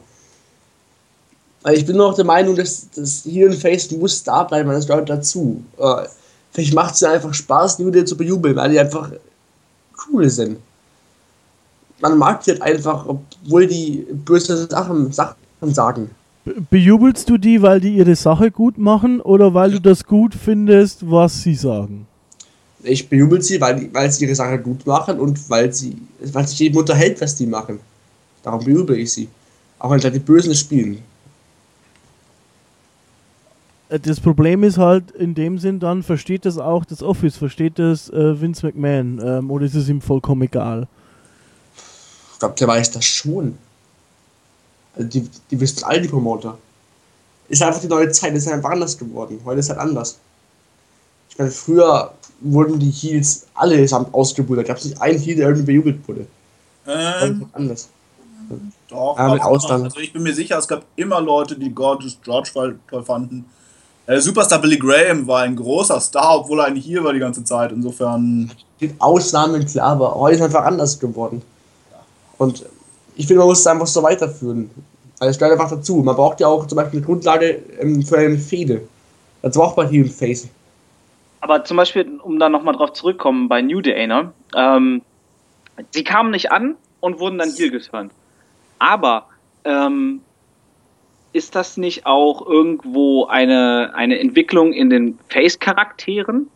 Weil 1.62 1.76
ich 1.76 1.86
bin 1.86 2.00
auch 2.00 2.14
der 2.14 2.24
Meinung, 2.24 2.54
dass 2.54 2.88
das 2.94 3.24
Heel 3.24 3.48
und 3.48 3.56
Face 3.56 3.90
muss 3.90 4.22
da 4.22 4.44
bleiben, 4.44 4.68
weil 4.68 4.76
das 4.76 4.86
gehört 4.86 5.08
dazu. 5.08 5.62
Äh, 5.78 6.04
vielleicht 6.52 6.74
macht 6.74 6.94
es 6.94 7.02
einfach 7.02 7.34
Spaß, 7.34 7.78
New 7.78 7.90
Day 7.90 8.04
zu 8.04 8.16
bejubeln, 8.16 8.56
weil 8.56 8.70
die 8.70 8.78
einfach 8.78 9.10
cool 10.06 10.28
sind. 10.28 10.58
Man 12.00 12.16
mag 12.16 12.44
die 12.44 12.52
halt 12.52 12.62
einfach, 12.62 13.06
obwohl 13.06 13.66
die 13.66 14.06
böse 14.10 14.68
Sachen, 14.68 15.10
Sachen 15.10 15.36
sagen. 15.62 16.10
Be 16.44 16.54
bejubelst 16.70 17.28
du 17.28 17.38
die, 17.38 17.60
weil 17.60 17.80
die 17.80 17.96
ihre 17.96 18.14
Sache 18.14 18.52
gut 18.52 18.78
machen 18.78 19.20
oder 19.20 19.52
weil 19.52 19.72
du 19.72 19.80
das 19.80 20.04
gut 20.04 20.34
findest, 20.34 21.10
was 21.10 21.42
sie 21.42 21.54
sagen? 21.54 22.06
Ich 22.82 23.08
bejubel 23.08 23.42
sie, 23.42 23.60
weil, 23.60 23.92
weil 23.92 24.10
sie 24.10 24.24
ihre 24.24 24.34
Sache 24.34 24.58
gut 24.58 24.86
machen 24.86 25.18
und 25.18 25.48
weil 25.50 25.72
sie 25.72 25.96
weil 26.20 26.46
sich 26.46 26.58
jedem 26.60 26.78
unterhält, 26.78 27.20
was 27.20 27.34
die 27.34 27.46
machen. 27.46 27.80
Darum 28.42 28.64
bejubel 28.64 28.98
ich 28.98 29.12
sie. 29.12 29.28
Auch 29.78 29.90
wenn 29.90 30.00
sie 30.00 30.10
die 30.10 30.18
Bösen 30.18 30.54
spielen. 30.54 31.02
äh, 33.88 34.00
das 34.00 34.20
Problem 34.20 34.62
ist 34.64 34.78
halt 34.78 35.10
in 35.12 35.34
dem 35.34 35.58
Sinn, 35.58 35.80
dann 35.80 36.02
versteht 36.02 36.44
das 36.44 36.58
auch 36.58 36.84
das 36.84 37.02
Office, 37.02 37.36
versteht 37.36 37.78
das 37.78 38.10
äh, 38.10 38.40
Vince 38.40 38.66
McMahon 38.66 39.20
ähm, 39.24 39.50
oder 39.50 39.66
ist 39.66 39.74
es 39.74 39.88
ihm 39.88 40.00
vollkommen 40.00 40.42
egal? 40.42 40.86
Ich 42.32 42.38
glaube, 42.38 42.54
der 42.54 42.68
weiß 42.68 42.90
das 42.92 43.04
schon. 43.04 43.58
Also 44.94 45.08
die, 45.08 45.28
die 45.50 45.60
wissen 45.60 45.84
alle, 45.84 46.00
die 46.00 46.08
Promoter. 46.08 46.58
Ist 47.48 47.62
einfach 47.62 47.80
die 47.80 47.88
neue 47.88 48.10
Zeit, 48.10 48.34
ist 48.34 48.46
einfach 48.46 48.70
anders 48.70 48.96
geworden. 48.96 49.40
Heute 49.44 49.60
ist 49.60 49.70
halt 49.70 49.78
anders. 49.78 50.18
Ich 51.30 51.38
meine, 51.38 51.50
früher 51.50 52.12
wurden 52.40 52.78
die 52.78 52.90
Heels 52.90 53.46
allesamt 53.54 54.12
ausgebuddelt. 54.14 54.66
Gab 54.68 54.76
es 54.78 54.84
nicht 54.84 55.00
einen 55.00 55.18
Heel, 55.18 55.36
der 55.36 55.48
irgendwie 55.48 55.66
bejubelt 55.66 56.06
wurde. 56.08 56.26
Ähm, 56.86 57.46
anders. 57.52 57.88
doch, 58.88 59.16
Ja, 59.18 59.32
mit 59.34 59.42
noch. 59.42 59.70
Also 59.70 59.98
ich 60.00 60.12
bin 60.12 60.22
mir 60.22 60.34
sicher, 60.34 60.58
es 60.58 60.66
gab 60.68 60.84
immer 60.96 61.20
Leute, 61.20 61.56
die 61.58 61.70
Gorgeous 61.74 62.18
George 62.24 62.50
voll- 62.52 62.78
toll 62.88 63.02
fanden. 63.04 63.44
Äh, 64.06 64.20
Superstar 64.20 64.60
Billy 64.60 64.78
Graham 64.78 65.26
war 65.26 65.42
ein 65.42 65.54
großer 65.54 66.00
Star, 66.00 66.38
obwohl 66.40 66.60
er 66.60 66.66
eigentlich 66.66 66.84
hier 66.86 67.04
war 67.04 67.12
die 67.12 67.18
ganze 67.18 67.44
Zeit. 67.44 67.72
Insofern, 67.72 68.50
Die 68.80 68.94
Ausnahmen, 68.98 69.66
klar, 69.66 69.88
aber 69.90 70.14
heute 70.14 70.36
ist 70.36 70.42
einfach 70.42 70.64
anders 70.64 70.98
geworden. 70.98 71.42
Und 72.38 72.64
ich 73.16 73.26
finde, 73.26 73.40
man 73.40 73.48
muss 73.48 73.58
es 73.60 73.66
einfach 73.66 73.86
so 73.86 74.02
weiterführen. 74.02 74.70
Also 75.18 75.30
es 75.32 75.38
gehört 75.38 75.60
einfach 75.60 75.76
dazu. 75.76 75.96
Man 75.96 76.14
braucht 76.16 76.40
ja 76.40 76.46
auch 76.46 76.66
zum 76.68 76.76
Beispiel 76.76 76.98
eine 77.00 77.06
Grundlage 77.06 77.60
ähm, 77.80 78.02
für 78.02 78.16
eine 78.18 78.38
Fehde. 78.38 78.82
Dazu 79.42 79.58
braucht 79.58 79.76
man 79.76 79.88
hier 79.88 80.04
im 80.04 80.10
Face. 80.10 80.46
Aber 81.40 81.64
zum 81.64 81.76
Beispiel, 81.76 82.18
um 82.22 82.38
da 82.38 82.48
nochmal 82.48 82.74
drauf 82.74 82.92
zurückkommen, 82.92 83.48
bei 83.48 83.62
New 83.62 83.80
Day, 83.80 84.06
ne? 84.06 84.32
Ähm, 84.54 85.02
sie 85.90 86.04
kamen 86.04 86.30
nicht 86.30 86.50
an 86.50 86.76
und 87.00 87.20
wurden 87.20 87.38
dann 87.38 87.50
hier 87.50 87.70
geturnt. 87.70 88.12
Aber 88.78 89.28
ähm, 89.64 90.20
ist 91.32 91.54
das 91.54 91.76
nicht 91.76 92.06
auch 92.06 92.46
irgendwo 92.46 93.26
eine, 93.26 93.92
eine 93.94 94.18
Entwicklung 94.18 94.72
in 94.72 94.90
den 94.90 95.18
Face-Charakteren? 95.28 96.50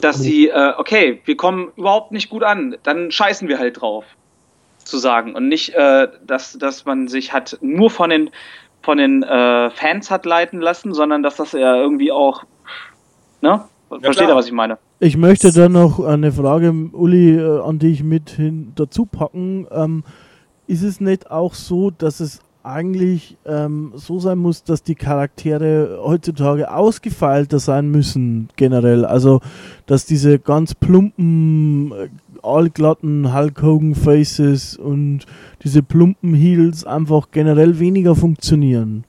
Dass 0.00 0.18
sie, 0.18 0.48
äh, 0.48 0.72
okay, 0.78 1.20
wir 1.24 1.36
kommen 1.36 1.72
überhaupt 1.76 2.10
nicht 2.10 2.30
gut 2.30 2.42
an, 2.42 2.76
dann 2.82 3.10
scheißen 3.10 3.48
wir 3.48 3.58
halt 3.58 3.80
drauf, 3.80 4.04
zu 4.84 4.98
sagen. 4.98 5.34
Und 5.34 5.48
nicht, 5.48 5.74
äh, 5.74 6.08
dass, 6.24 6.56
dass 6.58 6.84
man 6.86 7.08
sich 7.08 7.32
hat 7.32 7.58
nur 7.60 7.90
von 7.90 8.08
den, 8.08 8.30
von 8.82 8.96
den 8.98 9.22
äh, 9.22 9.70
Fans 9.70 10.10
hat 10.10 10.24
leiten 10.24 10.60
lassen, 10.60 10.94
sondern 10.94 11.22
dass 11.22 11.36
das 11.36 11.52
ja 11.52 11.76
irgendwie 11.76 12.12
auch, 12.12 12.44
ne? 13.42 13.64
Versteht 13.88 14.18
klar. 14.18 14.28
ihr, 14.30 14.36
was 14.36 14.46
ich 14.46 14.52
meine? 14.52 14.78
Ich 15.00 15.16
möchte 15.16 15.52
da 15.52 15.68
noch 15.68 15.98
eine 15.98 16.30
Frage, 16.30 16.72
Uli, 16.92 17.36
äh, 17.36 17.60
an 17.60 17.78
dich 17.78 18.04
mit 18.04 18.30
hin 18.30 18.72
dazu 18.76 19.04
packen. 19.04 19.66
Ähm, 19.72 20.04
ist 20.68 20.82
es 20.82 21.00
nicht 21.00 21.30
auch 21.30 21.54
so, 21.54 21.90
dass 21.90 22.20
es 22.20 22.40
eigentlich 22.62 23.36
ähm, 23.46 23.92
so 23.96 24.20
sein 24.20 24.38
muss, 24.38 24.62
dass 24.62 24.82
die 24.82 24.94
Charaktere 24.94 26.00
heutzutage 26.04 26.72
ausgefeilter 26.72 27.58
sein 27.58 27.90
müssen, 27.90 28.48
generell? 28.56 29.04
Also, 29.04 29.40
dass 29.86 30.06
diese 30.06 30.38
ganz 30.38 30.74
plumpen, 30.74 31.92
äh, 31.92 32.08
allglatten 32.42 33.34
Hulk 33.34 33.62
Hogan 33.62 33.94
Faces 33.94 34.76
und 34.76 35.26
diese 35.64 35.82
plumpen 35.82 36.34
Heels 36.34 36.84
einfach 36.84 37.30
generell 37.32 37.78
weniger 37.78 38.14
funktionieren. 38.14 39.04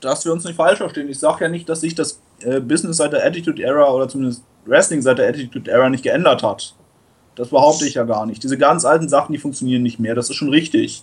Dass 0.00 0.24
wir 0.24 0.32
uns 0.32 0.44
nicht 0.44 0.56
falsch 0.56 0.78
verstehen. 0.78 1.08
Ich 1.08 1.18
sage 1.18 1.44
ja 1.44 1.50
nicht, 1.50 1.68
dass 1.68 1.80
sich 1.80 1.94
das 1.94 2.20
äh, 2.40 2.60
Business 2.60 2.98
seit 2.98 3.12
der 3.12 3.24
Attitude 3.24 3.62
Era 3.62 3.90
oder 3.90 4.08
zumindest 4.08 4.42
Wrestling 4.64 5.02
seit 5.02 5.18
der 5.18 5.28
Attitude 5.28 5.70
Era 5.70 5.88
nicht 5.88 6.04
geändert 6.04 6.42
hat. 6.42 6.74
Das 7.36 7.48
behaupte 7.48 7.86
ich 7.86 7.94
ja 7.94 8.04
gar 8.04 8.26
nicht. 8.26 8.42
Diese 8.42 8.58
ganz 8.58 8.84
alten 8.84 9.08
Sachen, 9.08 9.32
die 9.32 9.38
funktionieren 9.38 9.82
nicht 9.82 9.98
mehr. 9.98 10.14
Das 10.14 10.30
ist 10.30 10.36
schon 10.36 10.50
richtig. 10.50 11.02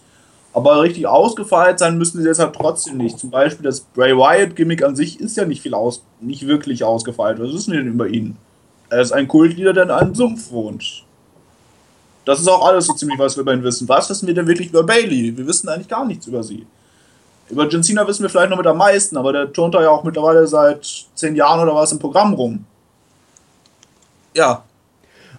Aber 0.54 0.82
richtig 0.82 1.08
ausgefeilt 1.08 1.80
sein 1.80 1.98
müssen 1.98 2.20
sie 2.20 2.28
deshalb 2.28 2.54
trotzdem 2.54 2.98
nicht. 2.98 3.20
Zum 3.20 3.30
Beispiel 3.30 3.64
das 3.64 3.82
Bray 3.82 4.16
Wyatt-Gimmick 4.16 4.84
an 4.84 4.96
sich 4.96 5.20
ist 5.20 5.38
ja 5.38 5.46
nicht 5.46 5.62
viel 5.62 5.74
aus, 5.74 6.04
nicht 6.20 6.48
wirklich 6.48 6.84
ausgefeilt. 6.84 7.40
Was 7.40 7.54
wissen 7.54 7.74
wir 7.74 7.80
denn 7.80 7.94
über 7.94 8.08
ihn? 8.08 8.38
Er 8.90 9.02
ist 9.02 9.12
ein 9.12 9.28
Kultleader, 9.28 9.74
der 9.74 9.84
in 9.84 9.92
einem 9.92 10.16
Sumpf 10.16 10.52
wohnt. 10.52 11.04
Das 12.26 12.40
ist 12.40 12.48
auch 12.48 12.66
alles 12.66 12.86
so 12.88 12.94
ziemlich, 12.94 13.20
was 13.20 13.38
wir 13.38 13.42
über 13.42 13.54
ihn 13.54 13.64
wissen. 13.64 13.88
Was 13.88 14.10
wissen 14.10 14.28
wir 14.28 14.34
denn 14.34 14.48
wirklich 14.48 14.70
über 14.70 14.84
Bailey? 14.84 15.38
Wir 15.38 15.48
wissen 15.48 15.70
eigentlich 15.70 15.88
gar 15.88 16.06
nichts 16.06 16.28
über 16.28 16.44
sie. 16.44 16.66
Über 17.50 17.68
John 17.68 17.82
Cena 17.84 18.06
wissen 18.08 18.24
wir 18.24 18.30
vielleicht 18.30 18.50
noch 18.50 18.58
mit 18.58 18.68
am 18.68 18.78
meisten, 18.78 19.16
aber 19.18 19.32
der 19.32 19.52
turnt 19.54 19.74
da 19.74 19.82
ja 19.82 19.90
auch 19.90 20.04
mittlerweile 20.04 20.46
seit 20.48 20.86
zehn 21.16 21.36
Jahren 21.36 21.62
oder 21.62 21.76
was 21.76 21.92
im 21.92 22.00
Programm 22.00 22.34
rum. 22.34 22.66
Ja, 24.36 24.64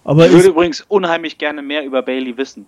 Aber 0.03 0.25
ich 0.25 0.31
würde 0.33 0.49
übrigens 0.49 0.81
unheimlich 0.87 1.37
gerne 1.37 1.61
mehr 1.61 1.85
über 1.85 2.01
Bailey 2.01 2.35
wissen. 2.35 2.65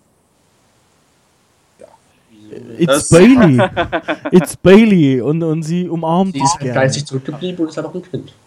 it's 2.78 2.86
Das- 2.86 3.08
Bailey. 3.10 3.58
It's 4.30 4.56
Bailey. 4.56 5.20
Und, 5.20 5.42
und 5.42 5.62
sie 5.62 5.88
umarmt 5.88 6.34
Die 6.34 6.40
es 6.40 6.52
ist 6.52 6.58
gerne. 6.58 6.74
geistig 6.74 7.06
zurückgeblieben 7.06 7.62
und 7.64 7.68
ist 7.70 7.76
halt 7.76 7.86
auch 7.86 7.94
ein 7.94 8.02
Kind. 8.02 8.32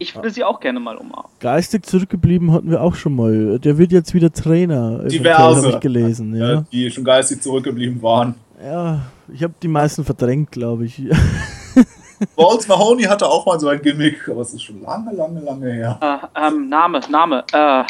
Ich 0.00 0.12
würde 0.16 0.30
sie 0.30 0.42
auch 0.42 0.58
gerne 0.58 0.80
mal 0.80 0.96
umarmen. 0.96 1.30
Geistig 1.38 1.86
zurückgeblieben 1.86 2.50
hatten 2.52 2.68
wir 2.68 2.82
auch 2.82 2.96
schon 2.96 3.14
mal. 3.14 3.60
Der 3.60 3.78
wird 3.78 3.92
jetzt 3.92 4.12
wieder 4.12 4.32
Trainer. 4.32 5.04
Diverse. 5.04 5.62
habe 5.62 5.68
ich 5.68 5.80
gelesen. 5.80 6.34
ja. 6.34 6.52
Ja, 6.54 6.64
die 6.72 6.90
schon 6.90 7.04
geistig 7.04 7.40
zurückgeblieben 7.42 8.02
waren. 8.02 8.34
Ja 8.62 9.00
ich 9.32 9.42
habe 9.42 9.54
die 9.62 9.68
meisten 9.68 10.04
verdrängt, 10.04 10.50
glaube 10.52 10.86
ich. 10.86 11.02
Balls 12.36 12.66
Mahoney 12.66 13.04
hatte 13.04 13.28
auch 13.28 13.46
mal 13.46 13.60
so 13.60 13.68
ein 13.68 13.80
Gimmick, 13.80 14.28
aber 14.28 14.40
es 14.40 14.52
ist 14.52 14.62
schon 14.62 14.82
lange, 14.82 15.12
lange, 15.12 15.40
lange 15.40 15.70
her. 15.72 16.30
Äh, 16.34 16.46
ähm, 16.46 16.68
Name, 16.68 17.00
Name. 17.08 17.44
Äh, 17.52 17.84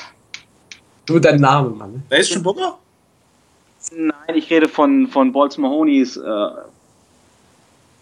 Nur 1.09 1.21
dein 1.21 1.41
Name, 1.41 1.71
Mann. 1.71 2.03
Wer 2.09 2.19
ist 2.19 2.31
schon 2.31 2.43
Booker? 2.43 2.79
nein, 3.91 4.37
ich 4.37 4.51
rede 4.51 4.69
von, 4.69 5.07
von 5.09 5.33
Balls 5.33 5.57
Mahonys 5.57 6.17
äh, 6.17 6.49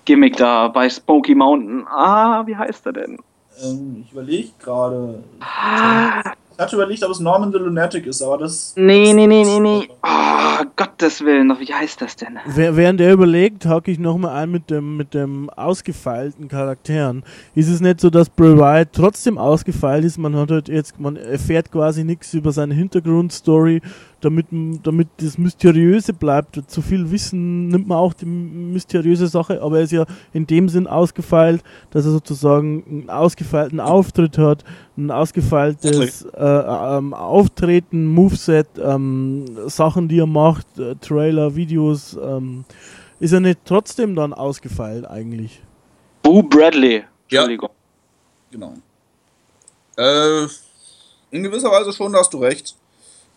Gimmick 0.04 0.36
da 0.36 0.68
bei 0.68 0.88
Smoky 0.88 1.34
Mountain. 1.34 1.86
Ah, 1.88 2.46
wie 2.46 2.56
heißt 2.56 2.86
er 2.86 2.92
denn? 2.92 3.18
Ähm, 3.62 4.04
ich 4.04 4.12
überlege 4.12 4.50
gerade. 4.58 5.22
Ah, 5.40 6.22
Ich 6.56 6.62
hatte 6.62 6.76
überlegt, 6.76 7.04
ob 7.04 7.10
es 7.10 7.20
Norman 7.20 7.52
the 7.52 7.58
Lunatic 7.58 8.06
ist, 8.06 8.22
aber 8.22 8.38
das. 8.38 8.72
nee, 8.76 9.12
nee, 9.12 9.26
nee, 9.26 9.44
nee, 9.44 9.60
nee. 9.60 9.88
Oh, 10.02 10.64
Gottes 10.74 11.22
Willen, 11.22 11.54
wie 11.60 11.72
heißt 11.72 12.00
das 12.00 12.16
denn? 12.16 12.38
Während 12.46 12.98
er 13.02 13.12
überlegt, 13.12 13.66
hake 13.66 13.90
ich 13.90 13.98
nochmal 13.98 14.42
ein 14.42 14.50
mit 14.50 14.70
dem, 14.70 14.96
mit 14.96 15.12
dem 15.12 15.50
ausgefeilten 15.50 16.48
Charakteren. 16.48 17.24
Ist 17.54 17.68
es 17.68 17.82
nicht 17.82 18.00
so, 18.00 18.08
dass 18.08 18.30
Bray 18.30 18.56
Wyatt 18.56 18.88
trotzdem 18.94 19.36
ausgefeilt 19.36 20.06
ist? 20.06 20.16
Man 20.16 20.34
hat 20.34 20.50
halt 20.50 20.68
jetzt, 20.68 20.98
man 20.98 21.16
erfährt 21.16 21.70
quasi 21.70 22.04
nichts 22.04 22.32
über 22.32 22.52
seine 22.52 22.72
Hintergrundstory, 22.72 23.82
damit, 24.20 24.46
damit 24.82 25.08
das 25.18 25.38
Mysteriöse 25.38 26.12
bleibt. 26.12 26.58
Zu 26.70 26.82
viel 26.82 27.10
Wissen 27.10 27.68
nimmt 27.68 27.86
man 27.86 27.98
auch 27.98 28.14
die 28.14 28.26
mysteriöse 28.26 29.26
Sache, 29.28 29.62
aber 29.62 29.78
er 29.78 29.84
ist 29.84 29.92
ja 29.92 30.06
in 30.32 30.46
dem 30.46 30.68
Sinn 30.68 30.86
ausgefeilt, 30.86 31.62
dass 31.90 32.06
er 32.06 32.12
sozusagen 32.12 32.84
einen 32.88 33.10
ausgefeilten 33.10 33.80
Auftritt 33.80 34.38
hat, 34.38 34.64
ein 34.96 35.10
ausgefeiltes 35.10 36.22
äh, 36.22 36.44
ähm, 36.44 37.14
Auftreten, 37.14 38.06
Moveset, 38.06 38.68
ähm, 38.82 39.44
Sachen, 39.68 40.08
die 40.08 40.20
er 40.20 40.26
macht, 40.26 40.78
äh, 40.78 40.94
Trailer, 40.96 41.54
Videos. 41.54 42.16
Ähm, 42.22 42.64
ist 43.20 43.32
er 43.32 43.40
nicht 43.40 43.60
trotzdem 43.64 44.14
dann 44.14 44.32
ausgefeilt 44.32 45.06
eigentlich? 45.06 45.62
Boo 46.22 46.42
Bradley. 46.42 47.04
Ja. 47.30 47.42
Entschuldigung. 47.42 47.70
Genau. 48.50 48.74
Äh, 49.96 50.46
in 51.30 51.42
gewisser 51.42 51.70
Weise 51.70 51.92
schon, 51.92 52.12
da 52.12 52.18
hast 52.18 52.32
du 52.32 52.38
recht. 52.38 52.76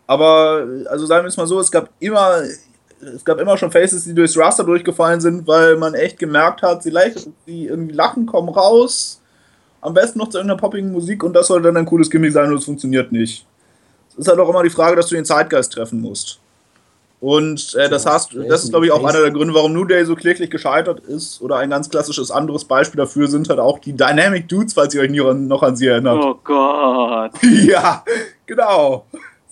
Aber, 0.10 0.65
also 0.89 1.06
sagen 1.06 1.24
wir 1.24 1.28
es 1.28 1.38
mal 1.38 1.45
so, 1.45 1.60
es 1.60 1.69
gab 1.69 1.91
immer, 2.00 2.41
es 3.00 3.24
gab 3.24 3.39
immer 3.39 3.56
schon 3.60 3.69
Faces, 3.69 4.06
die 4.06 4.15
durchs 4.15 4.36
Raster 4.36 4.63
durchgefallen 4.63 5.22
sind, 5.22 5.45
weil 5.45 5.78
man 5.78 5.93
echt 5.93 6.17
gemerkt 6.17 6.63
hat, 6.63 6.82
sie, 6.82 6.89
leicht, 6.89 7.30
sie 7.45 7.67
irgendwie 7.67 7.93
lachen, 7.93 8.26
kommen 8.26 8.50
raus, 8.50 9.22
am 9.82 9.93
besten 9.93 10.17
noch 10.17 10.30
zu 10.30 10.39
irgendeiner 10.39 10.60
poppigen 10.60 10.91
Musik 10.91 11.24
und 11.24 11.34
das 11.34 11.45
soll 11.45 11.62
dann 11.62 11.78
ein 11.78 11.86
cooles 11.86 12.10
Gimmick 12.10 12.34
sein 12.34 12.50
und 12.50 12.58
es 12.58 12.65
funktioniert 12.65 13.12
nicht. 13.12 13.45
Es 14.10 14.15
ist 14.17 14.28
halt 14.28 14.39
auch 14.39 14.50
immer 14.50 14.63
die 14.63 14.72
Frage, 14.72 14.95
dass 14.95 15.06
du 15.10 15.13
den 15.13 15.26
Zeitgeist 15.26 15.74
treffen 15.74 16.01
musst. 16.01 16.39
Und 17.22 17.76
äh, 17.76 17.88
das, 17.88 18.07
hast, 18.07 18.34
das 18.34 18.64
ist, 18.64 18.72
glaube 18.72 18.88
ich, 18.88 18.91
auch 18.91 19.03
einer 19.03 19.22
der 19.22 19.30
Gründe, 19.30 19.53
warum 19.53 19.74
New 19.74 19.86
Day 19.86 20.05
so 20.05 20.16
kläglich 20.16 20.49
gescheitert 20.49 21.01
ist. 21.01 21.39
Oder 21.41 21.57
ein 21.57 21.70
ganz 21.70 21.89
klassisches 21.89 22.32
anderes 22.32 22.66
Beispiel 22.66 22.97
dafür 22.97 23.28
sind 23.28 23.47
halt 23.49 23.60
auch 23.60 23.78
die 23.78 23.93
Dynamic 23.93 24.47
Dudes, 24.47 24.74
falls 24.74 24.95
ihr 24.95 25.01
euch 25.01 25.12
noch 25.12 25.62
an 25.62 25.76
sie 25.76 25.88
erinnert. 25.88 26.18
Oh 26.24 26.39
Gott. 26.43 27.32
Ja, 27.43 28.03
genau. 28.47 29.05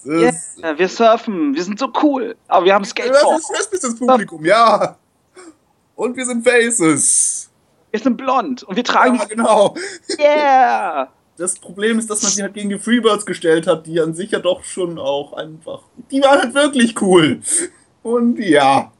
Ist, 0.07 0.59
Yeah, 0.59 0.77
wir 0.77 0.87
surfen, 0.87 1.53
wir 1.53 1.63
sind 1.63 1.79
so 1.79 1.91
cool, 2.01 2.35
aber 2.47 2.65
wir 2.65 2.73
haben 2.73 2.83
das 2.83 2.91
Skateboard. 2.91 3.39
ist 3.39 3.51
das 3.51 3.67
ist 3.67 3.83
das 3.83 3.95
Publikum, 3.99 4.45
ja. 4.45 4.97
Und 5.95 6.15
wir 6.15 6.25
sind 6.25 6.47
Faces. 6.47 7.49
Wir 7.91 7.99
sind 7.99 8.17
blond 8.17 8.63
und 8.63 8.75
wir 8.75 8.83
tragen. 8.83 9.15
Ja, 9.15 9.25
genau. 9.25 9.75
Yeah! 10.19 11.09
Das 11.37 11.59
Problem 11.59 11.99
ist, 11.99 12.09
dass 12.09 12.23
man 12.23 12.31
sie 12.31 12.41
halt 12.41 12.53
gegen 12.53 12.69
die 12.69 12.79
Freebirds 12.79 13.25
gestellt 13.25 13.67
hat, 13.67 13.85
die 13.85 13.99
an 13.99 14.13
sich 14.13 14.31
ja 14.31 14.39
doch 14.39 14.63
schon 14.63 14.97
auch 14.97 15.33
einfach. 15.33 15.81
Die 16.09 16.21
waren 16.21 16.39
halt 16.39 16.53
wirklich 16.55 16.99
cool. 17.01 17.41
Und 18.01 18.39
ja. 18.39 18.91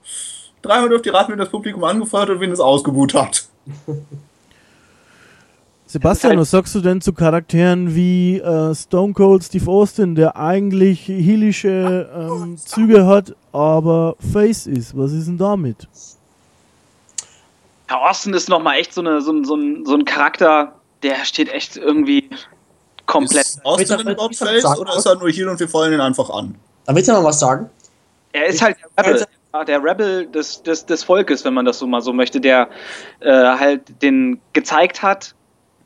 Dreimal 0.61 0.89
durch 0.89 1.01
die 1.01 1.09
Raten, 1.09 1.31
wenn 1.31 1.39
das 1.39 1.49
Publikum 1.49 1.83
angefeuert 1.83 2.29
und 2.29 2.39
wen 2.39 2.51
es 2.51 2.59
ausgebuht 2.59 3.13
hat. 3.13 3.47
Sebastian, 5.97 6.31
halt- 6.31 6.39
was 6.41 6.51
sagst 6.51 6.75
du 6.75 6.81
denn 6.81 7.01
zu 7.01 7.13
Charakteren 7.13 7.95
wie 7.95 8.37
äh, 8.39 8.75
Stone 8.75 9.13
Cold 9.13 9.43
Steve 9.43 9.69
Austin, 9.69 10.15
der 10.15 10.35
eigentlich 10.37 11.07
heelische 11.07 12.09
ähm, 12.15 12.57
Züge 12.57 13.05
hat, 13.05 13.35
aber 13.51 14.15
Face 14.31 14.67
ist? 14.67 14.95
Was 14.97 15.11
ist 15.11 15.27
denn 15.27 15.37
damit? 15.37 15.87
Ja, 17.89 17.97
Austin 18.09 18.33
ist 18.33 18.49
nochmal 18.49 18.77
echt 18.77 18.93
so, 18.93 19.01
eine, 19.01 19.21
so, 19.21 19.31
ein- 19.31 19.45
so, 19.45 19.55
ein, 19.55 19.85
so 19.85 19.95
ein 19.95 20.05
Charakter, 20.05 20.73
der 21.03 21.23
steht 21.25 21.49
echt 21.49 21.77
irgendwie 21.77 22.29
komplett. 23.05 23.45
Ist 23.45 23.65
Austin 23.65 23.97
denn 23.99 24.09
überhaupt 24.09 24.35
Face 24.35 24.61
sagen? 24.61 24.79
oder 24.81 24.95
ist 24.97 25.05
er 25.05 25.15
nur 25.15 25.29
Heal 25.31 25.47
und 25.49 25.59
wir 25.59 25.69
fallen 25.69 25.93
ihn 25.93 26.01
einfach 26.01 26.29
an? 26.29 26.55
Da 26.85 26.93
willst 26.95 27.09
du 27.09 27.13
noch 27.13 27.23
was 27.23 27.39
sagen? 27.39 27.69
Er 28.33 28.45
ist 28.47 28.61
halt 28.61 28.77
der 28.97 29.05
Rebel, 29.05 29.25
der 29.65 29.83
Rebel 29.83 30.27
des, 30.27 30.61
des, 30.61 30.85
des 30.85 31.03
Volkes, 31.03 31.43
wenn 31.45 31.53
man 31.53 31.65
das 31.65 31.79
so 31.79 31.87
mal 31.87 32.01
so 32.01 32.13
möchte, 32.13 32.39
der 32.41 32.69
äh, 33.21 33.31
halt 33.31 34.01
den 34.01 34.39
gezeigt 34.53 35.01
hat, 35.01 35.33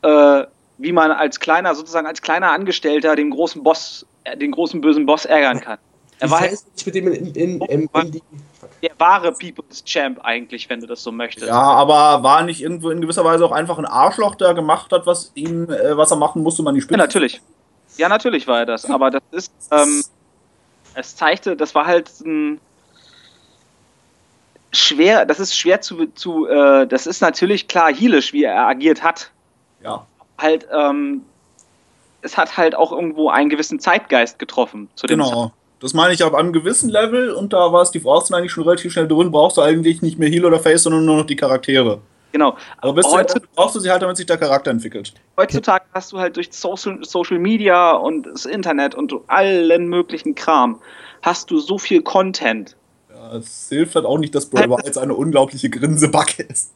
äh, 0.02 0.44
wie 0.78 0.92
man 0.92 1.10
als 1.12 1.40
kleiner, 1.40 1.74
sozusagen 1.74 2.06
als 2.06 2.22
kleiner 2.22 2.50
Angestellter 2.52 3.16
den 3.16 3.30
großen 3.30 3.62
Boss, 3.62 4.06
äh, 4.24 4.36
den 4.36 4.52
großen 4.52 4.80
bösen 4.80 5.06
Boss 5.06 5.24
ärgern 5.24 5.60
kann. 5.60 5.78
Er 6.18 6.30
war 6.30 6.40
halt 6.40 6.56
sich 6.74 6.86
mit 6.86 6.94
dem 6.94 7.08
in, 7.12 7.34
in, 7.34 7.60
in, 7.62 7.88
in 7.92 8.10
die. 8.12 8.22
der 8.82 8.92
wahre 8.98 9.32
People's 9.32 9.84
Champ 9.84 10.20
eigentlich, 10.24 10.70
wenn 10.70 10.80
du 10.80 10.86
das 10.86 11.02
so 11.02 11.12
möchtest. 11.12 11.46
Ja, 11.48 11.60
aber 11.60 12.22
war 12.22 12.42
nicht 12.44 12.62
irgendwo 12.62 12.90
in 12.90 13.00
gewisser 13.00 13.24
Weise 13.24 13.44
auch 13.44 13.52
einfach 13.52 13.78
ein 13.78 13.86
Arschloch, 13.86 14.36
der 14.36 14.54
gemacht 14.54 14.92
hat, 14.92 15.06
was 15.06 15.32
ihm, 15.34 15.68
äh, 15.70 15.96
was 15.96 16.12
er 16.12 16.16
machen 16.18 16.42
musste, 16.42 16.62
um 16.62 16.68
an 16.68 16.74
die 16.76 16.80
Ja, 16.90 16.98
Spitze? 16.98 16.98
natürlich. 16.98 17.42
Ja, 17.98 18.08
natürlich 18.08 18.46
war 18.46 18.60
er 18.60 18.66
das. 18.66 18.88
Aber 18.88 19.10
das 19.10 19.22
ist, 19.32 19.52
ähm, 19.72 20.04
es 20.94 21.16
zeigte, 21.16 21.56
das 21.56 21.74
war 21.74 21.86
halt 21.86 22.10
ein 22.20 22.60
schwer, 24.72 25.26
das 25.26 25.40
ist 25.40 25.56
schwer 25.58 25.80
zu, 25.80 26.06
zu 26.14 26.46
äh, 26.46 26.86
das 26.86 27.08
ist 27.08 27.20
natürlich 27.20 27.68
klar 27.68 27.92
heelisch, 27.92 28.32
wie 28.32 28.44
er 28.44 28.66
agiert 28.68 29.02
hat. 29.02 29.31
Ja. 29.84 30.06
Halt, 30.38 30.66
ähm, 30.72 31.22
es 32.22 32.36
hat 32.36 32.56
halt 32.56 32.74
auch 32.74 32.92
irgendwo 32.92 33.28
einen 33.30 33.50
gewissen 33.50 33.80
Zeitgeist 33.80 34.38
getroffen 34.38 34.88
zu 34.94 35.06
dem 35.06 35.18
Genau. 35.18 35.52
Das 35.80 35.94
meine 35.94 36.14
ich 36.14 36.22
auf 36.22 36.32
einem 36.34 36.52
gewissen 36.52 36.88
Level 36.88 37.32
und 37.32 37.52
da 37.52 37.72
war 37.72 37.84
Steve 37.84 38.08
Austin 38.08 38.36
eigentlich 38.36 38.52
schon 38.52 38.62
relativ 38.62 38.92
schnell 38.92 39.08
drin, 39.08 39.32
brauchst 39.32 39.56
du 39.56 39.62
eigentlich 39.62 40.00
nicht 40.00 40.16
mehr 40.16 40.28
Heal 40.28 40.44
oder 40.44 40.60
Face, 40.60 40.84
sondern 40.84 41.04
nur 41.04 41.16
noch 41.16 41.26
die 41.26 41.34
Charaktere. 41.34 42.00
Genau. 42.30 42.56
Aber 42.78 42.92
bis 42.94 43.06
Heute- 43.06 43.42
brauchst 43.54 43.74
du 43.74 43.80
sie 43.80 43.90
halt, 43.90 44.00
damit 44.00 44.16
sich 44.16 44.26
der 44.26 44.38
Charakter 44.38 44.70
entwickelt. 44.70 45.12
Heutzutage 45.36 45.84
hast 45.92 46.12
du 46.12 46.18
halt 46.18 46.36
durch 46.36 46.52
Social, 46.52 46.98
Social 47.02 47.38
Media 47.38 47.92
und 47.92 48.26
das 48.26 48.46
Internet 48.46 48.94
und 48.94 49.12
allen 49.26 49.88
möglichen 49.88 50.34
Kram 50.36 50.80
hast 51.20 51.50
du 51.50 51.58
so 51.58 51.78
viel 51.78 52.00
Content. 52.02 52.76
Ja, 53.12 53.36
es 53.36 53.68
hilft 53.68 53.96
halt 53.96 54.06
auch 54.06 54.18
nicht, 54.18 54.34
dass 54.34 54.46
Bray 54.46 54.68
Wyatt 54.70 54.96
eine 54.98 55.14
unglaubliche 55.14 55.68
Grinsebacke 55.68 56.44
ist. 56.44 56.72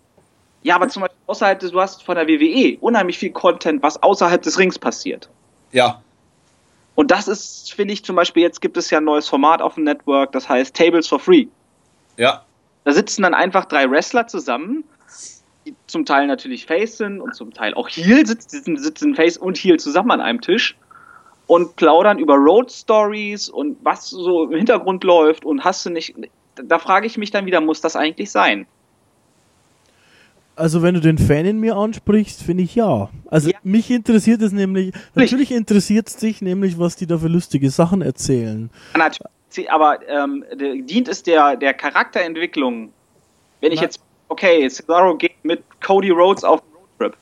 Ja, 0.66 0.74
aber 0.74 0.88
zum 0.88 1.02
Beispiel 1.02 1.20
außerhalb 1.28 1.60
des, 1.60 1.70
du 1.70 1.80
hast 1.80 2.02
von 2.02 2.16
der 2.16 2.26
WWE 2.26 2.76
unheimlich 2.80 3.18
viel 3.18 3.30
Content, 3.30 3.84
was 3.84 4.02
außerhalb 4.02 4.42
des 4.42 4.58
Rings 4.58 4.80
passiert. 4.80 5.30
Ja. 5.70 6.02
Und 6.96 7.12
das 7.12 7.28
ist, 7.28 7.72
finde 7.72 7.94
ich, 7.94 8.04
zum 8.04 8.16
Beispiel, 8.16 8.42
jetzt 8.42 8.60
gibt 8.60 8.76
es 8.76 8.90
ja 8.90 8.98
ein 8.98 9.04
neues 9.04 9.28
Format 9.28 9.62
auf 9.62 9.76
dem 9.76 9.84
Network, 9.84 10.32
das 10.32 10.48
heißt 10.48 10.74
Tables 10.74 11.06
for 11.06 11.20
Free. 11.20 11.46
Ja. 12.16 12.42
Da 12.82 12.92
sitzen 12.92 13.22
dann 13.22 13.32
einfach 13.32 13.66
drei 13.66 13.88
Wrestler 13.88 14.26
zusammen, 14.26 14.82
die 15.64 15.76
zum 15.86 16.04
Teil 16.04 16.26
natürlich 16.26 16.66
Face 16.66 16.96
sind 16.96 17.20
und 17.20 17.36
zum 17.36 17.54
Teil 17.54 17.72
auch 17.74 17.88
Heel, 17.88 18.26
sitzen, 18.26 18.76
sitzen 18.76 19.14
Face 19.14 19.36
und 19.36 19.56
Heel 19.56 19.78
zusammen 19.78 20.10
an 20.10 20.20
einem 20.20 20.40
Tisch 20.40 20.76
und 21.46 21.76
plaudern 21.76 22.18
über 22.18 22.34
Road 22.34 22.72
Stories 22.72 23.48
und 23.48 23.78
was 23.84 24.10
so 24.10 24.46
im 24.46 24.56
Hintergrund 24.56 25.04
läuft 25.04 25.44
und 25.44 25.62
hast 25.62 25.86
du 25.86 25.90
nicht. 25.90 26.16
Da 26.56 26.80
frage 26.80 27.06
ich 27.06 27.16
mich 27.18 27.30
dann 27.30 27.46
wieder, 27.46 27.60
muss 27.60 27.80
das 27.80 27.94
eigentlich 27.94 28.32
sein? 28.32 28.66
Also 30.57 30.82
wenn 30.82 30.94
du 30.94 31.00
den 31.00 31.18
Fan 31.18 31.44
in 31.44 31.59
mir 31.61 31.76
ansprichst, 31.76 32.42
finde 32.42 32.62
ich 32.64 32.74
ja. 32.74 33.11
Also 33.30 33.50
Ja. 33.50 33.59
mich 33.62 33.90
interessiert 33.90 34.40
es 34.40 34.52
nämlich, 34.52 34.92
natürlich 35.14 35.52
interessiert 35.52 36.09
es 36.09 36.16
dich 36.16 36.40
nämlich, 36.40 36.78
was 36.78 36.96
die 36.96 37.07
da 37.07 37.18
für 37.18 37.28
lustige 37.28 37.68
Sachen 37.70 38.00
erzählen. 38.00 38.70
Natürlich, 38.96 39.70
Aber 39.70 39.98
ähm, 40.09 40.44
dient 40.59 41.09
es 41.09 41.22
der, 41.22 41.57
der 41.57 41.74
Charakterentwicklung, 41.74 42.88
wenn 43.61 43.72
ich 43.72 43.78
Na- 43.80 43.84
jetzt, 43.84 44.00
okay, 44.28 44.66
Cesaro 44.68 45.14
geht 45.16 45.32
mit 45.42 45.62
Cody 45.84 46.11
Rhodes 46.11 46.42
auf 46.42 46.62
einen 46.62 46.72
Roadtrip. 47.00 47.16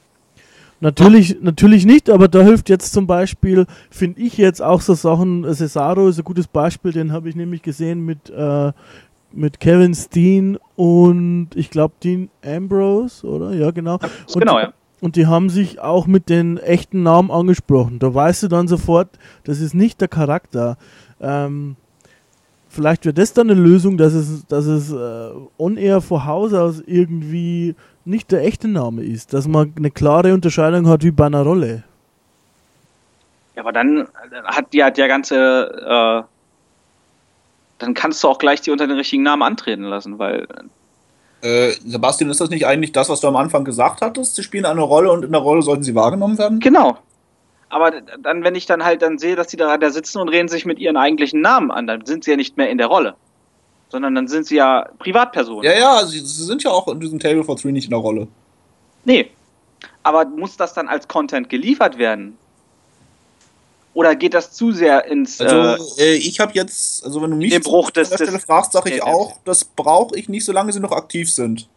Natürlich, 0.80 1.36
natürlich 1.40 1.86
nicht, 1.86 2.10
aber 2.10 2.28
da 2.28 2.40
hilft 2.42 2.68
jetzt 2.68 2.92
zum 2.92 3.06
Beispiel, 3.06 3.66
finde 3.90 4.20
ich 4.20 4.36
jetzt 4.36 4.62
auch 4.62 4.80
so 4.80 4.94
Sachen, 4.94 5.44
Cesaro 5.54 6.08
ist 6.08 6.18
ein 6.18 6.24
gutes 6.24 6.46
Beispiel, 6.46 6.92
den 6.92 7.10
habe 7.12 7.28
ich 7.28 7.34
nämlich 7.36 7.62
gesehen 7.62 8.04
mit, 8.04 8.30
äh, 8.30 8.72
mit 9.36 9.60
Kevin 9.60 9.94
Steen 9.94 10.58
und 10.76 11.50
ich 11.54 11.70
glaube 11.70 11.94
Dean 12.02 12.30
Ambrose, 12.44 13.26
oder? 13.26 13.52
Ja, 13.52 13.70
genau. 13.70 13.94
Und 13.94 14.40
genau, 14.40 14.58
die, 14.58 14.64
ja. 14.64 14.72
Und 15.00 15.16
die 15.16 15.26
haben 15.26 15.50
sich 15.50 15.80
auch 15.80 16.06
mit 16.06 16.28
den 16.28 16.56
echten 16.56 17.02
Namen 17.02 17.30
angesprochen. 17.30 17.98
Da 17.98 18.14
weißt 18.14 18.44
du 18.44 18.48
dann 18.48 18.68
sofort, 18.68 19.10
das 19.44 19.60
ist 19.60 19.74
nicht 19.74 20.00
der 20.00 20.08
Charakter. 20.08 20.78
Ähm, 21.20 21.76
vielleicht 22.68 23.04
wäre 23.04 23.12
das 23.12 23.34
dann 23.34 23.50
eine 23.50 23.60
Lösung, 23.60 23.98
dass 23.98 24.14
es, 24.14 24.46
dass 24.46 24.64
es 24.64 24.92
äh, 24.92 25.30
on-air 25.58 26.00
vor 26.00 26.24
Haus 26.24 26.54
aus 26.54 26.82
irgendwie 26.86 27.74
nicht 28.04 28.32
der 28.32 28.44
echte 28.44 28.68
Name 28.68 29.02
ist. 29.02 29.34
Dass 29.34 29.46
man 29.46 29.74
eine 29.76 29.90
klare 29.90 30.32
Unterscheidung 30.32 30.88
hat 30.88 31.04
wie 31.04 31.10
bei 31.10 31.26
einer 31.26 31.42
Rolle. 31.42 31.84
Ja, 33.54 33.62
aber 33.62 33.72
dann 33.72 34.08
hat 34.44 34.72
die 34.72 34.82
hat 34.82 34.96
der 34.96 35.08
ganze, 35.08 35.36
äh, 35.36 36.22
dann 37.78 37.94
kannst 37.94 38.22
du 38.22 38.28
auch 38.28 38.38
gleich 38.38 38.60
die 38.60 38.70
unter 38.70 38.86
den 38.86 38.96
richtigen 38.96 39.22
Namen 39.22 39.42
antreten 39.42 39.84
lassen, 39.84 40.18
weil 40.18 40.46
Äh, 41.42 41.72
Sebastian, 41.84 42.30
ist 42.30 42.40
das 42.40 42.48
nicht 42.48 42.66
eigentlich 42.66 42.92
das, 42.92 43.10
was 43.10 43.20
du 43.20 43.28
am 43.28 43.36
Anfang 43.36 43.64
gesagt 43.64 44.00
hattest? 44.00 44.34
Sie 44.34 44.42
spielen 44.42 44.64
eine 44.64 44.80
Rolle 44.80 45.12
und 45.12 45.24
in 45.24 45.32
der 45.32 45.42
Rolle 45.42 45.60
sollten 45.60 45.82
sie 45.82 45.94
wahrgenommen 45.94 46.38
werden? 46.38 46.58
Genau. 46.60 46.96
Aber 47.68 47.90
dann, 47.90 48.44
wenn 48.44 48.54
ich 48.54 48.66
dann 48.66 48.84
halt 48.84 49.02
dann 49.02 49.18
sehe, 49.18 49.36
dass 49.36 49.48
die 49.48 49.56
da, 49.56 49.76
da 49.76 49.90
sitzen 49.90 50.20
und 50.20 50.28
reden 50.28 50.48
sich 50.48 50.64
mit 50.64 50.78
ihren 50.78 50.96
eigentlichen 50.96 51.40
Namen 51.40 51.70
an, 51.70 51.86
dann 51.86 52.06
sind 52.06 52.24
sie 52.24 52.30
ja 52.30 52.36
nicht 52.36 52.56
mehr 52.56 52.70
in 52.70 52.78
der 52.78 52.86
Rolle. 52.86 53.14
Sondern 53.90 54.14
dann 54.14 54.28
sind 54.28 54.46
sie 54.46 54.56
ja 54.56 54.88
Privatpersonen. 54.98 55.64
Ja, 55.64 55.78
ja, 55.78 56.06
sie, 56.06 56.20
sie 56.20 56.44
sind 56.44 56.62
ja 56.62 56.70
auch 56.70 56.88
in 56.88 57.00
diesem 57.00 57.18
Table 57.18 57.44
for 57.44 57.56
Three 57.56 57.72
nicht 57.72 57.84
in 57.84 57.90
der 57.90 57.98
Rolle. 57.98 58.26
Nee. 59.04 59.30
Aber 60.02 60.24
muss 60.24 60.56
das 60.56 60.72
dann 60.72 60.88
als 60.88 61.08
Content 61.08 61.50
geliefert 61.50 61.98
werden? 61.98 62.38
Oder 63.94 64.16
geht 64.16 64.34
das 64.34 64.52
zu 64.52 64.72
sehr 64.72 65.04
ins. 65.06 65.40
Also, 65.40 65.84
äh, 65.98 66.04
äh, 66.04 66.14
ich 66.16 66.40
habe 66.40 66.52
jetzt, 66.54 67.04
also 67.04 67.22
wenn 67.22 67.30
du 67.30 67.36
mich 67.36 67.58
Bruch 67.62 67.90
des- 67.92 68.10
an 68.12 68.18
der 68.18 68.24
Stelle 68.26 68.40
fragst, 68.40 68.72
sage 68.72 68.90
ich 68.92 69.02
auch, 69.02 69.36
das 69.44 69.64
brauche 69.64 70.16
ich 70.18 70.28
nicht, 70.28 70.44
solange 70.44 70.72
sie 70.72 70.80
noch 70.80 70.90
aktiv 70.92 71.30
sind. 71.32 71.68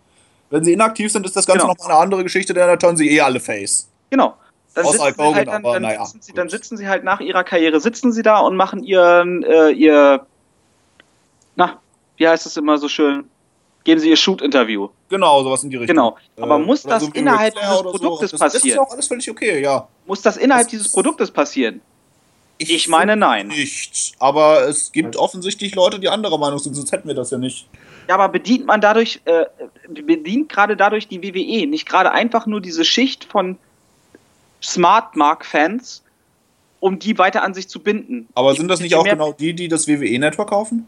Wenn 0.50 0.64
sie 0.64 0.74
inaktiv 0.74 1.12
sind, 1.12 1.26
ist 1.26 1.36
das 1.36 1.46
Ganze 1.46 1.62
Genau. 1.62 1.74
noch 1.74 1.80
mal 1.86 1.92
eine 1.94 2.00
andere 2.02 2.24
Geschichte, 2.24 2.54
denn 2.54 2.66
dann 2.68 2.80
turnen 2.80 2.98
sie 2.98 3.10
eh 3.12 3.22
alle 3.22 3.40
Face. 3.40 3.88
genau. 4.10 4.36
Dann 4.74 4.86
Außer 4.86 5.06
sitzen, 5.08 5.18
Hogan, 5.24 5.34
halt, 5.36 5.48
dann, 5.48 5.56
aber 5.66 5.74
dann, 5.74 5.82
naja, 5.82 6.06
sitzen 6.06 6.22
sie, 6.22 6.34
dann 6.34 6.50
sitzen 6.50 6.78
sie 6.78 6.88
halt 6.88 7.04
nach 7.04 7.20
ihrer 7.20 7.44
Karriere, 7.44 7.80
sitzen 7.80 8.12
sie 8.12 8.22
da 8.22 8.40
und 8.42 8.56
machen 8.56 8.84
ihren, 8.84 9.42
äh, 9.44 9.70
ihr. 9.72 10.24
Na, 11.56 11.80
wie 12.18 12.28
heißt 12.28 12.46
es 12.46 12.58
immer 12.58 12.78
so 12.78 12.88
schön? 12.88 13.26
Geben 13.84 14.00
sie 14.00 14.10
ihr 14.12 14.18
Shoot-Interview. 14.18 14.90
Genau, 15.10 15.42
sowas 15.44 15.64
in 15.64 15.72
die 15.72 15.78
Richtung. 15.78 15.96
Genau. 15.96 16.18
Aber 16.40 16.58
Äh, 16.58 16.60
muss 16.60 16.84
das 16.84 17.04
so 17.04 17.10
innerhalb 17.14 17.56
dieses 17.56 17.70
oder 17.72 17.92
so. 17.92 17.98
Produktes 17.98 18.32
das, 18.32 18.40
Das 18.40 18.54
ist 18.54 18.60
passieren? 18.62 18.76
ja 18.78 18.84
auch 18.84 18.92
alles 18.92 19.08
völlig 19.08 19.32
okay, 19.32 19.62
ja. 19.64 19.88
Muss 20.06 20.22
das 20.22 20.38
innerhalb 20.38 20.66
Das- 20.68 20.72
dieses 20.72 20.92
Produktes 20.92 21.32
passieren? 21.32 21.82
Ich 22.60 22.88
meine, 22.88 23.16
nein. 23.16 23.48
Nicht. 23.48 24.14
Aber 24.20 24.68
es 24.68 24.92
gibt 24.92 25.16
offensichtlich 25.16 25.76
Leute, 25.76 26.00
die 26.00 26.10
anderer 26.10 26.38
Meinung 26.38 26.58
sind, 26.60 26.74
sonst 26.74 26.92
hätten 26.92 27.08
wir 27.08 27.16
das 27.16 27.30
ja 27.32 27.38
nicht. 27.38 27.68
Ja, 28.08 28.16
aber 28.16 28.30
bedient 28.30 28.66
man 28.66 28.82
dadurch, 28.82 29.22
äh, 29.26 29.46
bedient 29.90 30.50
gerade 30.50 30.76
dadurch 30.78 31.08
die 31.08 31.22
WWE 31.22 31.68
nicht 31.68 31.88
gerade 31.88 32.12
einfach 32.12 32.46
nur 32.48 32.62
diese 32.62 32.84
Schicht 32.86 33.26
von 33.26 33.58
Smart 34.64 35.16
Mark-Fans, 35.16 36.04
um 36.80 37.00
die 37.00 37.18
weiter 37.18 37.44
an 37.44 37.54
sich 37.54 37.68
zu 37.68 37.80
binden? 37.80 38.28
Aber 38.34 38.52
Die- 38.54 38.60
sind 38.60 38.68
das 38.70 38.80
nicht 38.80 38.92
die 38.92 38.96
auch 38.96 39.04
genau 39.04 39.34
die, 39.34 39.54
die 39.54 39.68
das 39.68 39.88
WWE-Network 39.88 40.50
kaufen? 40.50 40.86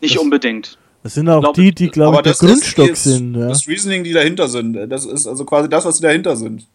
Nicht 0.00 0.16
Das- 0.16 0.22
unbedingt. 0.22 0.78
Das 1.02 1.14
sind 1.14 1.28
auch 1.28 1.40
Glaub- 1.40 1.54
die, 1.54 1.72
die, 1.72 1.88
glaube 1.88 2.16
ich, 2.16 2.22
der 2.22 2.32
das 2.32 2.42
ist 2.42 2.48
Grundstock 2.48 2.86
jetzt 2.88 3.04
sind. 3.04 3.36
Ja. 3.36 3.48
Das 3.48 3.66
Reasoning, 3.68 4.02
die 4.02 4.12
dahinter 4.12 4.48
sind. 4.48 4.74
Das 4.90 5.04
ist 5.06 5.26
also 5.28 5.44
quasi 5.44 5.68
das, 5.68 5.84
was 5.84 5.98
sie 5.98 6.02
dahinter 6.02 6.34
sind. 6.36 6.66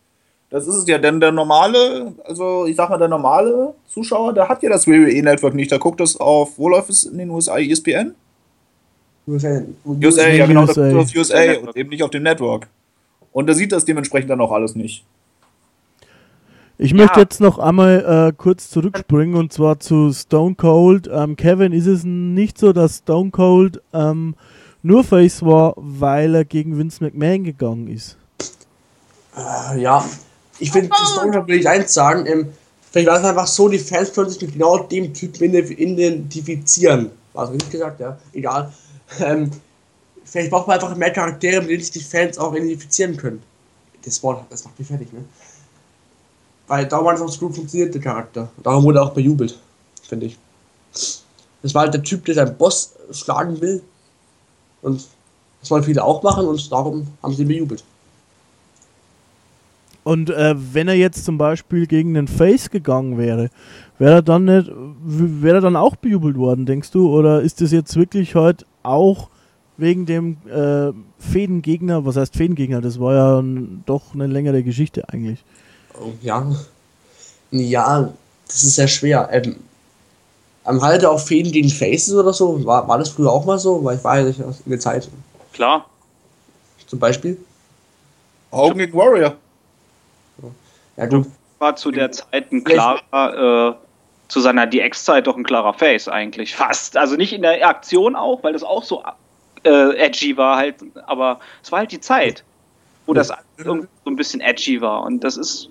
Das 0.52 0.68
ist 0.68 0.76
es 0.76 0.86
ja, 0.88 0.98
denn 0.98 1.20
der 1.22 1.32
normale, 1.32 2.14
also 2.26 2.66
ich 2.66 2.76
sag 2.76 2.90
mal, 2.90 2.98
der 2.98 3.08
normale 3.08 3.74
Zuschauer, 3.88 4.34
der 4.34 4.50
hat 4.50 4.62
ja 4.62 4.70
das 4.70 4.86
WWE-Network 4.86 5.54
nicht. 5.56 5.72
Der 5.72 5.80
guckt 5.80 6.02
das 6.02 6.18
auf, 6.18 6.58
wo 6.60 6.68
läuft 6.68 6.90
es 6.90 7.06
in 7.06 7.18
den 7.18 7.30
USA? 7.30 7.58
ESPN? 7.58 8.14
USA, 9.28 9.62
USA, 9.86 10.28
ja 10.28 10.46
genau, 10.46 10.64
USA. 10.64 10.90
guckt 10.90 10.96
auf 11.10 11.16
USA 11.16 11.40
Network. 11.40 11.68
und 11.68 11.78
eben 11.78 11.90
nicht 11.90 12.04
auf 12.04 12.10
dem 12.10 12.24
Network. 12.24 12.68
Und 13.32 13.48
der 13.48 13.56
sieht 13.56 13.72
das 13.72 13.86
dementsprechend 13.86 14.30
dann 14.30 14.42
auch 14.42 14.52
alles 14.52 14.76
nicht. 14.76 15.06
Ich 16.78 16.94
möchte 16.94 17.20
Ja. 17.20 17.22
jetzt 17.24 17.40
noch 17.40 17.58
einmal 17.58 18.30
äh, 18.30 18.34
kurz 18.36 18.70
zurückspringen 18.70 19.36
und 19.36 19.54
zwar 19.54 19.80
zu 19.80 20.12
Stone 20.12 20.56
Cold. 20.56 21.10
Ähm, 21.14 21.38
Kevin, 21.38 21.72
ist 21.72 21.86
es 21.86 22.04
nicht 22.04 22.58
so, 22.58 22.74
dass 22.74 22.98
Stone 22.98 23.30
Cold 23.32 23.82
ähm, 23.94 24.36
nur 24.84 25.06
Face 25.06 25.46
war, 25.46 25.76
weil 25.78 26.36
er 26.36 26.44
gegen 26.44 26.78
Vince 26.78 27.02
McMahon 27.04 27.46
gegangen 27.46 27.88
ist? 27.88 28.18
Äh, 29.38 29.80
ja, 29.80 30.04
ich 30.62 30.72
finde, 30.72 30.90
das 30.90 31.12
Storyline 31.12 31.48
will 31.48 31.60
ich 31.60 31.68
eins 31.68 31.94
sagen. 31.94 32.26
Ähm, 32.26 32.54
vielleicht 32.92 33.08
war 33.08 33.18
es 33.20 33.26
einfach 33.26 33.48
so, 33.48 33.68
die 33.68 33.80
Fans 33.80 34.14
können 34.14 34.30
sich 34.30 34.42
mit 34.42 34.54
genau 34.54 34.78
dem 34.78 35.14
Typen 35.14 35.44
ident- 35.44 35.72
identifizieren. 35.72 37.12
War 37.34 37.46
es 37.46 37.52
richtig 37.52 37.72
gesagt, 37.72 38.00
ja? 38.00 38.18
Egal. 38.34 38.72
Ähm, 39.20 39.52
vielleicht 40.24 40.50
braucht 40.52 40.68
man 40.68 40.80
einfach 40.80 40.96
mehr 40.96 41.12
Charaktere, 41.12 41.62
mit 41.62 41.72
denen 41.72 41.82
sich 41.82 41.92
die 41.92 42.00
Fans 42.00 42.38
auch 42.38 42.54
identifizieren 42.54 43.18
können. 43.18 43.42
Das 44.04 44.22
Wort, 44.24 44.46
das 44.50 44.64
macht 44.64 44.80
mich 44.80 44.88
fertig, 44.88 45.12
ne? 45.14 45.24
Weil 46.68 46.86
es 46.86 46.94
auch 46.94 47.30
so 47.30 47.40
gut 47.48 47.56
funktioniert, 47.56 47.94
der 47.94 48.02
Charakter. 48.02 48.50
Darum 48.64 48.84
wurde 48.84 49.00
er 49.00 49.04
auch 49.04 49.14
bejubelt, 49.14 49.60
finde 50.08 50.28
ich. 50.28 50.38
Das 51.62 51.74
war 51.74 51.84
halt 51.84 51.94
der 51.94 52.04
Typ, 52.04 52.24
der 52.26 52.36
seinen 52.36 52.58
Boss 52.58 52.94
schlagen 53.12 53.60
will. 53.60 53.84
Und 54.82 55.06
Das 55.62 55.70
wollen 55.70 55.84
viele 55.84 56.04
auch 56.04 56.24
machen 56.24 56.48
und 56.48 56.72
darum 56.72 57.08
haben 57.22 57.34
sie 57.34 57.46
bejubelt. 57.46 57.84
Und 60.04 60.30
äh, 60.32 60.56
wenn 60.74 60.88
er 60.88 60.96
jetzt 60.96 61.26
zum 61.26 61.38
Beispiel 61.38 61.86
gegen 61.86 62.14
den 62.16 62.28
Face 62.28 62.70
gegangen 62.72 63.18
wäre, 63.20 63.50
wäre 64.00 64.16
er 64.16 64.22
dann 64.24 64.46
nicht, 64.46 64.72
wäre 65.04 65.58
er 65.58 65.62
dann 65.62 65.76
auch 65.76 65.96
bejubelt 65.96 66.38
worden, 66.38 66.66
denkst 66.66 66.90
du? 66.92 67.08
Oder 67.16 67.42
ist 67.42 67.62
das 67.62 67.72
jetzt 67.72 67.96
wirklich 67.96 68.34
heute 68.36 68.66
auch 68.82 69.30
wegen 69.78 70.06
dem 70.08 70.38
äh, 70.52 70.92
Fädengegner, 71.20 72.04
was 72.06 72.16
heißt 72.18 72.36
Fädengegner? 72.36 72.82
Das 72.82 73.00
war 73.00 73.14
ja 73.14 73.40
n- 73.40 73.84
doch 73.86 74.14
eine 74.16 74.26
längere 74.28 74.64
Geschichte 74.64 75.08
eigentlich. 75.10 75.44
Oh, 76.00 76.12
Ja. 76.22 76.52
Ja, 77.52 78.12
das 78.48 78.64
ist 78.64 78.76
sehr 78.76 78.88
schwer. 78.88 79.28
Ähm, 79.32 79.58
am 80.64 80.82
Halte 80.82 81.10
auf 81.10 81.28
Fäden 81.28 81.52
gegen 81.52 81.70
Faces 81.70 82.14
oder 82.14 82.32
so, 82.34 82.64
war, 82.66 82.88
war 82.88 82.98
das 82.98 83.10
früher 83.10 83.30
auch 83.32 83.46
mal 83.46 83.60
so? 83.60 83.84
Weil 83.84 83.98
ich 83.98 84.04
war 84.04 84.20
ja 84.20 84.26
nicht 84.26 84.42
aus- 84.42 84.62
in 84.66 84.70
der 84.72 84.80
Zeit. 84.80 85.10
Klar. 85.54 85.86
Zum 86.88 86.98
Beispiel. 86.98 87.38
Hogan 88.52 88.78
gegen 88.78 88.94
Warrior. 88.98 89.36
Ja, 90.98 91.08
du, 91.08 91.26
War 91.60 91.76
zu 91.76 91.92
der 91.92 92.12
Zeit 92.12 92.52
ein 92.52 92.64
klarer, 92.64 93.70
äh, 93.70 93.74
zu 94.28 94.40
seiner 94.40 94.68
DX-Zeit 94.68 95.28
doch 95.28 95.38
ein 95.38 95.44
klarer 95.44 95.74
Face 95.74 96.08
eigentlich. 96.08 96.56
Fast. 96.56 96.98
Also 96.98 97.16
nicht 97.16 97.34
in 97.34 97.42
der 97.42 97.68
Aktion 97.68 98.16
auch, 98.16 98.44
weil 98.44 98.54
das 98.54 98.64
auch 98.64 98.84
so 98.84 99.04
äh, 99.64 99.98
edgy 99.98 100.36
war 100.38 100.58
halt, 100.58 100.76
aber 101.06 101.40
es 101.64 101.72
war 101.72 101.80
halt 101.80 101.92
die 101.92 102.00
Zeit, 102.00 102.44
wo 103.06 103.14
das 103.14 103.32
irgendwie 103.58 103.88
so 104.06 104.12
ein 104.12 104.16
bisschen 104.16 104.42
edgy 104.42 104.82
war. 104.82 105.04
Und 105.04 105.24
das 105.24 105.38
ist 105.38 105.70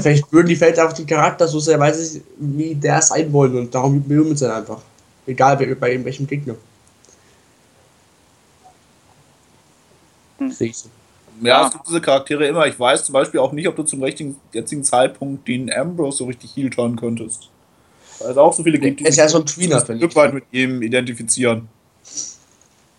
vielleicht 0.00 0.32
würden 0.32 0.48
die 0.48 0.56
Fans 0.56 0.78
einfach 0.78 0.94
den 0.94 1.06
Charakter 1.06 1.48
so 1.48 1.58
sehr, 1.58 1.78
weiß 1.78 2.16
ich, 2.16 2.22
wie 2.38 2.74
der 2.74 3.00
sein 3.02 3.32
wollen 3.32 3.56
und 3.56 3.74
darum 3.74 4.02
bejubeln 4.02 4.36
sie 4.36 4.52
einfach. 4.52 4.80
Egal 5.26 5.56
bei, 5.56 5.74
bei 5.74 6.04
welchem 6.04 6.26
Gegner. 6.26 6.54
Hm. 10.38 10.50
Sehe 10.50 10.68
ich 10.68 10.76
so. 10.76 10.88
Ja, 11.40 11.48
Ja. 11.62 11.66
es 11.66 11.72
gibt 11.72 11.88
diese 11.88 12.00
Charaktere 12.00 12.46
immer. 12.46 12.66
Ich 12.66 12.78
weiß 12.78 13.04
zum 13.04 13.12
Beispiel 13.12 13.40
auch 13.40 13.52
nicht, 13.52 13.68
ob 13.68 13.76
du 13.76 13.82
zum 13.82 14.02
richtigen, 14.02 14.36
jetzigen 14.52 14.84
Zeitpunkt 14.84 15.46
den 15.48 15.72
Ambrose 15.72 16.18
so 16.18 16.24
richtig 16.26 16.54
heel 16.56 16.70
turnen 16.70 16.96
könntest. 16.96 17.48
Weil 18.20 18.30
es 18.30 18.36
auch 18.38 18.52
so 18.52 18.62
viele 18.62 18.78
gibt, 18.78 19.00
die 19.00 19.04
Er 19.04 19.08
ist 19.10 19.14
sich 19.16 19.22
ja 19.22 19.28
so 19.28 19.38
ein 19.38 19.46
Tweener, 19.46 19.84
ein 19.88 19.98
Stück 19.98 20.16
weit 20.16 20.32
mit 20.32 20.44
ihm 20.52 20.82
identifizieren. 20.82 21.68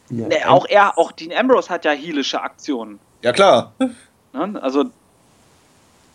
Ja. 0.10 0.28
ne, 0.28 0.50
auch 0.50 0.66
er, 0.70 0.98
auch 0.98 1.12
Dean 1.12 1.34
Ambrose 1.34 1.70
hat 1.70 1.84
ja 1.86 1.92
heelische 1.92 2.42
Aktionen. 2.42 3.00
Ja, 3.24 3.34
klar. 3.34 3.74
Ne? 4.34 4.62
Also, 4.62 4.86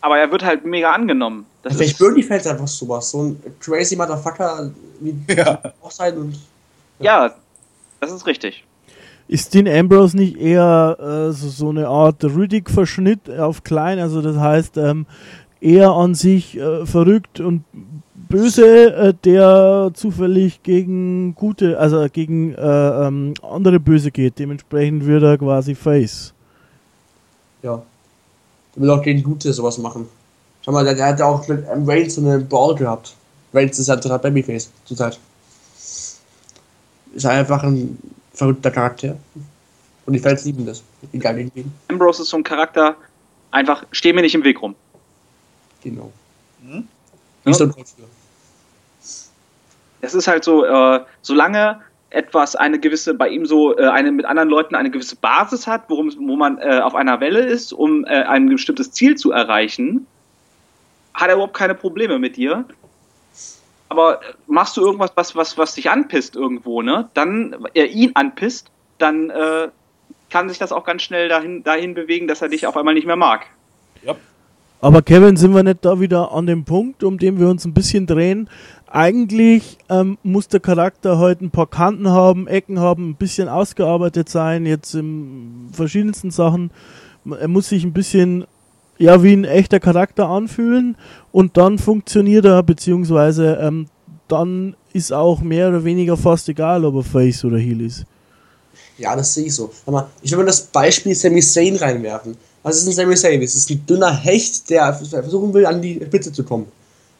aber 0.01 0.17
er 0.17 0.31
wird 0.31 0.43
halt 0.43 0.65
mega 0.65 0.91
angenommen. 0.91 1.45
Das 1.61 1.75
Vielleicht 1.75 1.99
die 1.99 2.23
Fans 2.23 2.47
einfach 2.47 2.67
sowas. 2.67 3.11
So 3.11 3.21
ein 3.23 3.43
crazy 3.59 3.95
Motherfucker 3.95 4.71
wie 4.99 5.15
Ja. 5.33 5.61
auch 5.81 5.91
sein 5.91 6.17
und. 6.17 6.39
ja, 6.99 7.33
das 7.99 8.11
ist 8.11 8.25
richtig. 8.25 8.63
Ist 9.33 9.55
Dean 9.55 9.67
Ambrose 9.67 10.15
nicht 10.15 10.37
eher 10.37 10.95
äh, 10.99 11.33
so, 11.33 11.49
so 11.49 11.69
eine 11.69 11.87
Art 11.87 12.23
Riddick-Verschnitt 12.23 13.31
auf 13.31 13.63
klein? 13.63 13.97
Also 13.97 14.21
das 14.21 14.37
heißt, 14.37 14.77
ähm, 14.77 15.07
eher 15.59 15.89
an 15.89 16.13
sich 16.13 16.55
äh, 16.55 16.85
verrückt 16.85 17.39
und 17.39 17.63
böse, 18.13 18.93
äh, 18.93 19.13
der 19.25 19.89
zufällig 19.95 20.61
gegen 20.61 21.33
gute, 21.33 21.79
also 21.79 22.05
gegen 22.13 22.53
äh, 22.53 22.61
ähm, 23.07 23.33
andere 23.41 23.79
böse 23.79 24.11
geht. 24.11 24.37
Dementsprechend 24.37 25.07
wird 25.07 25.23
er 25.23 25.39
quasi 25.39 25.73
Face. 25.73 26.31
Ja. 27.63 27.81
Der 28.75 28.83
will 28.83 28.91
auch 28.91 29.01
gegen 29.01 29.23
Gute 29.23 29.51
sowas 29.51 29.79
machen. 29.79 30.05
Schau 30.61 30.73
mal, 30.73 30.85
der, 30.85 30.93
der 30.93 31.07
hat 31.07 31.19
ja 31.19 31.25
auch 31.25 31.47
mit 31.47 31.65
ähm, 31.73 31.89
Reigns 31.89 32.13
so 32.13 32.21
eine 32.21 32.37
Brawl 32.37 32.75
gehabt. 32.75 33.15
Reigns 33.51 33.79
ist 33.79 33.87
ja 33.87 33.95
total 33.95 34.19
Babyface 34.19 34.69
zurzeit. 34.85 35.19
Ist 37.15 37.25
einfach 37.25 37.63
ein 37.63 37.97
verrückter 38.33 38.71
Charakter. 38.71 39.17
Und 40.05 40.13
die 40.13 40.19
Fans 40.19 40.43
lieben 40.45 40.65
das. 40.65 40.83
Egal 41.13 41.37
wen. 41.37 41.73
Ambrose 41.87 42.23
ist 42.23 42.29
so 42.29 42.37
ein 42.37 42.43
Charakter, 42.43 42.95
einfach 43.51 43.85
steh 43.91 44.11
mir 44.11 44.21
nicht 44.21 44.35
im 44.35 44.43
Weg 44.43 44.61
rum. 44.61 44.75
Genau. 45.81 46.11
Hm? 46.65 46.87
Wie 47.45 47.53
so 47.53 47.65
ein 47.65 47.71
Golfspieler. 47.71 48.07
Es 50.01 50.13
ist 50.13 50.27
halt 50.27 50.43
so, 50.43 50.65
äh, 50.65 50.99
solange 51.21 51.79
etwas 52.09 52.55
eine 52.55 52.79
gewisse, 52.79 53.13
bei 53.13 53.29
ihm 53.29 53.45
so, 53.45 53.77
äh, 53.77 53.87
eine 53.87 54.11
mit 54.11 54.25
anderen 54.25 54.49
Leuten 54.49 54.75
eine 54.75 54.91
gewisse 54.91 55.15
Basis 55.15 55.65
hat, 55.65 55.89
worum, 55.89 56.11
wo 56.27 56.35
man 56.35 56.57
äh, 56.59 56.79
auf 56.79 56.93
einer 56.93 57.19
Welle 57.19 57.39
ist, 57.39 57.73
um 57.73 58.05
äh, 58.05 58.23
ein 58.23 58.49
bestimmtes 58.49 58.91
Ziel 58.91 59.15
zu 59.15 59.31
erreichen, 59.31 60.05
hat 61.13 61.29
er 61.29 61.35
überhaupt 61.35 61.55
keine 61.55 61.73
Probleme 61.73 62.19
mit 62.19 62.37
dir. 62.37 62.65
Aber 63.89 64.21
äh, 64.21 64.33
machst 64.47 64.77
du 64.77 64.81
irgendwas, 64.81 65.11
was, 65.15 65.35
was, 65.35 65.57
was 65.57 65.75
dich 65.75 65.89
anpisst 65.89 66.35
irgendwo, 66.35 66.81
ne? 66.81 67.09
Dann 67.13 67.67
er 67.73 67.89
ihn 67.89 68.11
anpisst, 68.15 68.71
dann 68.97 69.29
äh, 69.29 69.69
kann 70.29 70.49
sich 70.49 70.57
das 70.57 70.71
auch 70.71 70.83
ganz 70.83 71.03
schnell 71.03 71.29
dahin, 71.29 71.63
dahin 71.63 71.93
bewegen, 71.93 72.27
dass 72.27 72.41
er 72.41 72.49
dich 72.49 72.65
auf 72.65 72.75
einmal 72.75 72.93
nicht 72.93 73.05
mehr 73.05 73.15
mag. 73.15 73.45
Aber 74.83 75.01
Kevin, 75.01 75.37
sind 75.37 75.55
wir 75.55 75.63
nicht 75.63 75.85
da 75.85 76.01
wieder 76.01 76.33
an 76.33 76.45
dem 76.45 76.65
Punkt, 76.65 77.05
um 77.05 77.17
den 77.17 77.39
wir 77.39 77.47
uns 77.47 77.63
ein 77.63 77.73
bisschen 77.73 78.05
drehen? 78.05 78.49
Eigentlich 78.85 79.77
ähm, 79.87 80.17
muss 80.23 80.49
der 80.49 80.59
Charakter 80.59 81.19
heute 81.19 81.45
ein 81.45 81.51
paar 81.51 81.67
Kanten 81.67 82.09
haben, 82.09 82.47
Ecken 82.47 82.81
haben, 82.81 83.11
ein 83.11 83.15
bisschen 83.15 83.47
ausgearbeitet 83.47 84.27
sein, 84.27 84.65
jetzt 84.65 84.93
in 84.93 85.69
verschiedensten 85.71 86.31
Sachen. 86.31 86.71
Er 87.39 87.47
muss 87.47 87.69
sich 87.69 87.85
ein 87.85 87.93
bisschen, 87.93 88.43
ja, 88.97 89.23
wie 89.23 89.33
ein 89.33 89.45
echter 89.45 89.79
Charakter 89.79 90.27
anfühlen 90.27 90.95
und 91.31 91.57
dann 91.57 91.79
funktioniert 91.79 92.45
er, 92.45 92.63
beziehungsweise 92.63 93.57
ähm, 93.61 93.87
dann 94.27 94.75
ist 94.93 95.11
auch 95.11 95.41
mehr 95.41 95.69
oder 95.69 95.83
weniger 95.83 96.15
fast 96.15 96.47
egal, 96.49 96.85
ob 96.85 96.95
er 96.95 97.03
Face 97.03 97.43
oder 97.43 97.57
Heel 97.57 97.81
ist. 97.81 98.05
Ja, 98.97 99.15
das 99.15 99.33
sehe 99.33 99.45
ich 99.45 99.55
so. 99.55 99.71
Sag 99.85 99.91
mal, 99.91 100.07
ich 100.21 100.31
will 100.31 100.39
mal 100.39 100.45
das 100.45 100.61
Beispiel 100.61 101.15
Sami 101.15 101.41
Zayn 101.41 101.75
reinwerfen. 101.75 102.37
Was 102.61 102.77
ist 102.77 102.87
ein 102.87 102.93
Sami 102.93 103.15
Zayn? 103.15 103.41
Das 103.41 103.55
ist 103.55 103.69
ein 103.69 103.85
dünner 103.85 104.15
Hecht, 104.15 104.69
der 104.69 104.93
versuchen 104.93 105.53
will, 105.53 105.65
an 105.65 105.81
die 105.81 105.99
Spitze 106.05 106.31
zu 106.31 106.43
kommen. 106.43 106.67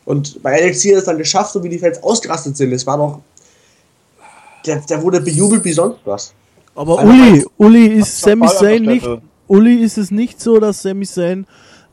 Und 0.06 0.42
bei 0.44 0.60
NXT 0.60 0.86
hat 0.88 0.96
es 0.96 1.04
dann 1.06 1.18
geschafft, 1.18 1.54
so 1.54 1.64
wie 1.64 1.70
die 1.70 1.80
Fans 1.80 2.02
ausgerastet 2.04 2.56
sind. 2.58 2.72
Es 2.74 2.86
war 2.86 2.98
doch. 2.98 3.20
Der, 4.66 4.78
der 4.78 5.02
wurde 5.02 5.20
bejubelt 5.20 5.64
wie 5.66 5.74
sonst 5.74 6.00
was. 6.06 6.34
Aber 6.76 7.00
Einfach 7.00 7.14
Uli, 7.14 7.46
Uli 7.58 7.88
ist 8.00 8.22
Sami 8.22 8.48
Zayn 8.48 8.84
nicht. 8.84 9.08
Uli 9.54 9.76
ist 9.76 10.00
es 10.00 10.10
nicht 10.10 10.42
so, 10.42 10.60
dass 10.60 10.82
Sami 10.82 11.06
Zayn 11.06 11.46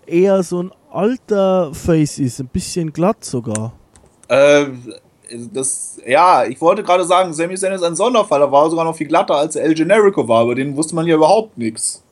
eher 0.06 0.42
so 0.42 0.62
ein 0.62 0.72
alter 0.90 1.74
Face 1.74 2.18
ist, 2.18 2.40
ein 2.40 2.46
bisschen 2.46 2.90
glatt 2.90 3.22
sogar. 3.22 3.74
Äh, 4.28 4.68
das, 5.52 5.98
ja, 6.06 6.46
ich 6.46 6.58
wollte 6.62 6.82
gerade 6.82 7.04
sagen, 7.04 7.34
Sami 7.34 7.56
Zayn 7.56 7.74
ist 7.74 7.82
ein 7.82 7.96
Sonderfall. 7.96 8.40
Er 8.40 8.50
war 8.50 8.70
sogar 8.70 8.86
noch 8.86 8.96
viel 8.96 9.08
glatter, 9.08 9.34
als 9.34 9.56
El 9.56 9.74
Generico 9.74 10.26
war. 10.26 10.44
Über 10.44 10.54
den 10.54 10.74
wusste 10.74 10.94
man 10.94 11.06
ja 11.06 11.16
überhaupt 11.16 11.58
nichts. 11.58 12.02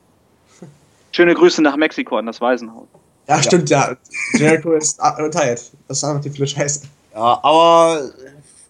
Schöne 1.11 1.33
Grüße 1.33 1.63
nach 1.63 1.75
Mexiko 1.77 2.17
an 2.17 2.27
das 2.27 2.39
Waisenhaus. 2.39 2.87
Ja, 3.27 3.41
stimmt, 3.41 3.71
ja. 3.71 3.97
Jericho 4.37 4.73
ist 4.73 5.01
ah, 5.01 5.15
retired. 5.15 5.71
Das 5.87 5.97
ist 5.97 6.03
einfach 6.03 6.21
die 6.21 6.29
viele 6.29 6.45
Scheiße. 6.45 6.81
Ja, 7.15 7.39
aber 7.41 8.11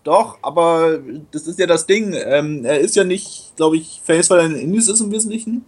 doch, 0.06 0.38
aber 0.42 1.00
das 1.32 1.46
ist 1.46 1.60
ja 1.60 1.68
das 1.68 1.86
Ding. 1.86 2.14
Ähm, 2.14 2.64
er 2.64 2.80
ist 2.80 2.96
ja 2.96 3.04
nicht, 3.04 3.52
glaube 3.58 3.76
ich, 3.76 4.02
Face, 4.02 4.30
weil 4.30 4.40
er 4.40 4.46
in 4.46 4.56
Indies 4.56 4.88
ist 4.88 5.02
im 5.02 5.12
Wesentlichen, 5.12 5.66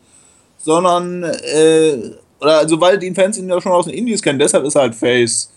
sondern, 0.64 1.24
äh, 1.24 1.98
oder 2.40 2.58
also 2.60 2.80
weil 2.82 2.98
die 2.98 3.14
Fans 3.14 3.38
ihn 3.38 3.50
ja 3.50 3.60
schon 3.62 3.72
aus 3.72 3.86
den 3.86 3.94
Indies 3.94 4.22
kennen, 4.22 4.40
deshalb 4.40 4.64
ist 4.66 4.76
er 4.76 4.82
halt 4.84 4.96
Face. 4.96 5.52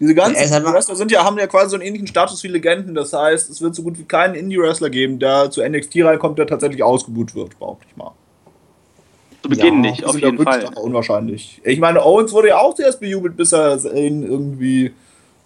Diese 0.00 0.14
ganzen 0.14 0.36
einfach- 0.52 0.72
Wrestler 0.72 0.94
sind 0.94 1.10
ja, 1.10 1.24
haben 1.24 1.36
ja 1.38 1.48
quasi 1.48 1.70
so 1.70 1.76
einen 1.76 1.84
ähnlichen 1.84 2.06
Status 2.06 2.42
wie 2.44 2.48
Legenden. 2.48 2.94
Das 2.94 3.12
heißt, 3.12 3.50
es 3.50 3.60
wird 3.60 3.74
so 3.74 3.82
gut 3.82 3.98
wie 3.98 4.04
keinen 4.04 4.34
Indie-Wrestler 4.34 4.90
geben, 4.90 5.18
der 5.18 5.50
zu 5.50 5.60
NXT 5.60 6.04
reinkommt, 6.04 6.38
der 6.38 6.46
tatsächlich 6.46 6.82
ausgebuht 6.84 7.34
wird, 7.34 7.58
behaupte 7.58 7.86
ich 7.90 7.96
mal. 7.96 8.12
Zu 9.42 9.48
Beginn 9.48 9.82
Ja, 9.82 9.90
nicht, 9.90 10.04
auf 10.04 10.16
jeden 10.16 10.38
ja 10.38 10.44
Fall. 10.44 10.64
unwahrscheinlich. 10.80 11.60
Ich 11.64 11.80
meine, 11.80 12.04
Owens 12.04 12.32
wurde 12.32 12.48
ja 12.48 12.58
auch 12.58 12.74
zuerst 12.74 13.00
bejubelt, 13.00 13.36
bis 13.36 13.52
er 13.52 13.84
ihn 13.94 14.22
irgendwie 14.22 14.92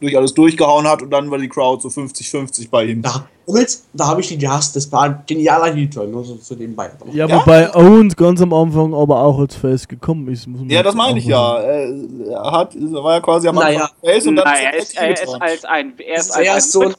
durch 0.03 0.17
alles 0.17 0.35
durchgehauen 0.35 0.87
hat 0.87 1.01
und 1.03 1.11
dann 1.11 1.31
war 1.31 1.39
die 1.39 1.49
Crowd 1.49 1.81
so 1.81 1.89
50-50 1.89 2.69
bei 2.71 2.85
ihm. 2.85 3.01
Da, 3.01 3.27
Owens, 3.47 3.85
da 3.93 4.07
habe 4.09 4.21
ich 4.21 4.29
die 4.29 4.37
gehasst. 4.39 4.77
Das 4.77 4.91
war 4.93 5.03
ein 5.05 5.23
genialer 5.27 5.73
Heel-Turn, 5.75 6.11
nur 6.11 6.25
so 6.25 6.35
zu 6.37 6.55
nebenbei. 6.55 6.91
Ja, 7.13 7.27
Ja. 7.27 7.41
wobei 7.41 7.75
Owens 7.75 8.15
ganz 8.15 8.41
am 8.43 8.53
Anfang 8.53 8.93
aber 8.95 9.21
auch 9.23 9.39
als 9.39 9.55
Face 9.57 9.89
gekommen 9.89 10.29
ist. 10.29 10.47
Muss 10.47 10.61
man 10.61 10.69
Ja, 10.71 10.83
das 10.83 10.95
meine 10.95 11.19
ich 11.19 11.25
ja. 11.25 11.59
Er, 11.59 11.89
er 12.31 12.51
hat, 12.53 12.75
er 12.75 13.03
war 13.03 13.15
ja 13.15 13.21
quasi 13.21 13.49
am 13.49 13.55
Naja. 13.55 13.83
Anfang 13.85 13.97
Face 14.05 14.27
und 14.27 14.37
dann 14.37 14.45
Nein, 14.45 14.75
ist 14.79 14.97
er 14.97 15.03
er 15.03 15.13
ist, 15.13 15.21
er 15.23 15.25
ist 15.35 15.41
als 15.43 15.65
ein, 15.65 15.93
er 15.99 16.15
ist 16.17 16.21
ist 16.27 16.31
als 16.33 16.45
eher 16.47 16.55
ein 16.55 16.61
so 16.61 16.81
ein. 16.83 16.95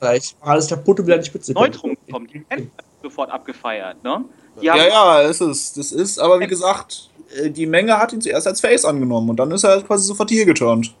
Gleich. 0.00 0.34
Alles 0.40 0.68
kaputt 0.68 1.00
und 1.00 1.06
wieder 1.06 1.18
die 1.18 1.26
Spitze. 1.26 1.52
Neutrum 1.52 1.96
gekommen. 2.06 2.26
Die 2.32 2.38
Fans 2.48 2.62
haben 2.62 2.70
sofort 3.02 3.30
abgefeiert, 3.30 4.02
ne? 4.02 4.24
Ja, 4.60 4.76
ja, 4.76 5.22
es 5.22 5.40
ist. 5.40 5.76
Das 5.78 5.92
ist, 5.92 6.18
aber 6.18 6.38
wie 6.40 6.46
gesagt, 6.46 7.08
äh, 7.42 7.50
die 7.50 7.66
Menge 7.66 7.96
hat 7.98 8.12
ihn 8.12 8.20
zuerst 8.20 8.46
als 8.46 8.60
Face 8.60 8.84
angenommen 8.84 9.30
und 9.30 9.36
dann 9.36 9.50
ist 9.50 9.64
er 9.64 9.80
quasi 9.82 10.06
sofort 10.06 10.28
hier 10.30 10.44
geturnt. 10.44 10.94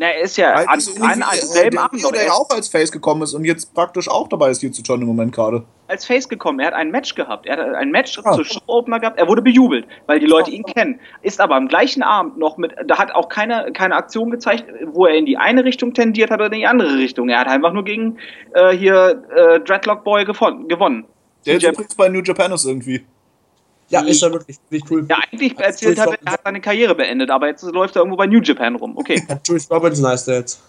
Na, 0.00 0.06
er 0.06 0.20
ist 0.22 0.36
ja 0.36 0.52
an, 0.54 0.78
so 0.80 0.92
an, 1.02 1.22
an 1.22 1.36
selben 1.38 1.76
der 1.76 1.84
Abend 1.84 2.14
der 2.14 2.26
ja 2.26 2.32
auch 2.32 2.48
als 2.50 2.68
Face 2.68 2.92
gekommen 2.92 3.22
ist 3.22 3.34
und 3.34 3.44
jetzt 3.44 3.74
praktisch 3.74 4.08
auch 4.08 4.28
dabei 4.28 4.50
ist, 4.50 4.60
hier 4.60 4.70
zu 4.70 4.82
turnen 4.82 5.02
im 5.02 5.08
Moment 5.08 5.34
gerade. 5.34 5.64
als 5.88 6.04
Face 6.06 6.28
gekommen. 6.28 6.60
Er 6.60 6.68
hat 6.68 6.74
ein 6.74 6.90
Match 6.92 7.14
gehabt. 7.16 7.46
Er 7.46 7.56
hat 7.56 7.74
ein 7.74 7.90
Match 7.90 8.18
Ah. 8.22 8.32
zur 8.34 8.44
Show-Opener 8.44 9.00
gehabt. 9.00 9.18
Er 9.18 9.26
wurde 9.26 9.42
bejubelt, 9.42 9.86
weil 10.06 10.20
die 10.20 10.26
Leute 10.26 10.50
ihn 10.52 10.62
kennen. 10.62 11.00
Ist 11.22 11.40
aber 11.40 11.56
am 11.56 11.66
gleichen 11.66 12.02
Abend 12.04 12.38
noch 12.38 12.58
mit, 12.58 12.74
da 12.86 12.98
hat 12.98 13.10
auch 13.12 13.28
keine, 13.28 13.72
keine 13.72 13.96
Aktion 13.96 14.30
gezeigt, 14.30 14.64
wo 14.92 15.06
er 15.06 15.14
in 15.16 15.26
die 15.26 15.36
eine 15.36 15.64
Richtung 15.64 15.94
tendiert 15.94 16.30
hat 16.30 16.38
oder 16.40 16.52
in 16.52 16.60
die 16.60 16.66
andere 16.66 16.96
Richtung. 16.96 17.28
Er 17.28 17.40
hat 17.40 17.48
einfach 17.48 17.72
nur 17.72 17.84
gegen 17.84 18.18
äh, 18.54 18.76
hier 18.76 19.24
äh, 19.34 19.60
Dreadlock 19.60 20.04
Boy 20.04 20.24
gewonnen. 20.24 21.06
Der 21.46 21.54
jetzt 21.54 21.62
Jap- 21.64 21.72
übrigens 21.72 21.94
bei 21.96 22.08
New 22.08 22.20
Japan 22.22 22.52
ist 22.52 22.64
irgendwie. 22.66 23.04
Ja, 23.88 24.00
ist 24.02 24.22
er 24.22 24.32
wirklich. 24.32 24.58
Wirklich 24.68 24.90
cool. 24.90 25.06
Ja, 25.08 25.18
eigentlich 25.30 25.58
erzählt 25.58 25.98
hat, 25.98 26.18
er 26.24 26.32
hat 26.32 26.40
seine 26.44 26.60
Karriere 26.60 26.94
beendet, 26.94 27.30
aber 27.30 27.48
jetzt 27.48 27.62
läuft 27.62 27.96
er 27.96 28.00
irgendwo 28.00 28.16
bei 28.16 28.26
New 28.26 28.40
Japan 28.40 28.76
rum. 28.76 28.96
Okay. 28.96 29.22
Julius 29.46 29.70
Robinson 29.70 30.06
heißt 30.06 30.28
er 30.28 30.34
jetzt. 30.40 30.60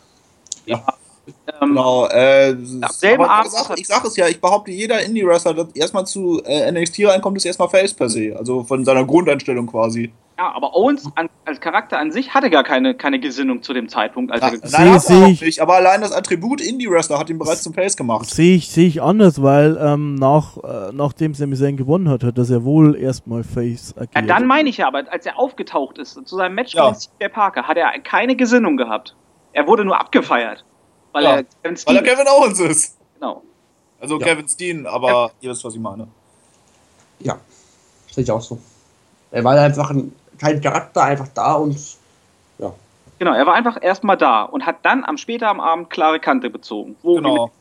Ähm, 1.62 1.70
Genau. 1.70 2.08
Äh, 2.08 2.56
selben 2.92 3.24
aber 3.24 3.32
Abend 3.32 3.54
ich, 3.54 3.60
sag, 3.60 3.80
ich 3.80 3.88
sag 3.88 4.06
es 4.06 4.16
ja, 4.16 4.28
ich 4.28 4.42
behaupte, 4.42 4.72
jeder 4.72 5.02
Indie-Wrestler, 5.02 5.54
der 5.54 5.68
erstmal 5.76 6.06
zu 6.06 6.42
äh, 6.44 6.72
NXT 6.72 7.06
reinkommt, 7.06 7.38
ist 7.38 7.46
erstmal 7.46 7.70
Face 7.70 7.94
per 7.94 8.10
se. 8.10 8.36
Also 8.38 8.64
von 8.64 8.84
seiner 8.86 9.06
Grundeinstellung 9.06 9.68
quasi. 9.68 10.12
Ja, 10.40 10.54
aber 10.56 10.74
Owens 10.74 11.06
an, 11.16 11.28
als 11.44 11.60
Charakter 11.60 12.00
an 12.00 12.14
sich 12.14 12.34
hatte 12.34 12.50
gar 12.50 12.64
keine, 12.64 12.96
keine 12.96 13.20
Gesinnung 13.20 13.62
zu 13.62 13.74
dem 13.74 13.90
Zeitpunkt, 13.90 14.32
als 14.32 14.40
Ja, 14.42 14.48
er 14.48 14.70
Seh- 14.70 14.78
nein, 14.78 14.94
hat 14.94 15.02
seh 15.02 15.14
er 15.20 15.26
auch 15.26 15.28
ich- 15.28 15.42
nicht. 15.42 15.60
Aber 15.62 15.74
allein 15.76 16.00
das 16.00 16.14
Attribut 16.14 16.62
Indie-Wrestler 16.62 17.20
hat 17.20 17.30
ihn 17.30 17.38
bereits 17.38 17.62
zum 17.64 17.74
Face 17.74 17.98
gemacht. 17.98 18.26
Sehe 18.30 18.56
ich, 18.56 18.70
sehe 18.70 18.88
ich 18.88 19.02
anders, 19.02 19.42
weil 19.44 19.78
ähm, 19.82 20.16
nach, 20.16 20.56
äh, 20.56 20.94
nachdem 20.94 21.34
Sami 21.34 21.58
Zayn 21.58 21.76
gewonnen 21.76 22.08
hat, 22.08 22.24
hat 22.24 22.38
er 22.38 22.46
sehr 22.46 22.64
wohl 22.64 22.96
erstmal 22.96 23.44
Face 23.44 23.94
agiert. 23.98 24.16
Ja, 24.16 24.22
dann 24.22 24.48
meine 24.48 24.70
ich 24.70 24.78
ja, 24.78 24.88
aber 24.88 25.04
als 25.12 25.26
er 25.26 25.38
aufgetaucht 25.38 25.98
ist 25.98 26.14
zu 26.26 26.36
seinem 26.38 26.56
Match 26.56 26.74
Ja. 26.74 26.86
gegen 26.90 26.96
CJ 27.00 27.28
Parker, 27.34 27.64
hat 27.68 27.76
er 27.76 27.92
keine 28.00 28.38
Gesinnung 28.38 28.78
gehabt. 28.78 29.18
Er 29.52 29.68
wurde 29.68 29.84
nur 29.84 30.00
abgefeiert. 30.00 30.64
Weil 31.12 31.24
Ja, 31.26 31.30
er 31.36 31.44
Kevin 31.44 31.78
Weil 31.86 31.96
er 31.98 32.04
Kevin 32.04 32.26
Owens 32.30 32.60
ist. 32.62 32.98
genau. 33.16 33.44
Also 34.00 34.18
Ja. 34.18 34.26
Kevin 34.26 34.48
Steen, 34.48 34.88
aber 34.88 35.32
ihr 35.42 35.50
wisst, 35.50 35.66
was 35.66 35.74
ich 35.76 35.82
meine. 35.82 36.08
Ja, 37.20 37.38
sehe 38.10 38.24
ich 38.24 38.32
auch 38.32 38.40
so. 38.40 38.58
Er 39.32 39.44
war 39.44 39.56
einfach 39.60 39.92
ein, 39.92 40.12
kein 40.40 40.62
Charakter, 40.62 41.04
einfach 41.04 41.28
da 41.34 41.54
und 41.54 41.78
ja. 42.58 42.74
Genau, 43.20 43.34
er 43.34 43.46
war 43.46 43.54
einfach 43.54 43.78
erstmal 43.82 44.18
da 44.18 44.44
und 44.44 44.66
hat 44.66 44.78
dann 44.84 45.04
am 45.04 45.18
später 45.18 45.50
am 45.50 45.60
Abend 45.60 45.90
klare 45.90 46.20
Kante 46.20 46.50
bezogen. 46.50 46.96
Wo 47.04 47.16
Genau. 47.16 47.52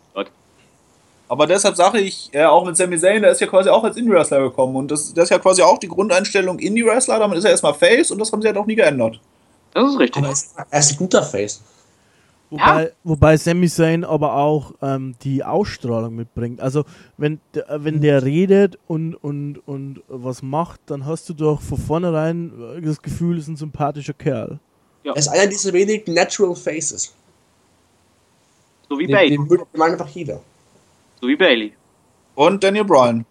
Aber 1.29 1.47
deshalb 1.47 1.77
sage 1.77 2.01
ich, 2.01 2.31
äh, 2.33 2.45
auch 2.45 2.65
mit 2.65 2.77
Sami 2.77 2.99
Zayn, 2.99 3.21
der 3.21 3.33
ist 3.33 3.41
ja 3.41 3.47
quasi 3.47 3.69
auch 3.69 3.85
als 3.85 3.97
Indie-Wrestler 3.97 4.41
gekommen. 4.41 4.75
Und 4.77 4.91
das, 4.91 5.13
das 5.13 5.25
ist 5.25 5.31
ja 5.31 5.39
quasi 5.39 5.63
auch 5.63 5.79
die 5.79 5.89
Grundeinstellung 5.89 6.59
Indie-Wrestler. 6.59 7.19
Damit 7.19 7.39
ist 7.39 7.45
er 7.45 7.51
erstmal 7.51 7.75
Face 7.75 8.11
und 8.11 8.19
das 8.19 8.33
haben 8.33 8.41
sie 8.41 8.49
halt 8.49 8.57
auch 8.57 8.67
nie 8.67 8.75
geändert. 8.75 9.21
Das 9.75 9.91
ist 9.91 9.99
richtig. 9.99 10.23
Aber 10.23 10.29
er 10.29 10.33
ist, 10.33 10.55
er 10.71 10.81
ist 10.81 10.93
ein 10.93 10.97
guter 10.97 11.23
Face. 11.23 11.63
Wobei, 12.51 12.93
wobei 13.05 13.37
Sami 13.37 13.69
Zayn 13.69 14.05
aber 14.05 14.35
auch 14.35 14.73
ähm, 14.81 15.15
die 15.23 15.45
Ausstrahlung 15.45 16.15
mitbringt. 16.17 16.61
Also 16.61 16.85
wenn, 17.19 17.41
der- 17.55 17.69
äh, 17.69 17.85
wenn 17.85 18.01
der 18.01 18.23
redet 18.25 18.79
und, 18.87 19.15
und, 19.15 19.59
und 19.69 20.03
was 20.09 20.43
macht, 20.43 20.81
dann 20.87 21.05
hast 21.05 21.29
du 21.29 21.35
doch 21.35 21.61
von 21.61 21.77
vornherein 21.79 22.53
äh, 22.77 22.81
das 22.81 23.03
Gefühl, 23.03 23.37
ist 23.39 23.49
ein 23.49 23.57
sympathischer 23.57 24.15
Kerl. 24.15 24.59
Er 25.05 25.17
ist 25.17 25.29
einer 25.29 25.47
dieser 25.47 25.73
wenigen 25.75 26.15
Natural 26.15 26.55
Faces. 26.57 27.15
So 28.89 28.99
wie 28.99 29.07
Den, 29.07 29.15
Bailey. 29.15 29.31
den 29.37 29.51
würde 29.51 29.65
man 29.75 29.93
einfach 29.93 30.09
jeder. 30.09 30.41
So 31.21 31.29
wie 31.29 31.37
Bailey. 31.37 31.73
Und 32.35 32.63
Daniel 32.65 32.85
Bryan. 32.85 33.25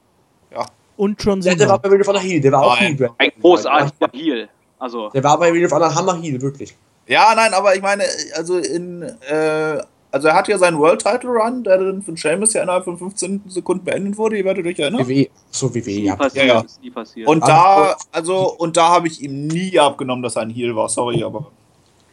Und 0.95 1.23
John 1.23 1.39
Der, 1.41 1.51
der 1.55 1.59
Cena. 1.67 1.71
war 1.73 1.79
bei 1.79 1.89
Ring 1.89 2.01
of 2.01 2.07
Honor 2.07 2.21
Heel, 2.21 2.41
der 2.41 2.51
war 2.51 2.63
auch. 2.63 2.77
Heel. 2.79 3.09
Ein 3.19 3.31
großartiger 3.39 4.09
Heel. 4.13 4.49
Also, 4.79 5.09
Der 5.11 5.23
war 5.23 5.37
bei 5.37 5.51
Ring 5.51 5.63
of 5.65 5.71
Honor 5.71 5.93
Hammer 5.93 6.19
Heel, 6.19 6.41
wirklich. 6.41 6.75
Ja, 7.07 7.33
nein, 7.35 7.53
aber 7.53 7.75
ich 7.75 7.81
meine, 7.81 8.03
also 8.35 8.57
in, 8.57 9.01
äh, 9.29 9.79
also 10.11 10.27
er 10.27 10.35
hat 10.35 10.47
ja 10.47 10.57
seinen 10.57 10.77
World 10.77 11.01
Title 11.03 11.29
Run, 11.29 11.63
der 11.63 11.77
dann 11.77 12.01
von 12.01 12.17
Sheamus 12.17 12.53
ja 12.53 12.63
innerhalb 12.63 12.83
von 12.85 12.97
15 12.97 13.43
Sekunden 13.47 13.85
beendet 13.85 14.17
wurde, 14.17 14.37
ihr 14.37 14.45
werdet 14.45 14.65
euch 14.65 14.77
erinnern. 14.79 15.07
WWE. 15.07 15.27
So 15.51 15.73
WWE, 15.73 15.79
nie 15.85 16.03
ja. 16.05 16.15
passiert, 16.15 16.45
Ja, 16.47 16.53
ja. 16.55 16.59
ist 16.61 16.81
nie 16.81 16.91
passiert. 16.91 17.27
Und 17.27 17.43
Aber- 17.43 17.51
da, 17.51 17.97
also, 18.11 18.53
und 18.57 18.75
da 18.77 18.89
habe 18.89 19.07
ich 19.07 19.21
ihm 19.21 19.47
nie 19.47 19.77
abgenommen, 19.79 20.21
dass 20.23 20.35
er 20.35 20.43
ein 20.43 20.49
Heel 20.49 20.75
war, 20.75 20.89
sorry, 20.89 21.23
aber. 21.23 21.51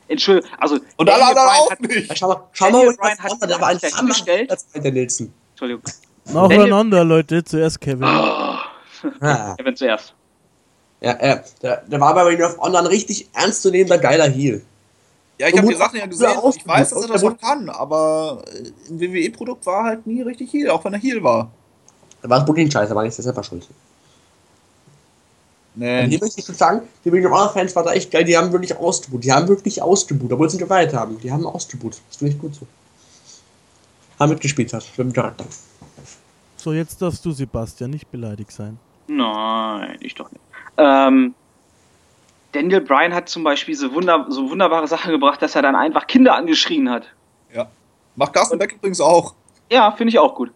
Entschuldigung, 0.07 0.51
also. 0.61 0.79
Und 0.97 1.11
alle 1.11 1.25
anderen 1.25 1.49
auch 1.49 1.71
hat- 1.71 1.81
nicht. 1.81 2.19
Schau 2.19 2.29
mal, 2.29 2.43
Bryan 2.97 3.19
hat 3.19 3.33
der 3.51 3.61
war 3.61 3.69
ein 3.69 3.79
sich 3.79 3.97
Hammer 3.97 4.09
gestellt. 4.11 4.51
als 4.51 4.67
der 4.71 4.93
Nilsson. 4.93 5.33
Entschuldigung. 5.53 5.83
Nacheinander, 6.33 7.05
Leute. 7.05 7.43
Zuerst 7.45 7.81
Kevin. 7.81 8.03
Ja, 8.03 8.61
Kevin 9.59 9.77
zuerst. 9.77 10.15
ja, 11.01 11.13
äh, 11.13 11.41
der, 11.63 11.83
der 11.87 12.01
war 12.01 12.15
bei 12.15 12.23
Ring 12.23 12.43
of 12.43 12.59
Honor 12.59 12.81
ein 12.81 12.87
richtig 12.87 13.29
ernstzunehmender, 13.35 13.99
geiler 13.99 14.29
Heel. 14.29 14.63
Ja, 15.39 15.49
ich 15.49 15.59
habe 15.59 15.67
die 15.67 15.75
Sachen 15.75 15.99
ja 15.99 16.07
gesehen, 16.07 16.31
ich 16.57 16.67
weiß, 16.67 16.91
dass 16.91 17.03
er 17.03 17.09
das 17.09 17.23
noch 17.23 17.39
kann, 17.39 17.69
aber 17.69 18.45
ein 18.89 19.01
WWE-Produkt 19.01 19.67
war 19.67 19.85
halt 19.85 20.07
nie 20.07 20.23
richtig 20.23 20.53
Heel, 20.53 20.71
auch 20.71 20.85
wenn 20.85 20.93
er 20.93 21.01
Heel 21.01 21.23
war. 21.23 21.51
Da 22.23 22.31
war 22.31 22.39
das 22.39 22.47
Booking 22.47 22.71
scheiße, 22.71 22.95
war 22.95 23.03
nicht 23.03 23.15
selber 23.15 23.43
schuld. 23.43 23.67
Und 23.69 23.75
Nee, 25.77 26.07
hier 26.07 26.21
möchte 26.21 26.39
ich 26.39 26.47
schon 26.47 26.55
sagen, 26.55 26.83
die 27.05 27.09
Ring 27.09 27.27
of 27.27 27.33
Honor 27.33 27.53
Fans 27.53 27.75
waren 27.75 27.85
da 27.85 27.93
echt 27.93 28.11
geil, 28.11 28.25
die 28.25 28.37
haben 28.37 28.53
wirklich 28.53 28.77
ausgebucht. 28.77 29.25
Die 29.25 29.33
haben 29.33 29.49
wirklich 29.49 29.83
ausgebucht, 29.83 30.33
obwohl 30.33 30.49
sie 30.49 30.57
nicht 30.57 30.65
geweiht 30.65 30.95
haben. 30.95 31.19
Die 31.19 31.33
haben 31.33 31.45
ausgebucht. 31.45 32.01
Das 32.09 32.19
finde 32.19 32.35
ich 32.35 32.41
gut 32.41 32.55
so. 32.55 32.67
Haben 34.21 34.31
mitgespielt 34.31 34.73
hat, 34.73 34.87
mit 34.97 35.07
dem 35.09 35.13
Charakter. 35.13 35.45
So, 36.57 36.73
jetzt 36.73 37.03
darfst 37.03 37.25
du, 37.25 37.33
Sebastian, 37.33 37.91
nicht 37.91 38.11
beleidigt 38.11 38.53
sein. 38.53 38.79
Nein, 39.09 39.97
ich 40.01 40.15
doch 40.15 40.31
nicht. 40.31 40.41
Ähm, 40.79 41.35
Daniel 42.55 42.81
Bryan 42.81 43.13
hat 43.13 43.29
zum 43.29 43.43
Beispiel 43.43 43.75
so, 43.75 43.93
wunder, 43.95 44.27
so 44.29 44.49
wunderbare 44.49 44.87
Sachen 44.87 45.11
gebracht, 45.11 45.43
dass 45.43 45.57
er 45.57 45.63
dann 45.63 45.75
einfach 45.75 46.07
Kinder 46.07 46.35
angeschrien 46.35 46.89
hat. 46.91 47.09
ja. 47.53 47.67
Macht 48.17 48.33
Carsten 48.33 48.59
Beck 48.59 48.75
übrigens 48.75 49.01
auch. 49.01 49.35
Ja, 49.73 49.91
finde 49.91 50.11
ich 50.11 50.21
auch 50.21 50.37
gut. 50.37 50.53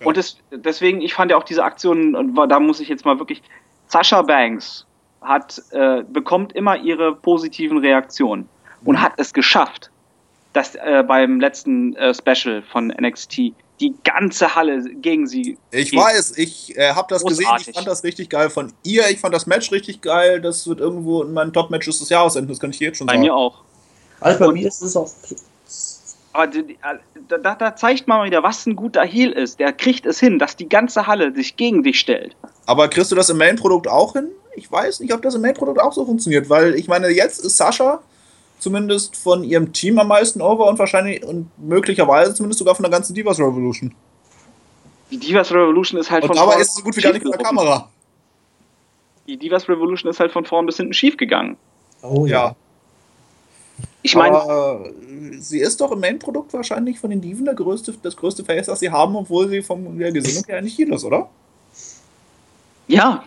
Ja. 0.00 0.06
Und 0.06 0.16
das, 0.16 0.38
deswegen, 0.50 1.02
ich 1.02 1.12
fand 1.12 1.30
ja 1.30 1.36
auch 1.36 1.44
diese 1.44 1.62
Aktion, 1.62 2.14
und 2.14 2.34
da 2.34 2.60
muss 2.60 2.80
ich 2.80 2.88
jetzt 2.88 3.04
mal 3.04 3.18
wirklich, 3.18 3.42
Sasha 3.88 4.22
Banks 4.22 4.86
hat, 5.20 5.62
äh, 5.72 6.02
bekommt 6.04 6.54
immer 6.54 6.76
ihre 6.76 7.14
positiven 7.14 7.78
Reaktionen 7.78 8.48
und 8.84 9.02
hat 9.02 9.12
es 9.18 9.34
geschafft, 9.34 9.90
dass 10.54 10.76
äh, 10.76 11.04
beim 11.06 11.40
letzten 11.40 11.94
äh, 11.96 12.14
Special 12.14 12.62
von 12.62 12.88
NXT 12.88 13.52
die 13.80 13.94
ganze 14.04 14.54
Halle 14.54 14.82
gegen 14.94 15.26
sie. 15.26 15.56
Ich 15.70 15.90
geht. 15.92 16.00
weiß, 16.00 16.36
ich 16.36 16.76
äh, 16.76 16.92
habe 16.92 17.06
das 17.10 17.24
gesehen, 17.24 17.44
Großartig. 17.44 17.68
ich 17.68 17.74
fand 17.74 17.86
das 17.88 18.04
richtig 18.04 18.28
geil 18.30 18.50
von 18.50 18.72
ihr, 18.82 19.08
ich 19.10 19.20
fand 19.20 19.34
das 19.34 19.46
Match 19.46 19.70
richtig 19.72 20.00
geil, 20.00 20.40
das 20.40 20.66
wird 20.66 20.80
irgendwo 20.80 21.22
in 21.22 21.32
meinen 21.32 21.52
Top-Matches 21.52 21.98
des 22.00 22.08
Jahres 22.08 22.36
enden, 22.36 22.48
das 22.50 22.58
kann 22.60 22.70
ich 22.70 22.78
dir 22.78 22.88
jetzt 22.88 22.98
schon 22.98 23.06
Bei 23.06 23.14
sagen. 23.14 23.22
mir 23.24 23.34
auch. 23.34 23.62
Also 24.20 24.38
bei 24.40 24.46
Und- 24.48 24.54
mir 24.54 24.68
ist 24.68 24.82
es 24.82 24.96
auch. 24.96 25.08
Aber 26.32 26.46
die, 26.46 26.76
da, 27.28 27.38
da- 27.38 27.54
da 27.54 27.74
zeigt 27.74 28.06
man 28.06 28.18
mal 28.18 28.26
wieder, 28.26 28.42
was 28.42 28.64
ein 28.66 28.76
guter 28.76 29.02
Heel 29.02 29.32
ist. 29.32 29.58
Der 29.58 29.72
kriegt 29.72 30.06
es 30.06 30.20
hin, 30.20 30.38
dass 30.38 30.54
die 30.56 30.68
ganze 30.68 31.06
Halle 31.06 31.34
sich 31.34 31.56
gegen 31.56 31.82
dich 31.82 31.98
stellt. 31.98 32.36
Aber 32.66 32.88
kriegst 32.88 33.10
du 33.10 33.16
das 33.16 33.30
im 33.30 33.38
Main-Produkt 33.38 33.88
auch 33.88 34.12
hin? 34.12 34.28
Ich 34.54 34.70
weiß 34.70 35.00
nicht, 35.00 35.12
ob 35.14 35.22
das 35.22 35.34
im 35.34 35.40
Main-Produkt 35.40 35.80
auch 35.80 35.92
so 35.92 36.04
funktioniert, 36.04 36.48
weil 36.50 36.74
ich 36.74 36.86
meine, 36.86 37.08
jetzt 37.08 37.44
ist 37.44 37.56
Sascha 37.56 38.00
zumindest 38.58 39.16
von 39.16 39.44
ihrem 39.44 39.72
Team 39.72 39.98
am 39.98 40.08
meisten 40.08 40.40
over 40.40 40.66
und 40.66 40.78
wahrscheinlich 40.78 41.24
und 41.24 41.50
möglicherweise 41.58 42.34
zumindest 42.34 42.58
sogar 42.58 42.74
von 42.74 42.82
der 42.82 42.90
ganzen 42.90 43.14
Divas 43.14 43.38
Revolution. 43.38 43.94
Die 45.10 45.18
Divas 45.18 45.50
Revolution 45.52 46.00
ist 46.00 46.10
halt 46.10 46.24
Und 46.24 46.28
von 46.28 46.36
dabei 46.36 46.52
vorn 46.52 46.60
ist 46.60 46.68
es 46.68 46.74
so 46.74 46.82
gut 46.82 46.96
wie 46.96 47.00
gar 47.00 47.12
nicht 47.12 47.24
in 47.24 47.30
der. 47.30 47.40
Kamera. 47.40 47.88
Die 49.26 49.36
Divas 49.36 49.68
Revolution 49.68 50.10
ist 50.10 50.20
halt 50.20 50.32
von 50.32 50.44
vorn 50.44 50.66
bis 50.66 50.76
hinten 50.76 50.94
schief 50.94 51.16
gegangen. 51.16 51.56
Oh 52.02 52.26
Ja. 52.26 52.54
Ich 54.02 54.14
meine, 54.14 54.36
äh, 54.36 55.38
sie 55.38 55.58
ist 55.58 55.80
doch 55.80 55.90
im 55.92 56.00
Main-Produkt 56.00 56.52
wahrscheinlich 56.52 56.98
von 56.98 57.10
den 57.10 57.20
Diven 57.20 57.44
der 57.44 57.54
größte, 57.54 57.94
das 58.02 58.16
größte 58.16 58.44
Face, 58.44 58.66
das 58.66 58.80
sie 58.80 58.90
haben, 58.90 59.14
obwohl 59.16 59.48
sie 59.48 59.60
von 59.60 59.98
der 59.98 60.12
Gesinnung 60.12 60.44
her 60.46 60.62
nicht 60.62 60.76
hier 60.76 60.90
ist, 60.92 61.04
oder? 61.04 61.28
ja, 62.88 63.24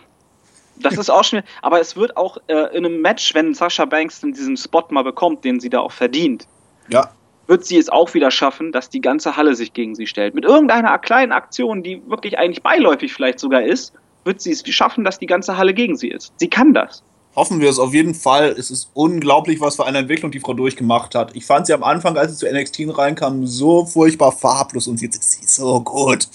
das 0.77 0.97
ist 0.97 1.09
auch 1.09 1.23
schon. 1.23 1.41
Aber 1.61 1.79
es 1.79 1.95
wird 1.95 2.17
auch 2.17 2.37
äh, 2.47 2.75
in 2.75 2.85
einem 2.85 3.01
Match, 3.01 3.33
wenn 3.33 3.53
Sasha 3.53 3.85
Banks 3.85 4.21
dann 4.21 4.33
diesen 4.33 4.57
Spot 4.57 4.83
mal 4.89 5.03
bekommt, 5.03 5.43
den 5.45 5.59
sie 5.59 5.69
da 5.69 5.79
auch 5.79 5.91
verdient, 5.91 6.47
Ja. 6.89 7.11
wird 7.47 7.65
sie 7.65 7.77
es 7.77 7.89
auch 7.89 8.13
wieder 8.13 8.31
schaffen, 8.31 8.71
dass 8.71 8.89
die 8.89 9.01
ganze 9.01 9.35
Halle 9.35 9.55
sich 9.55 9.73
gegen 9.73 9.95
sie 9.95 10.07
stellt. 10.07 10.33
Mit 10.35 10.45
irgendeiner 10.45 10.97
kleinen 10.99 11.31
Aktion, 11.31 11.83
die 11.83 12.01
wirklich 12.09 12.37
eigentlich 12.37 12.63
beiläufig 12.63 13.13
vielleicht 13.13 13.39
sogar 13.39 13.63
ist, 13.63 13.93
wird 14.23 14.41
sie 14.41 14.51
es 14.51 14.63
schaffen, 14.69 15.03
dass 15.03 15.19
die 15.19 15.25
ganze 15.25 15.57
Halle 15.57 15.73
gegen 15.73 15.95
sie 15.97 16.09
ist. 16.09 16.31
Sie 16.37 16.49
kann 16.49 16.73
das. 16.73 17.03
Hoffen 17.35 17.61
wir 17.61 17.69
es 17.69 17.79
auf 17.79 17.93
jeden 17.93 18.13
Fall. 18.13 18.49
Es 18.57 18.69
ist 18.71 18.89
unglaublich, 18.93 19.61
was 19.61 19.77
für 19.77 19.85
eine 19.85 19.99
Entwicklung 19.99 20.31
die 20.31 20.41
Frau 20.41 20.53
durchgemacht 20.53 21.15
hat. 21.15 21.33
Ich 21.35 21.45
fand 21.45 21.65
sie 21.65 21.73
am 21.73 21.81
Anfang, 21.83 22.17
als 22.17 22.31
sie 22.37 22.45
zu 22.45 22.53
NXT 22.53 22.97
reinkam, 22.97 23.47
so 23.47 23.85
furchtbar 23.85 24.33
farblos 24.33 24.87
und 24.87 25.01
jetzt 25.01 25.15
ist 25.15 25.31
sie 25.31 25.47
so 25.47 25.79
gut. 25.81 26.27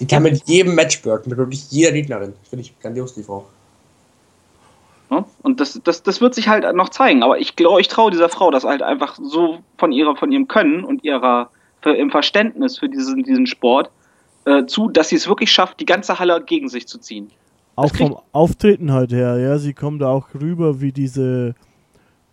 Die 0.00 0.06
kann 0.06 0.22
mit 0.22 0.48
jedem 0.48 0.74
Match 0.74 1.04
worken, 1.04 1.30
mit 1.30 1.38
wirklich 1.38 1.70
jeder 1.70 1.92
Gegnerin. 1.92 2.32
Finde 2.48 2.62
ich 2.62 2.78
grandios, 2.80 3.14
die 3.14 3.22
Frau. 3.22 3.46
Und 5.42 5.58
das, 5.58 5.80
das, 5.82 6.02
das 6.02 6.20
wird 6.20 6.34
sich 6.34 6.48
halt 6.48 6.64
noch 6.74 6.88
zeigen. 6.88 7.22
Aber 7.22 7.38
ich 7.38 7.56
glaube, 7.56 7.80
ich 7.80 7.88
traue 7.88 8.10
dieser 8.10 8.28
Frau 8.28 8.50
das 8.50 8.64
halt 8.64 8.82
einfach 8.82 9.18
so 9.20 9.58
von 9.76 9.90
ihrer, 9.90 10.16
von 10.16 10.30
ihrem 10.30 10.46
Können 10.46 10.84
und 10.84 11.04
ihrer 11.04 11.50
für, 11.82 11.94
im 11.94 12.10
Verständnis 12.10 12.78
für 12.78 12.88
diesen, 12.88 13.24
diesen 13.24 13.46
Sport 13.46 13.90
äh, 14.44 14.66
zu, 14.66 14.88
dass 14.88 15.08
sie 15.08 15.16
es 15.16 15.28
wirklich 15.28 15.50
schafft, 15.50 15.80
die 15.80 15.86
ganze 15.86 16.18
Halle 16.18 16.42
gegen 16.44 16.68
sich 16.68 16.86
zu 16.86 16.98
ziehen. 16.98 17.30
Auch 17.74 17.94
vom 17.94 18.18
Auftreten 18.32 18.92
halt 18.92 19.12
her, 19.12 19.38
ja. 19.38 19.58
Sie 19.58 19.72
kommt 19.72 20.02
auch 20.02 20.28
rüber 20.34 20.80
wie 20.80 20.92
diese 20.92 21.54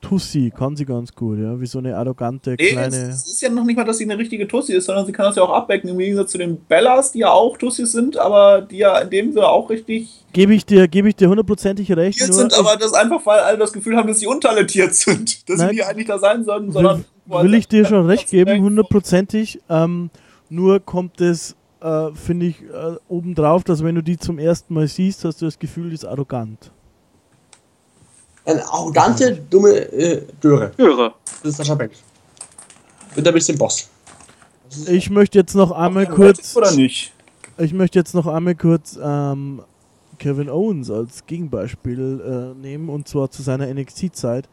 Tussi, 0.01 0.53
kann 0.55 0.75
sie 0.75 0.85
ganz 0.85 1.13
gut, 1.13 1.39
ja. 1.39 1.59
Wie 1.59 1.65
so 1.65 1.79
eine 1.79 1.95
arrogante 1.97 2.55
Nee, 2.59 2.71
kleine. 2.71 2.95
es 2.95 3.27
ist 3.27 3.41
ja 3.41 3.49
noch 3.49 3.63
nicht 3.63 3.75
mal, 3.75 3.83
dass 3.83 3.97
sie 3.97 4.03
eine 4.03 4.17
richtige 4.17 4.47
Tussi 4.47 4.73
ist, 4.73 4.85
sondern 4.85 5.05
sie 5.05 5.11
kann 5.11 5.25
das 5.25 5.35
ja 5.35 5.43
auch 5.43 5.51
abbecken, 5.51 5.89
im 5.89 5.97
Gegensatz 5.97 6.31
zu 6.31 6.37
den 6.37 6.57
Bellas, 6.57 7.11
die 7.11 7.19
ja 7.19 7.31
auch 7.31 7.57
Tussis 7.57 7.91
sind, 7.91 8.17
aber 8.17 8.61
die 8.61 8.77
ja 8.77 8.97
in 8.99 9.09
dem 9.09 9.33
Sinne 9.33 9.47
auch 9.47 9.69
richtig 9.69 10.23
Gebe 10.33 10.53
ich 10.53 10.65
dir, 10.65 10.87
gebe 10.87 11.09
ich 11.09 11.15
dir 11.15 11.29
hundertprozentig 11.29 11.91
recht. 11.95 12.19
nur 12.19 12.33
sind, 12.33 12.53
aber 12.53 12.75
das 12.75 12.93
einfach, 12.93 13.25
weil 13.25 13.39
alle 13.39 13.57
das 13.57 13.73
Gefühl 13.73 13.97
haben, 13.97 14.07
dass 14.07 14.19
sie 14.19 14.27
untalentiert 14.27 14.93
sind. 14.93 15.37
Dass 15.49 15.57
Nein. 15.57 15.73
sie 15.73 15.83
eigentlich 15.83 16.07
da 16.07 16.19
sein 16.19 16.43
sollten, 16.43 16.71
sondern. 16.71 17.05
will, 17.25 17.43
will 17.43 17.53
ich 17.55 17.67
dir 17.67 17.85
schon 17.85 18.05
recht 18.05 18.29
geben, 18.29 18.61
hundertprozentig. 18.61 19.61
Ähm, 19.69 20.11
nur 20.49 20.79
kommt 20.79 21.21
es 21.21 21.55
äh, 21.81 22.11
finde 22.13 22.47
ich 22.47 22.61
äh, 22.61 22.95
obendrauf, 23.07 23.63
dass 23.63 23.83
wenn 23.83 23.95
du 23.95 24.01
die 24.01 24.17
zum 24.17 24.39
ersten 24.39 24.73
Mal 24.73 24.87
siehst, 24.87 25.25
hast 25.25 25.41
du 25.41 25.45
das 25.45 25.59
Gefühl, 25.59 25.89
die 25.89 25.95
ist 25.95 26.05
arrogant. 26.05 26.71
Eine 28.47 28.65
arrogante, 28.65 29.35
dumme 29.49 29.71
äh, 29.91 30.21
Döre. 30.41 30.71
Höre. 30.77 31.13
Das 31.43 31.51
ist 31.51 31.57
Sascha 31.57 31.75
Banks. 31.75 32.01
Und 33.15 33.27
ein 33.27 33.33
bisschen 33.33 33.57
Boss. 33.57 33.89
Das 34.69 34.77
ist- 34.79 34.89
Ich 34.89 35.09
möchte 35.09 35.37
jetzt 35.37 35.53
noch 35.53 35.71
einmal 35.71 36.07
kurz, 36.07 36.55
Oder 36.55 36.71
nicht? 36.71 37.13
ich 37.57 37.73
möchte 37.73 37.99
jetzt 37.99 38.13
noch 38.15 38.25
einmal 38.27 38.55
kurz 38.55 38.97
ähm, 39.03 39.61
Kevin 40.17 40.49
Owens 40.49 40.89
als 40.89 41.25
Gegenbeispiel 41.25 42.53
äh, 42.55 42.59
nehmen 42.59 42.87
und 42.89 43.07
zwar 43.07 43.29
zu 43.29 43.41
seiner 43.41 43.67
NXT-Zeit. 43.67 44.47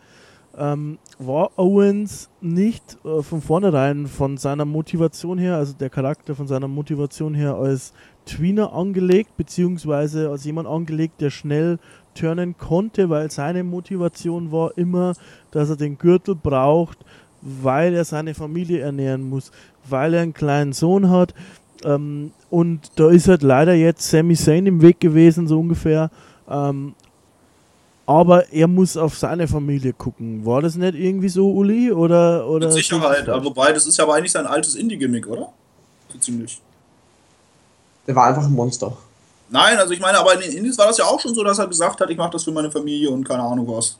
Ähm, 0.56 0.98
war 1.18 1.50
Owens 1.56 2.28
nicht 2.40 2.96
äh, 3.04 3.22
von 3.22 3.42
vornherein 3.42 4.06
von 4.06 4.36
seiner 4.38 4.64
Motivation 4.64 5.38
her, 5.38 5.56
also 5.56 5.72
der 5.72 5.90
Charakter 5.90 6.34
von 6.36 6.46
seiner 6.46 6.68
Motivation 6.68 7.34
her 7.34 7.54
als 7.56 7.92
Tweener 8.26 8.72
angelegt, 8.72 9.36
beziehungsweise 9.36 10.30
als 10.30 10.44
jemand 10.44 10.68
angelegt, 10.68 11.20
der 11.20 11.30
schnell 11.30 11.78
turnen 12.14 12.56
konnte, 12.56 13.10
weil 13.10 13.30
seine 13.30 13.64
Motivation 13.64 14.52
war 14.52 14.76
immer, 14.76 15.14
dass 15.50 15.70
er 15.70 15.76
den 15.76 15.98
Gürtel 15.98 16.34
braucht, 16.34 16.98
weil 17.42 17.94
er 17.94 18.04
seine 18.04 18.34
Familie 18.34 18.80
ernähren 18.80 19.28
muss, 19.28 19.52
weil 19.88 20.14
er 20.14 20.22
einen 20.22 20.34
kleinen 20.34 20.72
Sohn 20.72 21.10
hat. 21.10 21.34
Ähm, 21.84 22.32
und 22.50 22.90
da 22.96 23.10
ist 23.10 23.28
halt 23.28 23.42
leider 23.42 23.74
jetzt 23.74 24.08
Sami 24.08 24.34
Zayn 24.34 24.66
im 24.66 24.80
Weg 24.80 25.00
gewesen, 25.00 25.46
so 25.46 25.60
ungefähr. 25.60 26.10
Ähm, 26.48 26.94
aber 28.06 28.52
er 28.52 28.68
muss 28.68 28.96
auf 28.96 29.16
seine 29.16 29.48
Familie 29.48 29.92
gucken. 29.92 30.44
War 30.44 30.60
das 30.60 30.76
nicht 30.76 30.94
irgendwie 30.94 31.28
so, 31.28 31.50
Uli? 31.50 31.90
Oder, 31.90 32.46
oder 32.48 32.66
Mit 32.66 32.74
Sicherheit. 32.74 33.28
Aber 33.28 33.44
wobei, 33.46 33.72
das 33.72 33.86
ist 33.86 33.96
ja 33.96 34.04
aber 34.04 34.14
eigentlich 34.14 34.32
sein 34.32 34.46
altes 34.46 34.74
Indie-Gimmick, 34.74 35.26
oder? 35.26 35.52
So 36.12 36.18
ziemlich. 36.18 36.60
Der 38.06 38.14
war 38.14 38.26
einfach 38.26 38.44
ein 38.44 38.52
Monster. 38.52 38.96
Nein, 39.50 39.76
also 39.78 39.92
ich 39.92 40.00
meine, 40.00 40.18
aber 40.18 40.34
in 40.34 40.40
den 40.40 40.52
Indies 40.52 40.76
war 40.78 40.86
das 40.86 40.98
ja 40.98 41.04
auch 41.04 41.20
schon 41.20 41.34
so, 41.34 41.44
dass 41.44 41.58
er 41.58 41.66
gesagt 41.66 42.00
hat, 42.00 42.10
ich 42.10 42.16
mache 42.16 42.30
das 42.30 42.44
für 42.44 42.50
meine 42.52 42.70
Familie 42.70 43.10
und 43.10 43.24
keine 43.26 43.42
Ahnung 43.42 43.66
was. 43.68 43.98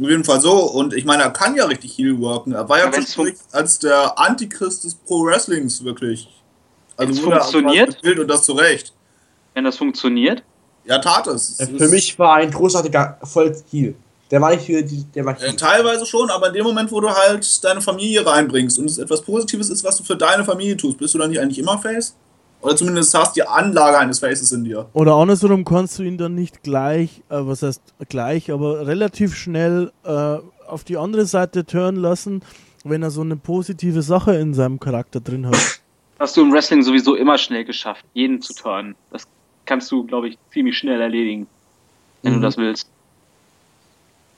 Auf 0.00 0.08
jeden 0.08 0.24
Fall 0.24 0.40
so. 0.40 0.52
Und 0.52 0.94
ich 0.94 1.04
meine, 1.04 1.22
er 1.24 1.30
kann 1.30 1.54
ja 1.54 1.66
richtig 1.66 1.96
Heel 1.96 2.18
worken. 2.20 2.52
Er 2.52 2.68
war 2.68 2.78
ja 2.78 2.90
zwischendurch 2.90 3.34
als 3.52 3.78
der 3.78 4.18
Antichrist 4.18 4.84
des 4.84 4.94
Pro-Wrestlings 4.94 5.84
wirklich. 5.84 6.28
Also 6.96 7.10
Wenn's 7.12 7.22
wurde 7.24 7.36
er 7.36 7.40
funktioniert? 7.42 7.96
gebildet 7.96 8.20
und 8.22 8.28
das 8.28 8.42
zu 8.44 8.52
Recht. 8.52 8.92
Wenn 9.54 9.64
das 9.64 9.76
funktioniert. 9.76 10.42
Ja, 10.84 10.98
tat 10.98 11.26
es. 11.28 11.60
Äh, 11.60 11.64
Es 11.64 11.82
Für 11.82 11.88
mich 11.88 12.18
war 12.18 12.34
ein 12.36 12.50
großartiger 12.50 13.18
Erfolg-Heal. 13.20 13.94
Der 14.30 14.40
war 14.40 14.50
nicht 14.50 14.64
für 14.66 14.82
die, 14.82 15.04
der 15.14 15.24
war 15.24 15.36
Äh, 15.40 15.46
Heal. 15.48 15.56
teilweise 15.56 16.06
schon, 16.06 16.28
aber 16.30 16.48
in 16.48 16.54
dem 16.54 16.64
Moment, 16.64 16.90
wo 16.90 17.00
du 17.00 17.08
halt 17.10 17.64
deine 17.64 17.80
Familie 17.80 18.26
reinbringst 18.26 18.78
und 18.78 18.86
es 18.86 18.98
etwas 18.98 19.22
Positives 19.22 19.70
ist, 19.70 19.84
was 19.84 19.96
du 19.96 20.02
für 20.04 20.16
deine 20.16 20.44
Familie 20.44 20.76
tust, 20.76 20.98
bist 20.98 21.14
du 21.14 21.18
dann 21.18 21.30
nicht 21.30 21.40
eigentlich 21.40 21.58
immer 21.58 21.78
Face? 21.78 22.14
Oder 22.64 22.76
zumindest 22.76 23.12
hast 23.12 23.36
die 23.36 23.46
Anlage 23.46 23.98
eines 23.98 24.20
Faces 24.20 24.50
in 24.52 24.64
dir. 24.64 24.88
Oder 24.94 25.14
andersrum 25.16 25.66
kannst 25.66 25.98
du 25.98 26.02
ihn 26.02 26.16
dann 26.16 26.34
nicht 26.34 26.62
gleich, 26.62 27.20
äh, 27.28 27.36
was 27.40 27.62
heißt 27.62 27.82
gleich, 28.08 28.50
aber 28.50 28.86
relativ 28.86 29.36
schnell 29.36 29.92
äh, 30.02 30.38
auf 30.66 30.82
die 30.82 30.96
andere 30.96 31.26
Seite 31.26 31.66
turnen 31.66 32.00
lassen, 32.00 32.42
wenn 32.82 33.02
er 33.02 33.10
so 33.10 33.20
eine 33.20 33.36
positive 33.36 34.00
Sache 34.00 34.34
in 34.36 34.54
seinem 34.54 34.80
Charakter 34.80 35.20
drin 35.20 35.46
hat. 35.46 35.80
Hast 36.18 36.38
du 36.38 36.40
im 36.42 36.52
Wrestling 36.52 36.82
sowieso 36.82 37.16
immer 37.16 37.36
schnell 37.36 37.66
geschafft, 37.66 38.04
jeden 38.14 38.40
zu 38.40 38.54
turnen. 38.54 38.94
Das 39.10 39.26
kannst 39.66 39.92
du, 39.92 40.04
glaube 40.04 40.28
ich, 40.28 40.38
ziemlich 40.50 40.78
schnell 40.78 41.00
erledigen, 41.02 41.46
wenn 42.22 42.32
Mhm. 42.32 42.36
du 42.36 42.42
das 42.42 42.56
willst. 42.56 42.88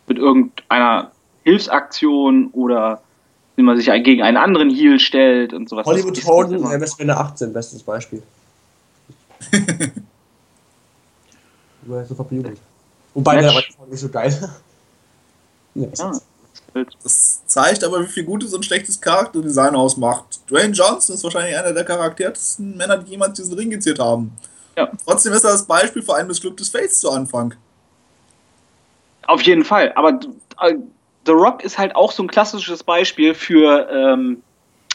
Mit 0.09 0.19
irgendeiner 0.19 1.13
Hilfsaktion 1.45 2.49
oder 2.53 3.03
wenn 3.57 3.65
man 3.65 3.77
sich 3.77 3.87
gegen 4.05 4.23
einen 4.23 4.37
anderen 4.37 4.71
Heal 4.71 5.01
stellt 5.01 5.53
und 5.53 5.69
sowas. 5.69 5.87
Hollywood 5.87 6.25
Hogan, 6.25 6.81
Westmänner 6.81 7.19
18, 7.19 7.53
bestes 7.53 7.83
Beispiel. 7.83 8.23
Super 12.09 12.25
bejubelt. 12.25 12.59
Wobei, 13.15 13.41
der 13.41 13.55
war 13.55 13.63
nicht 13.89 14.01
so 14.01 14.09
geil. 14.09 14.51
Ja. 15.79 16.11
Das 17.03 17.43
zeigt 17.47 17.85
aber, 17.85 18.01
wie 18.03 18.07
viel 18.07 18.25
gutes 18.25 18.55
und 18.55 18.65
schlechtes 18.65 18.99
Charakterdesign 18.99 19.77
ausmacht. 19.77 20.41
Dwayne 20.51 20.73
Johnson 20.73 21.15
ist 21.15 21.23
wahrscheinlich 21.23 21.55
einer 21.55 21.75
der 21.75 21.85
charaktersten 21.85 22.79
Männer, 22.79 22.97
die 22.97 23.11
jemals 23.11 23.35
diesen 23.35 23.53
Ring 23.55 23.69
geziert 23.69 23.99
haben. 23.99 24.33
Ja. 24.75 24.91
Trotzdem 25.05 25.35
ist 25.35 25.45
er 25.45 25.53
das 25.53 25.67
Beispiel 25.67 26.01
für 26.01 26.15
ein 26.15 26.27
missglücktes 26.27 26.71
Face 26.71 27.01
zu 27.01 27.11
Anfang. 27.11 27.55
Auf 29.27 29.43
jeden 29.43 29.65
Fall. 29.65 29.93
Aber 29.97 30.19
äh, 30.63 30.77
The 31.27 31.33
Rock 31.33 31.65
ist 31.65 31.77
halt 31.79 31.95
auch 31.97 32.13
so 32.13 32.23
ein 32.23 32.29
klassisches 32.29 32.83
Beispiel 32.85 33.35
für 33.35 33.89
ähm, 33.91 34.43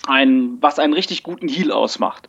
ein, 0.07 0.57
was 0.61 0.79
einen 0.79 0.93
richtig 0.93 1.23
guten 1.23 1.47
Heal 1.47 1.71
ausmacht. 1.71 2.27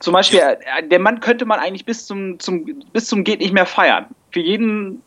Zum 0.00 0.12
Beispiel, 0.14 0.40
äh, 0.40 0.86
der 0.86 0.98
Mann 0.98 1.20
könnte 1.20 1.44
man 1.44 1.58
eigentlich 1.60 1.84
bis 1.84 2.06
zum, 2.06 2.38
zum, 2.40 2.64
bis 2.92 3.06
zum 3.06 3.24
geht 3.24 3.40
nicht 3.40 3.52
mehr 3.52 3.66
feiern. 3.66 4.06
Für 4.30 4.40
jeden 4.40 5.02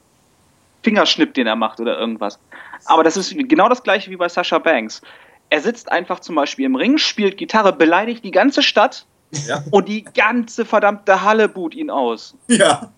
Fingerschnipp, 0.84 1.34
den 1.34 1.48
er 1.48 1.56
macht 1.56 1.80
oder 1.80 1.98
irgendwas. 1.98 2.40
Aber 2.86 3.04
das 3.04 3.18
ist 3.18 3.34
genau 3.38 3.70
das 3.70 3.84
gleiche 3.84 4.10
wie 4.12 4.16
bei 4.18 4.28
Sasha 4.30 4.60
Banks. 4.60 5.02
Er 5.50 5.62
sitzt 5.62 5.92
einfach 5.92 6.20
zum 6.20 6.36
Beispiel 6.36 6.66
im 6.66 6.76
Ring, 6.76 6.98
spielt 6.98 7.38
Gitarre, 7.38 7.74
beleidigt 7.74 8.24
die 8.24 8.32
ganze 8.32 8.64
Stadt 8.64 9.06
Ja. 9.48 9.64
und 9.72 9.88
die 9.88 10.04
ganze 10.04 10.66
verdammte 10.66 11.24
Halle 11.24 11.48
buht 11.50 11.74
ihn 11.76 11.90
aus. 11.90 12.36
Ja. 12.48 12.92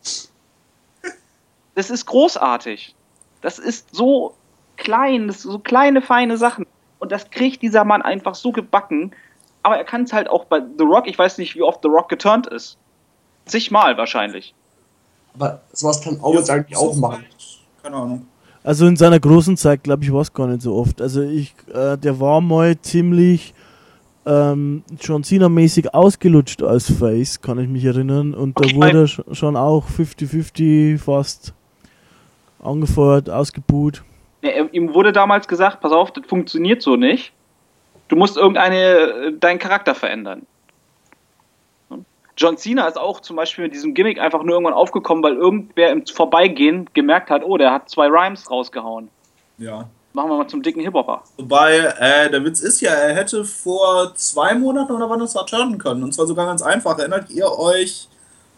Das 1.75 1.89
ist 1.89 2.05
großartig. 2.05 2.95
Das 3.41 3.59
ist 3.59 3.93
so 3.93 4.35
klein, 4.83 5.27
das 5.27 5.41
sind 5.41 5.51
so 5.51 5.59
kleine, 5.59 6.01
feine 6.01 6.37
Sachen. 6.37 6.65
Und 6.99 7.11
das 7.11 7.29
kriegt 7.31 7.61
dieser 7.61 7.83
Mann 7.83 8.01
einfach 8.01 8.35
so 8.35 8.51
gebacken. 8.51 9.11
Aber 9.63 9.77
er 9.77 9.83
kann 9.83 10.03
es 10.03 10.13
halt 10.13 10.29
auch 10.29 10.45
bei 10.45 10.59
The 10.77 10.83
Rock, 10.83 11.07
ich 11.07 11.17
weiß 11.17 11.37
nicht, 11.37 11.55
wie 11.55 11.61
oft 11.61 11.81
The 11.81 11.87
Rock 11.89 12.09
geturnt 12.09 12.47
ist. 12.47 12.77
Zigmal 13.45 13.97
wahrscheinlich. 13.97 14.53
Aber 15.35 15.61
sowas 15.71 16.01
kann 16.01 16.19
Owens 16.21 16.49
eigentlich 16.49 16.77
auch 16.77 16.95
machen. 16.95 17.25
Keine 17.81 17.95
Ahnung. 17.95 18.27
Also 18.63 18.85
in 18.87 18.95
seiner 18.95 19.19
großen 19.19 19.57
Zeit, 19.57 19.83
glaube 19.83 20.03
ich, 20.03 20.13
war 20.13 20.21
es 20.21 20.31
gar 20.33 20.47
nicht 20.47 20.61
so 20.61 20.75
oft. 20.75 21.01
Also 21.01 21.21
ich, 21.21 21.53
äh, 21.73 21.97
der 21.97 22.19
war 22.19 22.39
mal 22.39 22.79
ziemlich 22.79 23.53
ähm, 24.25 24.83
John 25.01 25.23
Cena-mäßig 25.23 25.93
ausgelutscht 25.93 26.63
als 26.63 26.89
Face, 26.89 27.41
kann 27.41 27.59
ich 27.59 27.67
mich 27.67 27.83
erinnern. 27.83 28.33
Und 28.33 28.57
da 28.57 28.63
Okay. 28.63 28.75
wurde 28.77 28.99
er 29.01 29.05
sch- 29.07 29.35
schon 29.35 29.57
auch 29.57 29.85
50-50 29.89 30.97
fast 30.97 31.53
angefeuert, 32.61 33.29
ausgebuht. 33.29 34.03
Er- 34.43 34.73
ihm 34.73 34.93
wurde 34.93 35.11
damals 35.11 35.47
gesagt, 35.47 35.81
pass 35.81 35.91
auf, 35.91 36.11
das 36.11 36.25
funktioniert 36.27 36.81
so 36.81 36.95
nicht. 36.95 37.31
Du 38.09 38.15
musst 38.15 38.37
irgendeine, 38.37 38.75
äh, 38.77 39.33
deinen 39.33 39.59
Charakter 39.59 39.95
verändern. 39.95 40.45
John 42.35 42.57
Cena 42.57 42.87
ist 42.87 42.97
auch 42.97 43.19
zum 43.19 43.35
Beispiel 43.35 43.65
mit 43.65 43.73
diesem 43.73 43.93
Gimmick 43.93 44.19
einfach 44.19 44.41
nur 44.41 44.55
irgendwann 44.55 44.73
aufgekommen, 44.73 45.23
weil 45.23 45.35
irgendwer 45.35 45.91
im 45.91 46.05
Vorbeigehen 46.05 46.89
gemerkt 46.93 47.29
hat, 47.29 47.43
oh, 47.43 47.57
der 47.57 47.71
hat 47.71 47.89
zwei 47.89 48.07
Rhymes 48.07 48.49
rausgehauen. 48.49 49.09
Ja. 49.59 49.87
Machen 50.13 50.29
wir 50.29 50.37
mal 50.37 50.47
zum 50.47 50.61
dicken 50.61 50.81
Hip-Hopper. 50.81 51.23
Wobei, 51.37 51.77
äh, 51.99 52.29
der 52.29 52.43
Witz 52.43 52.59
ist 52.59 52.81
ja, 52.81 52.91
er 52.91 53.15
hätte 53.15 53.45
vor 53.45 54.13
zwei 54.15 54.53
Monaten 54.55 54.91
oder 54.93 55.09
wann 55.09 55.19
das 55.19 55.35
war 55.35 55.45
turnen 55.45 55.77
können. 55.77 56.03
Und 56.03 56.13
zwar 56.13 56.25
sogar 56.25 56.45
ganz 56.45 56.61
einfach. 56.61 56.97
Erinnert 56.97 57.29
ihr 57.31 57.47
euch 57.57 58.07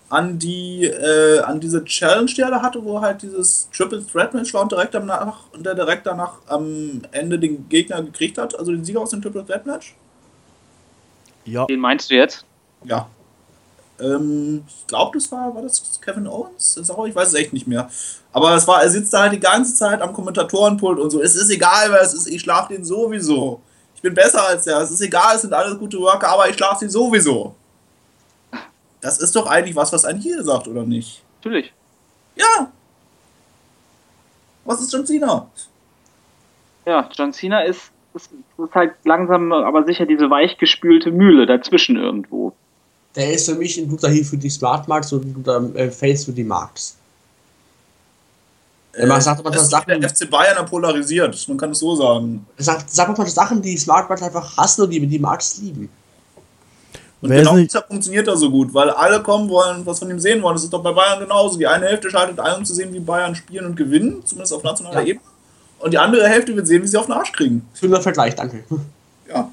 an 0.09 0.37
die, 0.37 0.85
äh, 0.85 1.39
an 1.39 1.59
diese 1.59 1.83
Challenge, 1.83 2.31
die 2.31 2.41
er 2.41 2.51
da 2.51 2.61
hatte, 2.61 2.83
wo 2.83 3.01
halt 3.01 3.21
dieses 3.23 3.69
Triple 3.71 4.05
Threat 4.05 4.33
Match 4.33 4.53
war 4.53 4.61
und 4.61 4.71
direkt 4.71 4.93
danach, 4.93 5.51
und 5.51 5.65
der 5.65 5.73
direkt 5.73 6.05
danach 6.05 6.33
am 6.47 7.01
Ende 7.11 7.39
den 7.39 7.67
Gegner 7.69 8.01
gekriegt 8.03 8.37
hat, 8.37 8.57
also 8.57 8.71
den 8.71 8.85
Sieger 8.85 9.01
aus 9.01 9.09
dem 9.09 9.21
Triple 9.21 9.45
Threat 9.45 9.65
Match? 9.65 9.95
Ja. 11.45 11.65
Den 11.65 11.79
meinst 11.79 12.09
du 12.11 12.15
jetzt? 12.15 12.45
Ja. 12.83 13.07
Ähm, 13.99 14.63
ich 14.67 14.87
glaube, 14.87 15.17
das 15.17 15.31
war, 15.31 15.55
war 15.55 15.61
das 15.61 15.99
Kevin 16.01 16.27
Owens? 16.27 16.75
Das 16.75 16.89
auch, 16.89 17.05
ich 17.07 17.15
weiß 17.15 17.29
es 17.29 17.33
echt 17.33 17.53
nicht 17.53 17.67
mehr. 17.67 17.89
Aber 18.31 18.53
es 18.55 18.67
war, 18.67 18.83
er 18.83 18.89
sitzt 18.89 19.13
da 19.13 19.21
halt 19.21 19.33
die 19.33 19.39
ganze 19.39 19.73
Zeit 19.73 20.01
am 20.01 20.13
Kommentatorenpult 20.13 20.99
und 20.99 21.09
so. 21.09 21.21
Es 21.21 21.35
ist 21.35 21.49
egal, 21.49 21.91
wer 21.91 22.01
es 22.01 22.13
ist, 22.13 22.27
ich 22.27 22.41
schlage 22.41 22.75
den 22.75 22.83
sowieso. 22.83 23.61
Ich 23.95 24.01
bin 24.01 24.13
besser 24.13 24.45
als 24.45 24.65
der. 24.65 24.79
Es 24.79 24.91
ist 24.91 25.01
egal, 25.01 25.35
es 25.35 25.41
sind 25.41 25.53
alles 25.53 25.79
gute 25.79 25.97
Worker, 25.97 26.27
aber 26.27 26.49
ich 26.49 26.55
schlage 26.55 26.79
sie 26.79 26.89
sowieso. 26.89 27.55
Das 29.05 29.19
ist 29.19 29.35
doch 29.35 29.45
eigentlich 29.45 29.75
was, 29.75 29.93
was 29.93 30.03
ein 30.03 30.19
hier 30.19 30.43
sagt, 30.43 30.67
oder 30.67 30.83
nicht? 30.83 31.21
Natürlich. 31.43 31.71
Ja. 32.35 32.71
Was 34.65 34.81
ist 34.81 34.91
John 34.91 35.05
Cena? 35.05 35.47
Ja, 36.87 37.07
John 37.15 37.31
Cena 37.31 37.61
ist, 37.61 37.91
ist, 38.15 38.31
ist 38.57 38.73
halt 38.73 38.93
langsam, 39.03 39.51
aber 39.53 39.83
sicher 39.85 40.07
diese 40.07 40.27
weichgespülte 40.31 41.11
Mühle 41.11 41.45
dazwischen 41.45 41.97
irgendwo. 41.97 42.53
Der 43.15 43.31
ist 43.31 43.47
für 43.47 43.53
mich 43.53 43.77
ein 43.77 43.87
guter 43.87 44.09
Heal 44.09 44.23
für 44.25 44.37
die 44.37 44.49
Smart 44.49 44.87
Marks 44.87 45.13
und 45.13 45.23
ein 45.23 45.33
guter 45.35 45.75
äh, 45.75 45.91
Face 45.91 46.25
für 46.25 46.31
die 46.33 46.43
Marks. 46.43 46.97
Er 48.93 49.05
macht- 49.05 49.21
sagt 49.21 49.39
aber 49.39 49.51
das 49.51 49.63
ist 49.63 49.69
Sachen- 49.69 50.01
der 50.01 50.09
FC 50.09 50.27
Bayern 50.31 50.57
er 50.57 50.63
polarisiert, 50.63 51.47
man 51.47 51.57
kann 51.57 51.69
es 51.71 51.79
so 51.79 51.95
sagen. 51.95 52.43
Er 52.57 52.63
sagt, 52.63 52.89
sag 52.89 53.15
mal 53.15 53.27
Sachen, 53.27 53.61
die 53.61 53.77
Smart 53.77 54.09
Marks 54.09 54.23
einfach 54.23 54.57
hassen 54.57 54.81
und 54.81 54.89
die 54.89 55.05
die 55.05 55.19
Marks 55.19 55.59
lieben. 55.59 55.89
Und 57.25 57.31
Wer 57.31 57.39
genau 57.39 57.55
nicht- 57.55 57.71
deshalb 57.71 57.87
funktioniert 57.87 58.27
er 58.27 58.37
so 58.37 58.49
gut, 58.49 58.73
weil 58.73 58.89
alle 58.89 59.21
kommen 59.21 59.49
wollen, 59.49 59.85
was 59.85 59.99
von 59.99 60.09
ihm 60.09 60.19
sehen 60.19 60.41
wollen. 60.41 60.55
Das 60.55 60.63
ist 60.63 60.71
doch 60.73 60.81
bei 60.83 60.91
Bayern 60.91 61.19
genauso. 61.19 61.57
Die 61.57 61.67
eine 61.67 61.85
Hälfte 61.85 62.09
schaltet 62.09 62.39
ein, 62.39 62.57
um 62.59 62.65
zu 62.65 62.73
sehen, 62.73 62.93
wie 62.93 62.99
Bayern 62.99 63.35
spielen 63.35 63.65
und 63.65 63.75
gewinnen, 63.75 64.21
zumindest 64.25 64.53
auf 64.53 64.63
nationaler 64.63 65.01
Ja. 65.01 65.07
Ebene. 65.07 65.25
Und 65.79 65.91
die 65.91 65.97
andere 65.97 66.27
Hälfte 66.27 66.55
wird 66.55 66.65
sehen, 66.67 66.81
wie 66.83 66.87
sie 66.87 66.97
auf 66.97 67.05
den 67.07 67.13
Arsch 67.13 67.31
kriegen. 67.31 67.67
Schöner 67.77 68.01
Vergleich, 68.01 68.35
danke. 68.35 68.63
Ja. 69.29 69.49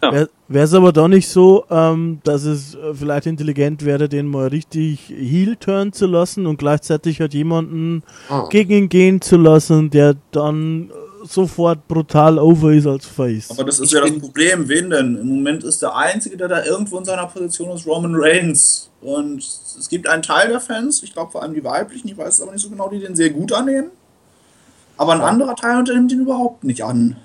Ja. 0.00 0.26
Wäre 0.46 0.64
es 0.64 0.72
aber 0.74 0.92
doch 0.92 1.08
nicht 1.08 1.28
so, 1.28 1.64
ähm, 1.70 2.20
dass 2.22 2.44
es 2.44 2.76
äh, 2.76 2.94
vielleicht 2.94 3.26
intelligent 3.26 3.84
wäre, 3.84 4.08
den 4.08 4.28
mal 4.28 4.46
richtig 4.46 5.08
heel-turn 5.08 5.92
zu 5.92 6.06
lassen 6.06 6.46
und 6.46 6.56
gleichzeitig 6.56 7.20
halt 7.20 7.34
jemanden 7.34 8.04
Ah. 8.28 8.46
gegen 8.48 8.72
ihn 8.72 8.88
gehen 8.88 9.20
zu 9.20 9.36
lassen, 9.36 9.90
der 9.90 10.14
dann 10.30 10.90
äh, 10.90 10.92
sofort 11.32 11.86
brutal 11.88 12.38
over 12.38 12.72
ist 12.72 12.86
als 12.86 13.06
Face. 13.06 13.50
Aber 13.50 13.64
das 13.64 13.78
ist 13.80 13.86
Ich 13.86 13.92
ja 13.92 14.00
das 14.00 14.18
Problem. 14.18 14.68
Wen 14.68 14.90
denn? 14.90 15.16
Im 15.16 15.28
Moment 15.28 15.64
ist 15.64 15.82
der 15.82 15.94
Einzige, 15.94 16.36
der 16.36 16.48
da 16.48 16.64
irgendwo 16.64 16.98
in 16.98 17.04
seiner 17.04 17.26
Position 17.26 17.70
ist, 17.70 17.86
Roman 17.86 18.14
Reigns. 18.14 18.90
Und 19.00 19.38
es 19.38 19.88
gibt 19.88 20.08
einen 20.08 20.22
Teil 20.22 20.48
der 20.48 20.60
Fans, 20.60 21.02
ich 21.02 21.12
glaube 21.12 21.30
vor 21.30 21.42
allem 21.42 21.54
die 21.54 21.62
weiblichen, 21.62 22.08
ich 22.08 22.18
weiß 22.18 22.34
es 22.34 22.40
aber 22.40 22.52
nicht 22.52 22.62
so 22.62 22.68
genau, 22.68 22.88
die 22.88 22.98
den 22.98 23.14
sehr 23.14 23.30
gut 23.30 23.52
annehmen. 23.52 23.90
Aber 24.96 25.12
ein 25.12 25.20
anderer 25.20 25.54
Teil 25.54 25.82
nimmt 25.84 26.10
ihn 26.10 26.22
überhaupt 26.22 26.64
nicht 26.64 26.82
an. 26.82 27.16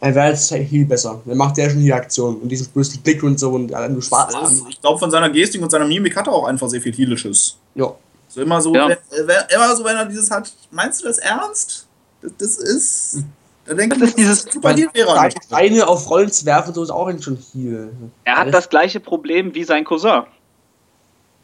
Er 0.00 0.14
wäre 0.14 0.26
als 0.26 0.50
Heal 0.50 0.84
besser. 0.84 1.22
Dann 1.24 1.36
macht 1.38 1.56
der 1.56 1.70
schon 1.70 1.80
die 1.80 1.92
Aktion 1.92 2.36
und 2.36 2.48
diesen 2.48 2.68
bösen 2.68 3.00
Blick 3.02 3.22
und 3.22 3.38
so 3.38 3.50
und 3.52 3.70
ja, 3.70 3.88
du 3.88 4.00
Spaß. 4.00 4.34
Also 4.34 4.66
ich 4.68 4.80
glaube, 4.80 4.98
von 4.98 5.10
seiner 5.10 5.30
Gestik 5.30 5.62
und 5.62 5.70
seiner 5.70 5.86
Mimik 5.86 6.16
hat 6.16 6.26
er 6.26 6.32
auch 6.34 6.44
einfach 6.44 6.68
sehr 6.68 6.80
viel 6.80 6.92
Heelisches. 6.92 7.56
Ja. 7.74 7.94
So 8.34 8.42
immer 8.42 8.60
so, 8.60 8.74
Ja. 8.74 8.88
wenn, 8.88 9.28
äh, 9.28 9.54
immer 9.54 9.76
so, 9.76 9.84
wenn 9.84 9.96
er 9.96 10.06
dieses 10.06 10.28
hat, 10.30 10.52
meinst 10.72 11.00
du 11.02 11.06
das 11.06 11.18
ernst? 11.18 11.86
Das, 12.20 12.32
das 12.36 12.56
ist. 12.58 13.18
Da 13.64 13.74
denke 13.74 13.96
Das 13.98 14.08
ich, 14.10 14.14
ist 14.14 14.18
dieses- 14.18 14.42
super 14.52 14.74
Heal 14.74 14.88
wäre 14.92 15.16
er. 15.16 15.30
Steine 15.30 15.86
auf 15.86 16.10
Rollen 16.10 16.30
zu 16.30 16.44
werfen, 16.44 16.74
so 16.74 16.82
ist 16.82 16.90
auch 16.90 17.08
schon 17.20 17.36
Heal. 17.52 17.92
Er 18.24 18.36
hat 18.38 18.52
das 18.52 18.68
gleiche 18.68 18.98
Problem 18.98 19.54
wie 19.54 19.62
sein 19.64 19.84
Cousin. 19.84 20.24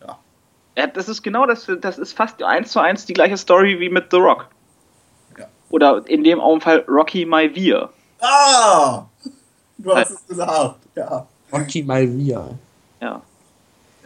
Ja. 0.05 0.19
Er, 0.75 0.89
das 0.89 1.09
ist 1.09 1.23
genau 1.23 1.47
das, 1.47 1.67
das 1.81 1.97
ist 1.99 2.13
fast 2.17 2.43
eins 2.43 2.73
zu 2.73 2.81
eins 2.81 3.07
die 3.07 3.13
gleiche 3.15 3.37
Story 3.37 3.79
wie 3.79 3.89
mit 3.89 4.07
The 4.11 4.17
Rock. 4.19 4.49
Ja. 5.39 5.47
Oder 5.71 6.03
in 6.07 6.25
dem 6.25 6.41
Fall 6.61 6.85
Rocky 6.89 7.25
Maivia. 7.25 7.89
Ah! 8.21 9.05
Du 9.79 9.95
hast 9.95 10.11
es 10.11 10.27
gesagt. 10.27 10.77
Ja. 10.97 11.27
Rocky 11.53 11.83
Malvia. 11.85 12.49
Ja. 13.01 13.23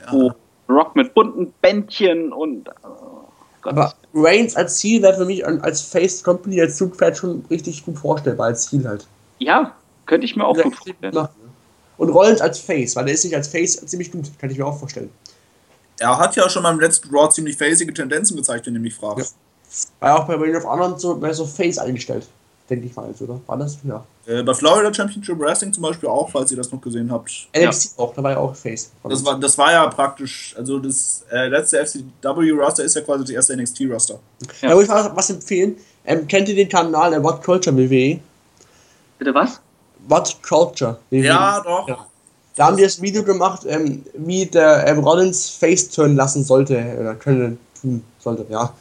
ja. 0.06 0.12
Wo 0.12 0.32
Rock 0.68 0.96
mit 0.96 1.14
bunten 1.14 1.52
Bändchen 1.60 2.32
und. 2.32 2.68
Oh. 2.82 3.24
Aber 3.62 3.94
Reigns 4.12 4.54
als 4.56 4.76
Ziel 4.76 5.00
wäre 5.02 5.14
für 5.16 5.24
mich 5.24 5.46
als 5.46 5.80
Face 5.80 6.22
Company, 6.22 6.60
als 6.60 6.76
Zugpferd 6.76 7.16
schon 7.16 7.44
richtig 7.50 7.84
gut 7.84 7.98
vorstellbar, 7.98 8.48
als 8.48 8.68
Ziel 8.68 8.86
halt. 8.86 9.06
ja, 9.38 9.74
könnte 10.06 10.26
ich 10.26 10.36
mir 10.36 10.44
auch 10.46 10.56
Ja, 10.56 10.64
gut 10.64 10.74
vorstellen. 10.76 11.14
machen. 11.14 11.30
Und 11.96 12.10
Rollins 12.10 12.40
als 12.42 12.58
Face, 12.58 12.94
weil 12.96 13.06
der 13.06 13.14
ist 13.14 13.22
sich 13.22 13.34
als 13.34 13.48
Face 13.48 13.76
ziemlich 13.86 14.12
gut, 14.12 14.30
kann 14.38 14.50
ich 14.50 14.58
mir 14.58 14.66
auch 14.66 14.78
vorstellen. 14.78 15.10
Er 15.98 16.18
hat 16.18 16.36
ja 16.36 16.48
schon 16.50 16.62
beim 16.64 16.78
letzten 16.80 17.08
Raw 17.14 17.30
ziemlich 17.30 17.56
facige 17.56 17.94
Tendenzen 17.94 18.36
gezeigt, 18.36 18.66
wenn 18.66 18.74
du 18.74 18.80
mich 18.80 18.94
fragst. 18.94 19.36
War 20.00 20.18
auch 20.20 20.26
bei 20.26 20.34
Ring 20.34 20.54
of 20.56 20.64
Honor 20.64 20.98
so, 20.98 21.14
mehr 21.14 21.32
so 21.32 21.46
Face 21.46 21.78
eingestellt, 21.78 22.26
denke 22.68 22.86
ich 22.86 22.96
mal, 22.96 23.08
jetzt, 23.08 23.20
oder? 23.20 23.40
War 23.46 23.58
das? 23.58 23.78
Ja. 23.84 24.04
Äh, 24.26 24.42
bei 24.42 24.54
Florida 24.54 24.92
Championship 24.92 25.38
Wrestling 25.38 25.72
zum 25.72 25.82
Beispiel 25.82 26.08
auch, 26.08 26.30
falls 26.30 26.50
ihr 26.50 26.56
das 26.56 26.72
noch 26.72 26.80
gesehen 26.80 27.10
habt. 27.10 27.48
NXT 27.56 27.98
auch, 27.98 28.14
da 28.14 28.22
war 28.22 28.30
ja 28.32 28.38
auch 28.38 28.54
Face. 28.54 28.90
Das 29.02 29.24
war, 29.24 29.38
das 29.38 29.58
war 29.58 29.72
ja 29.72 29.86
praktisch, 29.88 30.54
also 30.56 30.78
das 30.78 31.24
äh, 31.30 31.48
letzte 31.48 31.84
FCW-Roster 31.84 32.84
ist 32.84 32.94
ja 32.94 33.02
quasi 33.02 33.24
das 33.24 33.30
erste 33.30 33.56
NXT-Roster. 33.56 34.18
Ja. 34.62 34.68
Da 34.68 34.74
muss 34.74 34.84
ich 34.84 34.90
was, 34.90 35.14
was 35.14 35.30
empfehlen. 35.30 35.76
Ähm, 36.06 36.26
kennt 36.26 36.48
ihr 36.48 36.54
den 36.54 36.68
Kanal 36.68 37.10
der 37.10 37.22
What 37.22 37.42
Culture 37.42 37.76
WWE? 37.76 38.20
Bitte 39.18 39.34
was? 39.34 39.60
What 40.08 40.36
Culture 40.42 40.98
WWE. 41.10 41.24
Ja, 41.24 41.60
doch. 41.60 41.88
Ja. 41.88 42.06
Da 42.56 42.66
haben 42.66 42.76
die 42.76 42.84
das 42.84 43.02
Video 43.02 43.24
gemacht, 43.24 43.62
ähm, 43.66 44.04
wie 44.14 44.46
der 44.46 44.86
ähm, 44.86 45.00
Rollins 45.00 45.50
Face 45.50 45.88
turn 45.90 46.14
lassen 46.14 46.44
sollte, 46.44 46.96
oder 47.00 47.14
können 47.16 47.58
tun 47.80 48.04
sollte, 48.20 48.46
ja. 48.48 48.72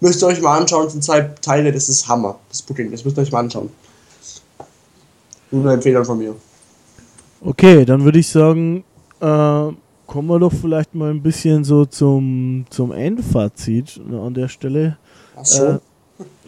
Müsst 0.00 0.22
ihr 0.22 0.26
euch 0.26 0.40
mal 0.40 0.58
anschauen, 0.58 0.88
sind 0.88 1.02
zwei 1.02 1.22
Teile, 1.40 1.72
das 1.72 1.88
ist 1.88 2.06
Hammer, 2.06 2.38
das 2.48 2.62
Booking, 2.62 2.90
das 2.90 3.04
müsst 3.04 3.18
ihr 3.18 3.22
euch 3.22 3.32
mal 3.32 3.40
anschauen. 3.40 3.70
Nur 5.50 5.72
Empfehlung 5.72 6.04
von 6.04 6.18
mir. 6.18 6.34
Okay, 7.40 7.84
dann 7.84 8.04
würde 8.04 8.18
ich 8.18 8.28
sagen, 8.28 8.84
äh, 9.20 9.72
kommen 10.06 10.28
wir 10.28 10.38
doch 10.38 10.52
vielleicht 10.52 10.94
mal 10.94 11.10
ein 11.10 11.22
bisschen 11.22 11.64
so 11.64 11.84
zum, 11.84 12.64
zum 12.70 12.92
Endfazit 12.92 14.00
ne, 14.08 14.20
an 14.20 14.34
der 14.34 14.48
Stelle. 14.48 14.98
Ach 15.36 15.44
so. 15.44 15.64
Äh, 15.64 15.78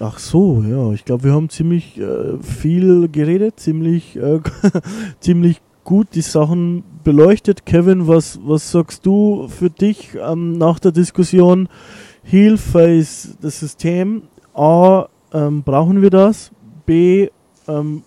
ach 0.01 0.19
so, 0.19 0.65
ja, 0.67 0.93
ich 0.93 1.05
glaube, 1.05 1.25
wir 1.25 1.33
haben 1.33 1.49
ziemlich 1.49 1.99
äh, 1.99 2.39
viel 2.43 3.09
geredet, 3.09 3.61
ziemlich, 3.61 4.17
äh, 4.17 4.41
ziemlich 5.21 5.61
gut 5.85 6.09
die 6.15 6.23
Sachen 6.23 6.85
beleuchtet. 7.05 7.67
Kevin, 7.67 8.07
was, 8.07 8.39
was 8.45 8.71
sagst 8.71 9.07
du 9.07 9.49
für 9.49 9.71
dich 9.71 10.11
ähm, 10.21 10.59
nach 10.59 10.79
der 10.79 10.93
Diskussion? 10.93 11.69
Heel 12.25 12.59
Face, 12.59 13.37
das 13.41 13.61
System. 13.61 14.23
A, 14.55 15.07
ähm, 15.33 15.63
brauchen 15.63 16.03
wir 16.03 16.11
das? 16.11 16.51
B, 16.87 17.29
ähm, 17.67 18.03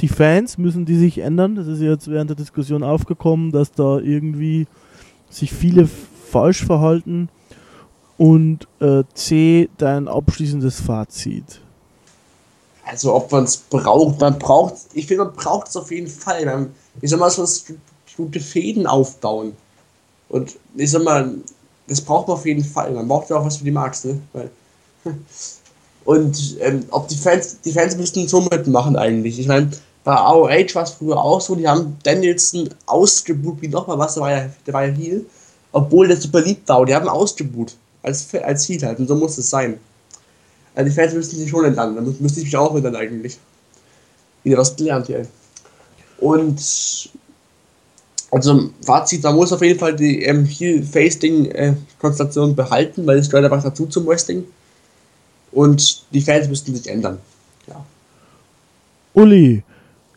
die 0.00 0.08
Fans 0.08 0.58
müssen 0.58 0.84
die 0.84 0.96
sich 0.96 1.18
ändern. 1.18 1.56
Das 1.56 1.66
ist 1.66 1.80
jetzt 1.80 2.08
während 2.08 2.30
der 2.30 2.36
Diskussion 2.36 2.82
aufgekommen, 2.82 3.52
dass 3.52 3.72
da 3.72 3.98
irgendwie 3.98 4.66
sich 5.30 5.52
viele 5.52 5.88
falsch 6.30 6.64
verhalten. 6.64 7.28
Und 8.16 8.66
äh, 8.80 9.04
C, 9.14 9.68
dein 9.78 10.08
abschließendes 10.08 10.80
Fazit. 10.80 11.60
Also 12.84 13.14
ob 13.14 13.30
man 13.30 13.44
es 13.44 13.56
braucht, 13.58 14.20
man 14.20 14.38
braucht, 14.38 14.74
ich 14.94 15.06
finde, 15.06 15.24
man 15.24 15.34
braucht 15.34 15.68
es 15.68 15.76
auf 15.76 15.90
jeden 15.90 16.08
Fall. 16.08 16.46
Man, 16.46 16.70
ich 17.00 17.10
sag 17.10 17.20
mal, 17.20 17.30
so 17.30 17.46
gute 18.16 18.40
Fäden 18.40 18.86
aufbauen. 18.86 19.54
Und 20.28 20.56
ich 20.74 20.90
sag 20.90 21.04
mal, 21.04 21.34
das 21.88 22.00
braucht 22.00 22.28
man 22.28 22.36
auf 22.36 22.46
jeden 22.46 22.64
Fall. 22.64 22.92
Man 22.92 23.08
braucht 23.08 23.30
ja 23.30 23.36
auch 23.36 23.44
was 23.44 23.56
für 23.56 23.64
die 23.64 23.70
Marks, 23.70 24.04
ne? 24.04 24.20
Weil, 24.32 24.50
und 26.04 26.56
ähm, 26.60 26.84
ob 26.90 27.08
die 27.08 27.16
Fans, 27.16 27.60
die 27.64 27.72
Fans 27.72 27.96
müssten 27.96 28.28
so 28.28 28.40
mitmachen 28.40 28.96
eigentlich. 28.96 29.38
Ich 29.38 29.46
meine, 29.46 29.70
bei 30.04 30.14
AOH 30.14 30.74
war 30.74 30.84
es 30.84 30.90
früher 30.92 31.16
auch 31.18 31.40
so, 31.40 31.54
die 31.54 31.68
haben 31.68 31.96
Danielson 32.02 32.70
ausgebucht 32.86 33.60
wie 33.60 33.68
nochmal 33.68 33.98
was, 33.98 34.14
der 34.14 34.22
war 34.22 34.30
ja, 34.30 34.48
der 34.66 34.74
war 34.74 34.86
ja 34.86 34.92
Heel, 34.94 35.26
obwohl 35.72 36.08
der 36.08 36.16
super 36.16 36.40
lieb 36.40 36.66
war, 36.66 36.80
und 36.80 36.88
die 36.88 36.94
haben 36.94 37.08
ausgebucht. 37.08 37.76
Als, 38.02 38.32
als 38.34 38.68
Heel 38.68 38.80
halt, 38.82 38.98
und 39.00 39.08
so 39.08 39.16
muss 39.16 39.36
es 39.36 39.50
sein. 39.50 39.78
Also 40.74 40.88
die 40.88 40.94
Fans 40.94 41.12
müssen 41.12 41.36
sich 41.36 41.50
schon 41.50 41.64
ändern, 41.64 41.96
da 41.96 42.00
mü- 42.00 42.14
müsste 42.20 42.40
ich 42.40 42.46
mich 42.46 42.56
auch 42.56 42.74
ändern 42.74 42.96
eigentlich. 42.96 43.38
Wieder 44.44 44.58
was 44.58 44.76
gelernt 44.76 45.08
hier. 45.08 45.26
Und 46.20 46.58
also 48.30 48.70
Fazit, 48.82 49.22
man 49.22 49.34
muss 49.34 49.52
auf 49.52 49.62
jeden 49.62 49.78
Fall 49.78 49.96
die 49.96 50.22
ähm, 50.22 50.44
Heel-Face-Ding-Konstellation 50.44 52.54
behalten, 52.54 53.06
weil 53.06 53.18
es 53.18 53.30
gehört 53.30 53.50
einfach 53.50 53.62
dazu 53.62 53.86
zum 53.86 54.06
Wrestling. 54.06 54.44
Und 55.50 56.04
die 56.12 56.20
Fans 56.20 56.48
müssten 56.48 56.74
sich 56.74 56.88
ändern. 56.88 57.18
Ja. 57.66 57.82
Uli, 59.14 59.62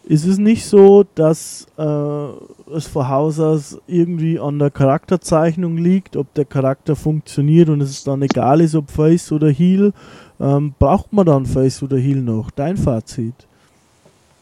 ist 0.04 0.26
es 0.26 0.38
nicht 0.38 0.66
so, 0.66 1.06
dass 1.16 1.68
äh, 1.78 2.74
es 2.76 2.88
vor 2.88 3.08
Haus 3.08 3.40
aus 3.40 3.78
irgendwie 3.88 4.40
an 4.40 4.60
der 4.60 4.72
Charakterzeichnung 4.72 5.78
liegt, 5.78 6.18
ob 6.18 6.34
der 6.34 6.46
Charakter 6.46 6.98
funktioniert 6.98 7.70
und 7.70 7.82
es 7.82 8.04
dann 8.04 8.22
egal 8.22 8.60
ist, 8.60 8.76
ob 8.76 8.92
Face 8.92 9.32
oder 9.32 9.50
Heel? 9.50 9.94
Ähm, 10.40 10.74
braucht 10.78 11.14
man 11.14 11.28
dann 11.28 11.46
Face 11.46 11.82
oder 11.82 11.98
Heel 11.98 12.22
noch? 12.22 12.52
Dein 12.52 12.76
Fazit? 12.76 13.36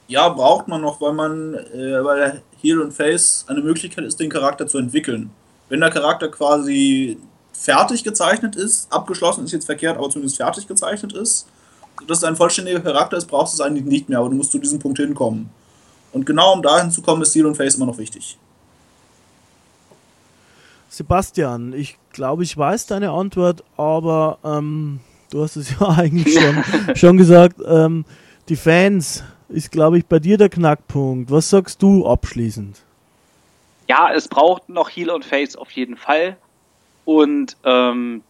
Ja, 0.07 0.29
braucht 0.29 0.67
man 0.67 0.81
noch, 0.81 0.99
weil 1.01 1.13
man, 1.13 1.53
äh, 1.53 2.03
weil 2.03 2.41
Heel 2.61 2.81
und 2.81 2.93
Face 2.93 3.45
eine 3.47 3.61
Möglichkeit 3.61 4.05
ist, 4.05 4.19
den 4.19 4.29
Charakter 4.29 4.67
zu 4.67 4.77
entwickeln. 4.77 5.31
Wenn 5.69 5.79
der 5.79 5.89
Charakter 5.91 6.29
quasi 6.29 7.17
fertig 7.53 8.03
gezeichnet 8.03 8.55
ist, 8.55 8.91
abgeschlossen 8.91 9.43
ist 9.43 9.51
jetzt 9.51 9.65
verkehrt, 9.65 9.97
aber 9.97 10.09
zumindest 10.09 10.37
fertig 10.37 10.67
gezeichnet 10.67 11.13
ist, 11.13 11.47
dass 12.07 12.19
es 12.19 12.23
ein 12.23 12.35
vollständiger 12.35 12.79
Charakter 12.79 13.17
ist, 13.17 13.27
brauchst 13.27 13.53
du 13.53 13.61
es 13.61 13.67
eigentlich 13.67 13.85
nicht 13.85 14.09
mehr, 14.09 14.19
aber 14.19 14.29
du 14.29 14.35
musst 14.35 14.51
zu 14.51 14.59
diesem 14.59 14.79
Punkt 14.79 14.99
hinkommen. 14.99 15.49
Und 16.11 16.25
genau 16.25 16.53
um 16.53 16.61
dahin 16.61 16.91
zu 16.91 17.01
kommen, 17.01 17.21
ist 17.21 17.35
Heel 17.35 17.45
und 17.45 17.55
Face 17.55 17.75
immer 17.75 17.85
noch 17.85 17.97
wichtig. 17.97 18.37
Sebastian, 20.89 21.73
ich 21.73 21.97
glaube, 22.11 22.43
ich 22.43 22.57
weiß 22.57 22.87
deine 22.87 23.11
Antwort, 23.11 23.63
aber 23.77 24.39
ähm, 24.43 25.01
du 25.29 25.43
hast 25.43 25.55
es 25.55 25.71
ja 25.79 25.89
eigentlich 25.89 26.33
schon, 26.33 26.63
schon 26.95 27.17
gesagt. 27.17 27.57
Ähm, 27.65 28.05
die 28.47 28.55
Fans 28.55 29.23
ist, 29.49 29.71
glaube 29.71 29.97
ich, 29.97 30.05
bei 30.05 30.19
dir 30.19 30.37
der 30.37 30.49
Knackpunkt. 30.49 31.31
Was 31.31 31.49
sagst 31.49 31.81
du 31.81 32.07
abschließend? 32.07 32.81
Ja, 33.87 34.11
es 34.13 34.27
braucht 34.27 34.69
noch 34.69 34.89
Heel 34.89 35.09
und 35.09 35.25
Face 35.25 35.55
auf 35.55 35.71
jeden 35.71 35.97
Fall. 35.97 36.37
Und 37.05 37.57
ähm, 37.63 38.23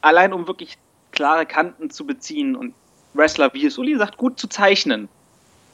allein 0.00 0.32
um 0.32 0.48
wirklich 0.48 0.76
klare 1.12 1.46
Kanten 1.46 1.90
zu 1.90 2.06
beziehen 2.06 2.56
und 2.56 2.74
Wrestler, 3.14 3.52
wie 3.54 3.66
es 3.66 3.78
Uli 3.78 3.96
sagt, 3.96 4.16
gut 4.16 4.38
zu 4.38 4.48
zeichnen. 4.48 5.08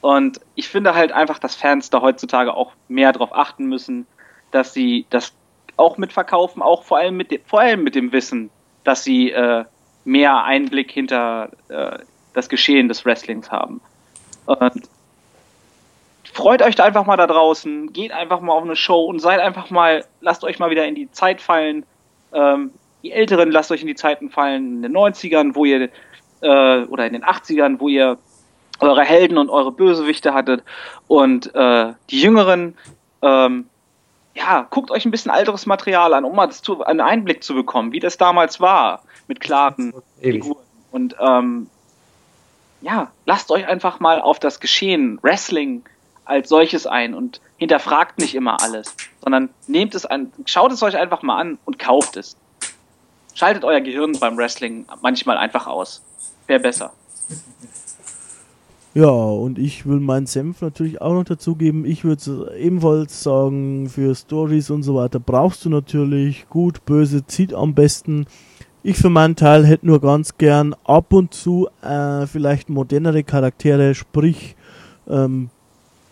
Und 0.01 0.39
ich 0.55 0.69
finde 0.69 0.93
halt 0.93 1.11
einfach, 1.11 1.39
dass 1.39 1.55
Fans 1.55 1.89
da 1.89 2.01
heutzutage 2.01 2.53
auch 2.53 2.73
mehr 2.87 3.11
darauf 3.11 3.33
achten 3.33 3.65
müssen, 3.65 4.05
dass 4.51 4.73
sie 4.73 5.05
das 5.09 5.33
auch 5.77 5.97
mitverkaufen, 5.97 6.61
auch 6.61 6.83
vor 6.83 6.97
allem 6.97 7.17
mit, 7.17 7.31
dem, 7.31 7.41
vor 7.45 7.61
allem 7.61 7.83
mit 7.83 7.95
dem 7.95 8.11
Wissen, 8.11 8.49
dass 8.83 9.03
sie 9.03 9.31
äh, 9.31 9.65
mehr 10.05 10.43
Einblick 10.43 10.91
hinter 10.91 11.49
äh, 11.69 11.99
das 12.33 12.49
Geschehen 12.49 12.87
des 12.87 13.05
Wrestlings 13.05 13.51
haben. 13.51 13.81
Und 14.45 14.89
freut 16.33 16.61
euch 16.61 16.75
da 16.75 16.85
einfach 16.85 17.05
mal 17.05 17.17
da 17.17 17.27
draußen, 17.27 17.91
geht 17.93 18.11
einfach 18.11 18.39
mal 18.41 18.53
auf 18.53 18.63
eine 18.63 18.75
Show 18.75 19.05
und 19.05 19.19
seid 19.19 19.39
einfach 19.39 19.69
mal, 19.69 20.05
lasst 20.21 20.43
euch 20.43 20.59
mal 20.59 20.69
wieder 20.69 20.87
in 20.87 20.95
die 20.95 21.11
Zeit 21.11 21.41
fallen. 21.41 21.85
Ähm, 22.33 22.71
die 23.03 23.11
Älteren 23.11 23.51
lasst 23.51 23.71
euch 23.71 23.81
in 23.81 23.87
die 23.87 23.95
Zeiten 23.95 24.29
fallen, 24.29 24.77
in 24.77 24.81
den 24.81 24.93
90ern, 24.93 25.55
wo 25.55 25.65
ihr, 25.65 25.89
äh, 26.41 26.83
oder 26.83 27.05
in 27.05 27.13
den 27.13 27.23
80ern, 27.23 27.79
wo 27.79 27.87
ihr 27.87 28.17
eure 28.79 29.03
Helden 29.03 29.37
und 29.37 29.49
eure 29.49 29.71
Bösewichte 29.71 30.33
hattet. 30.33 30.63
Und 31.07 31.53
äh, 31.55 31.93
die 32.09 32.21
Jüngeren, 32.21 32.77
ähm, 33.21 33.65
ja, 34.35 34.67
guckt 34.69 34.91
euch 34.91 35.05
ein 35.05 35.11
bisschen 35.11 35.31
älteres 35.31 35.65
Material 35.65 36.13
an, 36.13 36.23
um 36.23 36.35
mal 36.35 36.49
zu, 36.51 36.83
einen 36.83 37.01
Einblick 37.01 37.43
zu 37.43 37.53
bekommen, 37.53 37.91
wie 37.91 37.99
das 37.99 38.17
damals 38.17 38.61
war, 38.61 39.03
mit 39.27 39.39
klaren. 39.39 39.93
Figuren. 40.21 40.63
Und 40.91 41.15
ähm, 41.19 41.67
ja, 42.81 43.11
lasst 43.25 43.51
euch 43.51 43.67
einfach 43.67 43.99
mal 43.99 44.21
auf 44.21 44.39
das 44.39 44.59
Geschehen, 44.59 45.19
Wrestling 45.21 45.83
als 46.25 46.49
solches 46.49 46.85
ein 46.85 47.13
und 47.13 47.41
hinterfragt 47.57 48.19
nicht 48.19 48.35
immer 48.35 48.61
alles, 48.61 48.95
sondern 49.21 49.49
nehmt 49.67 49.95
es 49.95 50.05
an, 50.05 50.31
schaut 50.45 50.71
es 50.71 50.83
euch 50.83 50.97
einfach 50.97 51.21
mal 51.23 51.39
an 51.39 51.57
und 51.65 51.79
kauft 51.79 52.17
es. 52.17 52.37
Schaltet 53.33 53.63
euer 53.63 53.81
Gehirn 53.81 54.13
beim 54.19 54.37
Wrestling 54.37 54.85
manchmal 55.01 55.37
einfach 55.37 55.65
aus. 55.65 56.01
Wäre 56.47 56.59
besser. 56.59 56.91
Ja, 58.93 59.07
und 59.07 59.59
ich 59.59 59.85
will 59.85 59.99
meinen 59.99 60.25
Senf 60.25 60.61
natürlich 60.61 60.99
auch 60.99 61.13
noch 61.13 61.23
dazugeben. 61.23 61.85
Ich 61.85 62.03
würde 62.03 62.53
ebenfalls 62.57 63.21
sagen, 63.21 63.87
für 63.87 64.15
Stories 64.15 64.71
und 64.71 64.83
so 64.83 64.95
weiter 64.95 65.19
brauchst 65.19 65.63
du 65.63 65.69
natürlich 65.69 66.49
gut, 66.49 66.85
böse, 66.85 67.25
zieht 67.25 67.53
am 67.53 67.75
besten. 67.75 68.25
Ich 68.81 68.97
für 68.97 69.09
meinen 69.09 69.35
Teil 69.35 69.65
hätte 69.65 69.85
nur 69.85 69.99
ganz 69.99 70.37
gern 70.37 70.73
ab 70.85 71.11
und 71.11 71.33
zu 71.33 71.67
äh, 71.81 72.25
vielleicht 72.27 72.69
modernere 72.69 73.23
Charaktere, 73.23 73.93
sprich 73.93 74.55
ähm, 75.09 75.49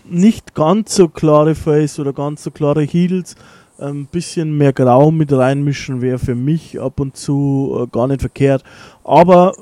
nicht 0.04 0.54
ganz 0.54 0.96
so 0.96 1.08
klare 1.08 1.56
Face 1.56 1.98
oder 1.98 2.12
ganz 2.12 2.44
so 2.44 2.52
klare 2.52 2.84
Heels. 2.84 3.36
Ein 3.80 4.06
bisschen 4.08 4.58
mehr 4.58 4.74
Grau 4.74 5.12
mit 5.12 5.32
reinmischen 5.32 6.02
wäre 6.02 6.20
für 6.20 6.36
mich 6.36 6.78
ab 6.82 7.00
und 7.00 7.16
zu 7.16 7.84
äh, 7.84 7.88
gar 7.90 8.08
nicht 8.08 8.20
verkehrt. 8.20 8.66
Aber 9.06 9.54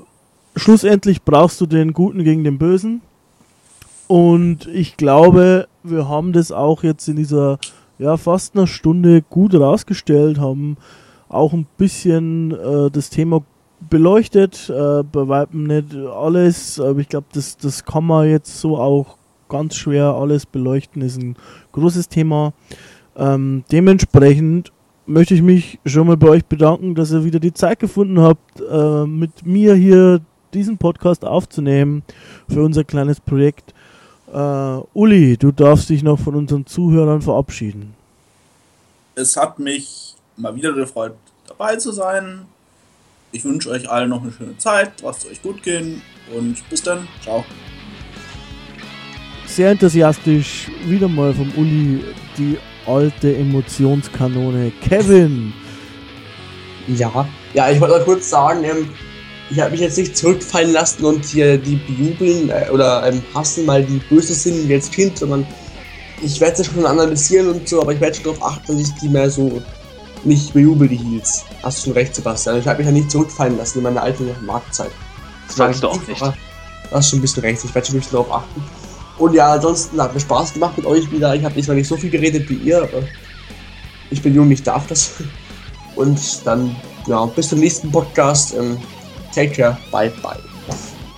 schlussendlich 0.55 1.21
brauchst 1.21 1.61
du 1.61 1.67
den 1.67 1.93
Guten 1.93 2.23
gegen 2.23 2.43
den 2.43 2.57
Bösen. 2.57 3.01
Und 4.07 4.67
ich 4.67 4.97
glaube, 4.97 5.67
wir 5.83 6.09
haben 6.09 6.33
das 6.33 6.51
auch 6.51 6.81
jetzt 6.81 7.07
in 7.07 7.17
dieser 7.17 7.59
ja, 7.99 8.17
fast 8.17 8.55
einer 8.55 8.65
Stunde 8.65 9.21
gut 9.21 9.53
rausgestellt, 9.53 10.39
haben 10.39 10.77
auch 11.29 11.53
ein 11.53 11.65
bisschen 11.77 12.51
äh, 12.51 12.91
das 12.91 13.09
Thema 13.09 13.43
beleuchtet, 13.89 14.69
äh, 14.69 15.03
bei 15.03 15.27
weitem 15.27 15.63
nicht 15.65 15.95
alles, 15.95 16.79
aber 16.79 16.99
ich 16.99 17.09
glaube, 17.09 17.27
das, 17.33 17.57
das 17.57 17.83
kann 17.83 18.05
man 18.05 18.29
jetzt 18.29 18.59
so 18.59 18.77
auch 18.77 19.17
ganz 19.49 19.75
schwer 19.75 20.15
alles 20.15 20.45
beleuchten, 20.45 21.01
ist 21.01 21.17
ein 21.17 21.35
großes 21.71 22.09
Thema. 22.09 22.53
Ähm, 23.15 23.63
dementsprechend 23.71 24.71
möchte 25.05 25.35
ich 25.35 25.41
mich 25.41 25.79
schon 25.85 26.07
mal 26.07 26.17
bei 26.17 26.29
euch 26.29 26.45
bedanken, 26.45 26.95
dass 26.95 27.11
ihr 27.11 27.23
wieder 27.23 27.39
die 27.39 27.53
Zeit 27.53 27.79
gefunden 27.79 28.19
habt, 28.19 28.61
äh, 28.61 29.05
mit 29.05 29.45
mir 29.45 29.75
hier 29.75 30.21
diesen 30.53 30.77
Podcast 30.77 31.25
aufzunehmen 31.25 32.03
für 32.49 32.63
unser 32.63 32.83
kleines 32.83 33.19
Projekt. 33.19 33.73
Äh, 34.33 34.79
Uli, 34.93 35.37
du 35.37 35.51
darfst 35.51 35.89
dich 35.89 36.01
noch 36.01 36.19
von 36.19 36.35
unseren 36.35 36.65
Zuhörern 36.65 37.21
verabschieden. 37.21 37.93
Es 39.15 39.37
hat 39.37 39.59
mich 39.59 40.04
mal 40.37 40.55
wieder 40.55 40.73
gefreut, 40.73 41.15
dabei 41.47 41.75
zu 41.77 41.91
sein. 41.91 42.45
Ich 43.31 43.43
wünsche 43.43 43.69
euch 43.69 43.89
allen 43.89 44.09
noch 44.09 44.21
eine 44.21 44.31
schöne 44.31 44.57
Zeit. 44.57 45.01
Lasst 45.01 45.25
es 45.25 45.31
euch 45.31 45.41
gut 45.41 45.61
gehen 45.63 46.01
und 46.35 46.57
bis 46.69 46.81
dann. 46.81 47.07
Ciao. 47.21 47.43
Sehr 49.45 49.71
enthusiastisch 49.71 50.69
wieder 50.85 51.07
mal 51.07 51.33
vom 51.33 51.51
Uli 51.55 52.03
die 52.37 52.57
alte 52.85 53.35
Emotionskanone. 53.35 54.71
Kevin, 54.81 55.53
Ja, 56.87 57.27
ja, 57.53 57.69
ich 57.71 57.79
wollte 57.79 57.99
noch 57.99 58.05
kurz 58.05 58.29
sagen, 58.29 58.63
ähm, 58.63 58.89
ich 59.49 59.59
habe 59.59 59.71
mich 59.71 59.81
jetzt 59.81 59.97
nicht 59.97 60.17
zurückfallen 60.17 60.71
lassen 60.71 61.05
und 61.05 61.23
hier 61.25 61.57
die 61.57 61.75
bejubeln 61.75 62.49
äh, 62.49 62.69
oder 62.71 63.07
ähm, 63.07 63.21
hassen, 63.33 63.65
weil 63.67 63.83
die 63.83 63.99
böse 64.09 64.33
sind 64.33 64.67
wie 64.67 64.73
als 64.73 64.89
Kind, 64.89 65.17
sondern 65.19 65.45
ich 66.21 66.39
werde 66.41 66.61
es 66.61 66.67
schon 66.67 66.85
analysieren 66.85 67.49
und 67.49 67.67
so, 67.67 67.81
aber 67.81 67.93
ich 67.93 68.01
werde 68.01 68.15
schon 68.15 68.25
darauf 68.25 68.43
achten, 68.43 68.77
dass 68.77 68.89
ich 68.89 68.95
die 68.95 69.09
mehr 69.09 69.29
so 69.29 69.61
nicht 70.25 70.53
bejubel, 70.53 70.87
die 70.87 70.97
Heels. 70.97 71.45
Hast 71.63 71.79
du 71.79 71.83
schon 71.85 71.93
recht, 71.93 72.15
Sebastian. 72.15 72.59
Ich 72.59 72.67
habe 72.67 72.79
mich 72.79 72.87
ja 72.87 72.91
nicht 72.91 73.11
zurückfallen 73.11 73.57
lassen 73.57 73.79
in 73.79 73.83
meiner 73.83 74.01
alten 74.01 74.29
Marktzeit. 74.45 74.91
Das 75.47 75.55
Sagst 75.55 75.83
du 75.83 75.89
auch 75.89 76.07
nicht. 76.07 76.21
Du 76.21 76.91
hast 76.91 77.09
schon 77.09 77.19
ein 77.19 77.21
bisschen 77.21 77.41
recht, 77.41 77.63
ich 77.63 77.73
werde 77.73 77.87
schon 77.87 77.95
ein 77.95 77.99
bisschen 77.99 78.17
darauf 78.17 78.31
achten. 78.31 78.63
Und 79.17 79.33
ja, 79.33 79.53
ansonsten 79.53 80.01
hat 80.01 80.13
mir 80.13 80.19
Spaß 80.19 80.53
gemacht 80.53 80.77
mit 80.77 80.85
euch 80.85 81.09
wieder. 81.11 81.33
Ich 81.35 81.43
habe 81.43 81.55
diesmal 81.55 81.77
nicht 81.77 81.87
so 81.87 81.95
viel 81.95 82.09
geredet 82.09 82.49
wie 82.49 82.55
ihr, 82.55 82.83
aber 82.83 83.03
ich 84.09 84.21
bin 84.21 84.35
jung, 84.35 84.51
ich 84.51 84.63
darf 84.63 84.87
das. 84.87 85.11
Und 85.95 86.19
dann, 86.45 86.75
ja, 87.07 87.25
bis 87.25 87.49
zum 87.49 87.59
nächsten 87.59 87.91
Podcast. 87.91 88.53
Ähm, 88.53 88.77
take 89.33 89.51
care, 89.51 89.77
bye 89.91 90.11
bye. 90.21 90.37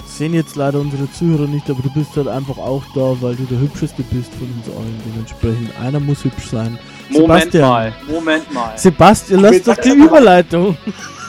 sehen 0.07 0.33
jetzt 0.33 0.55
leider 0.55 0.79
unsere 0.79 1.11
Zuhörer 1.11 1.47
nicht, 1.47 1.69
aber 1.69 1.81
du 1.81 1.89
bist 1.91 2.15
halt 2.15 2.27
einfach 2.27 2.57
auch 2.57 2.83
da, 2.93 3.15
weil 3.19 3.35
du 3.35 3.43
der 3.45 3.59
Hübscheste 3.59 4.03
bist 4.03 4.31
von 4.35 4.47
uns 4.51 4.67
allen. 4.67 5.01
Dementsprechend, 5.05 5.79
einer 5.79 5.99
muss 5.99 6.23
hübsch 6.23 6.49
sein. 6.51 6.77
Moment 7.09 7.51
Sebastian. 7.51 7.69
mal, 7.69 7.93
Moment 8.07 8.53
mal. 8.53 8.77
Sebastian, 8.77 9.39
lass 9.41 9.63
doch 9.63 9.77
die 9.77 9.89
Überleitung. 9.89 10.77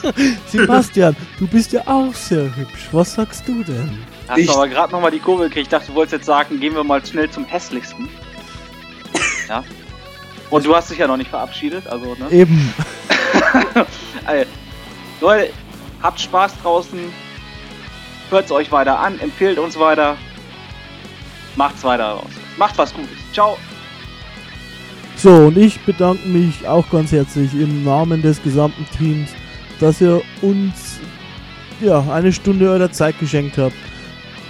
Sebastian, 0.47 1.15
du 1.39 1.47
bist 1.47 1.71
ja 1.73 1.81
auch 1.85 2.13
sehr 2.13 2.55
hübsch. 2.55 2.87
Was 2.91 3.13
sagst 3.13 3.47
du 3.47 3.63
denn? 3.63 3.97
Hast 4.27 4.37
Ich- 4.39 4.47
du 4.47 4.53
aber 4.53 4.67
gerade 4.67 4.91
nochmal 4.91 5.11
die 5.11 5.19
Kurve 5.19 5.43
gekriegt. 5.45 5.67
Ich 5.67 5.69
dachte, 5.69 5.87
du 5.87 5.95
wolltest 5.95 6.13
jetzt 6.13 6.25
sagen, 6.25 6.59
gehen 6.59 6.73
wir 6.75 6.83
mal 6.83 7.05
schnell 7.05 7.29
zum 7.29 7.45
hässlichsten. 7.45 8.07
Ja. 9.47 9.63
Und 10.49 10.65
du 10.65 10.75
hast 10.75 10.89
dich 10.89 10.97
ja 10.99 11.07
noch 11.07 11.17
nicht 11.17 11.29
verabschiedet, 11.29 11.87
also, 11.87 12.15
ne? 12.15 12.29
Eben. 12.31 12.73
Also, 14.25 14.45
Leute, 15.21 15.51
habt 16.01 16.19
Spaß 16.19 16.53
draußen. 16.63 16.99
Hört 18.29 18.45
es 18.45 18.51
euch 18.51 18.71
weiter 18.71 18.99
an, 18.99 19.19
empfehlt 19.19 19.57
uns 19.59 19.77
weiter. 19.79 20.17
Macht's 21.55 21.83
weiter 21.83 22.05
raus. 22.09 22.29
Macht 22.57 22.77
was 22.77 22.93
Gutes. 22.93 23.09
Ciao. 23.33 23.57
So, 25.21 25.47
und 25.47 25.57
ich 25.57 25.81
bedanke 25.81 26.25
mich 26.29 26.65
auch 26.65 26.89
ganz 26.89 27.11
herzlich 27.11 27.53
im 27.53 27.83
Namen 27.83 28.21
des 28.21 28.41
gesamten 28.41 28.85
Teams, 28.97 29.29
dass 29.81 29.99
ihr 29.99 30.21
uns 30.41 30.97
ja, 31.81 31.99
eine 32.09 32.31
Stunde 32.31 32.69
eurer 32.69 32.89
Zeit 32.89 33.19
geschenkt 33.19 33.57
habt. 33.57 33.75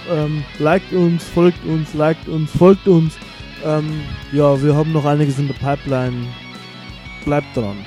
Ähm, 0.08 0.44
liked 0.60 0.92
uns, 0.92 1.24
folgt 1.24 1.64
uns, 1.66 1.92
liked 1.94 2.28
uns, 2.28 2.52
folgt 2.52 2.86
uns. 2.86 3.18
Ähm, 3.64 4.02
ja, 4.30 4.62
wir 4.62 4.76
haben 4.76 4.92
noch 4.92 5.04
einiges 5.04 5.40
in 5.40 5.48
der 5.48 5.54
Pipeline. 5.54 6.28
Bleibt 7.24 7.56
dran. 7.56 7.78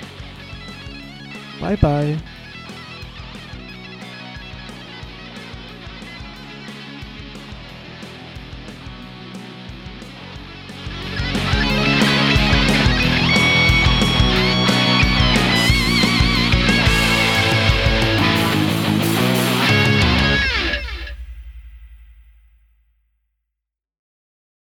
Bye 1.62 1.78
bye. 1.78 2.18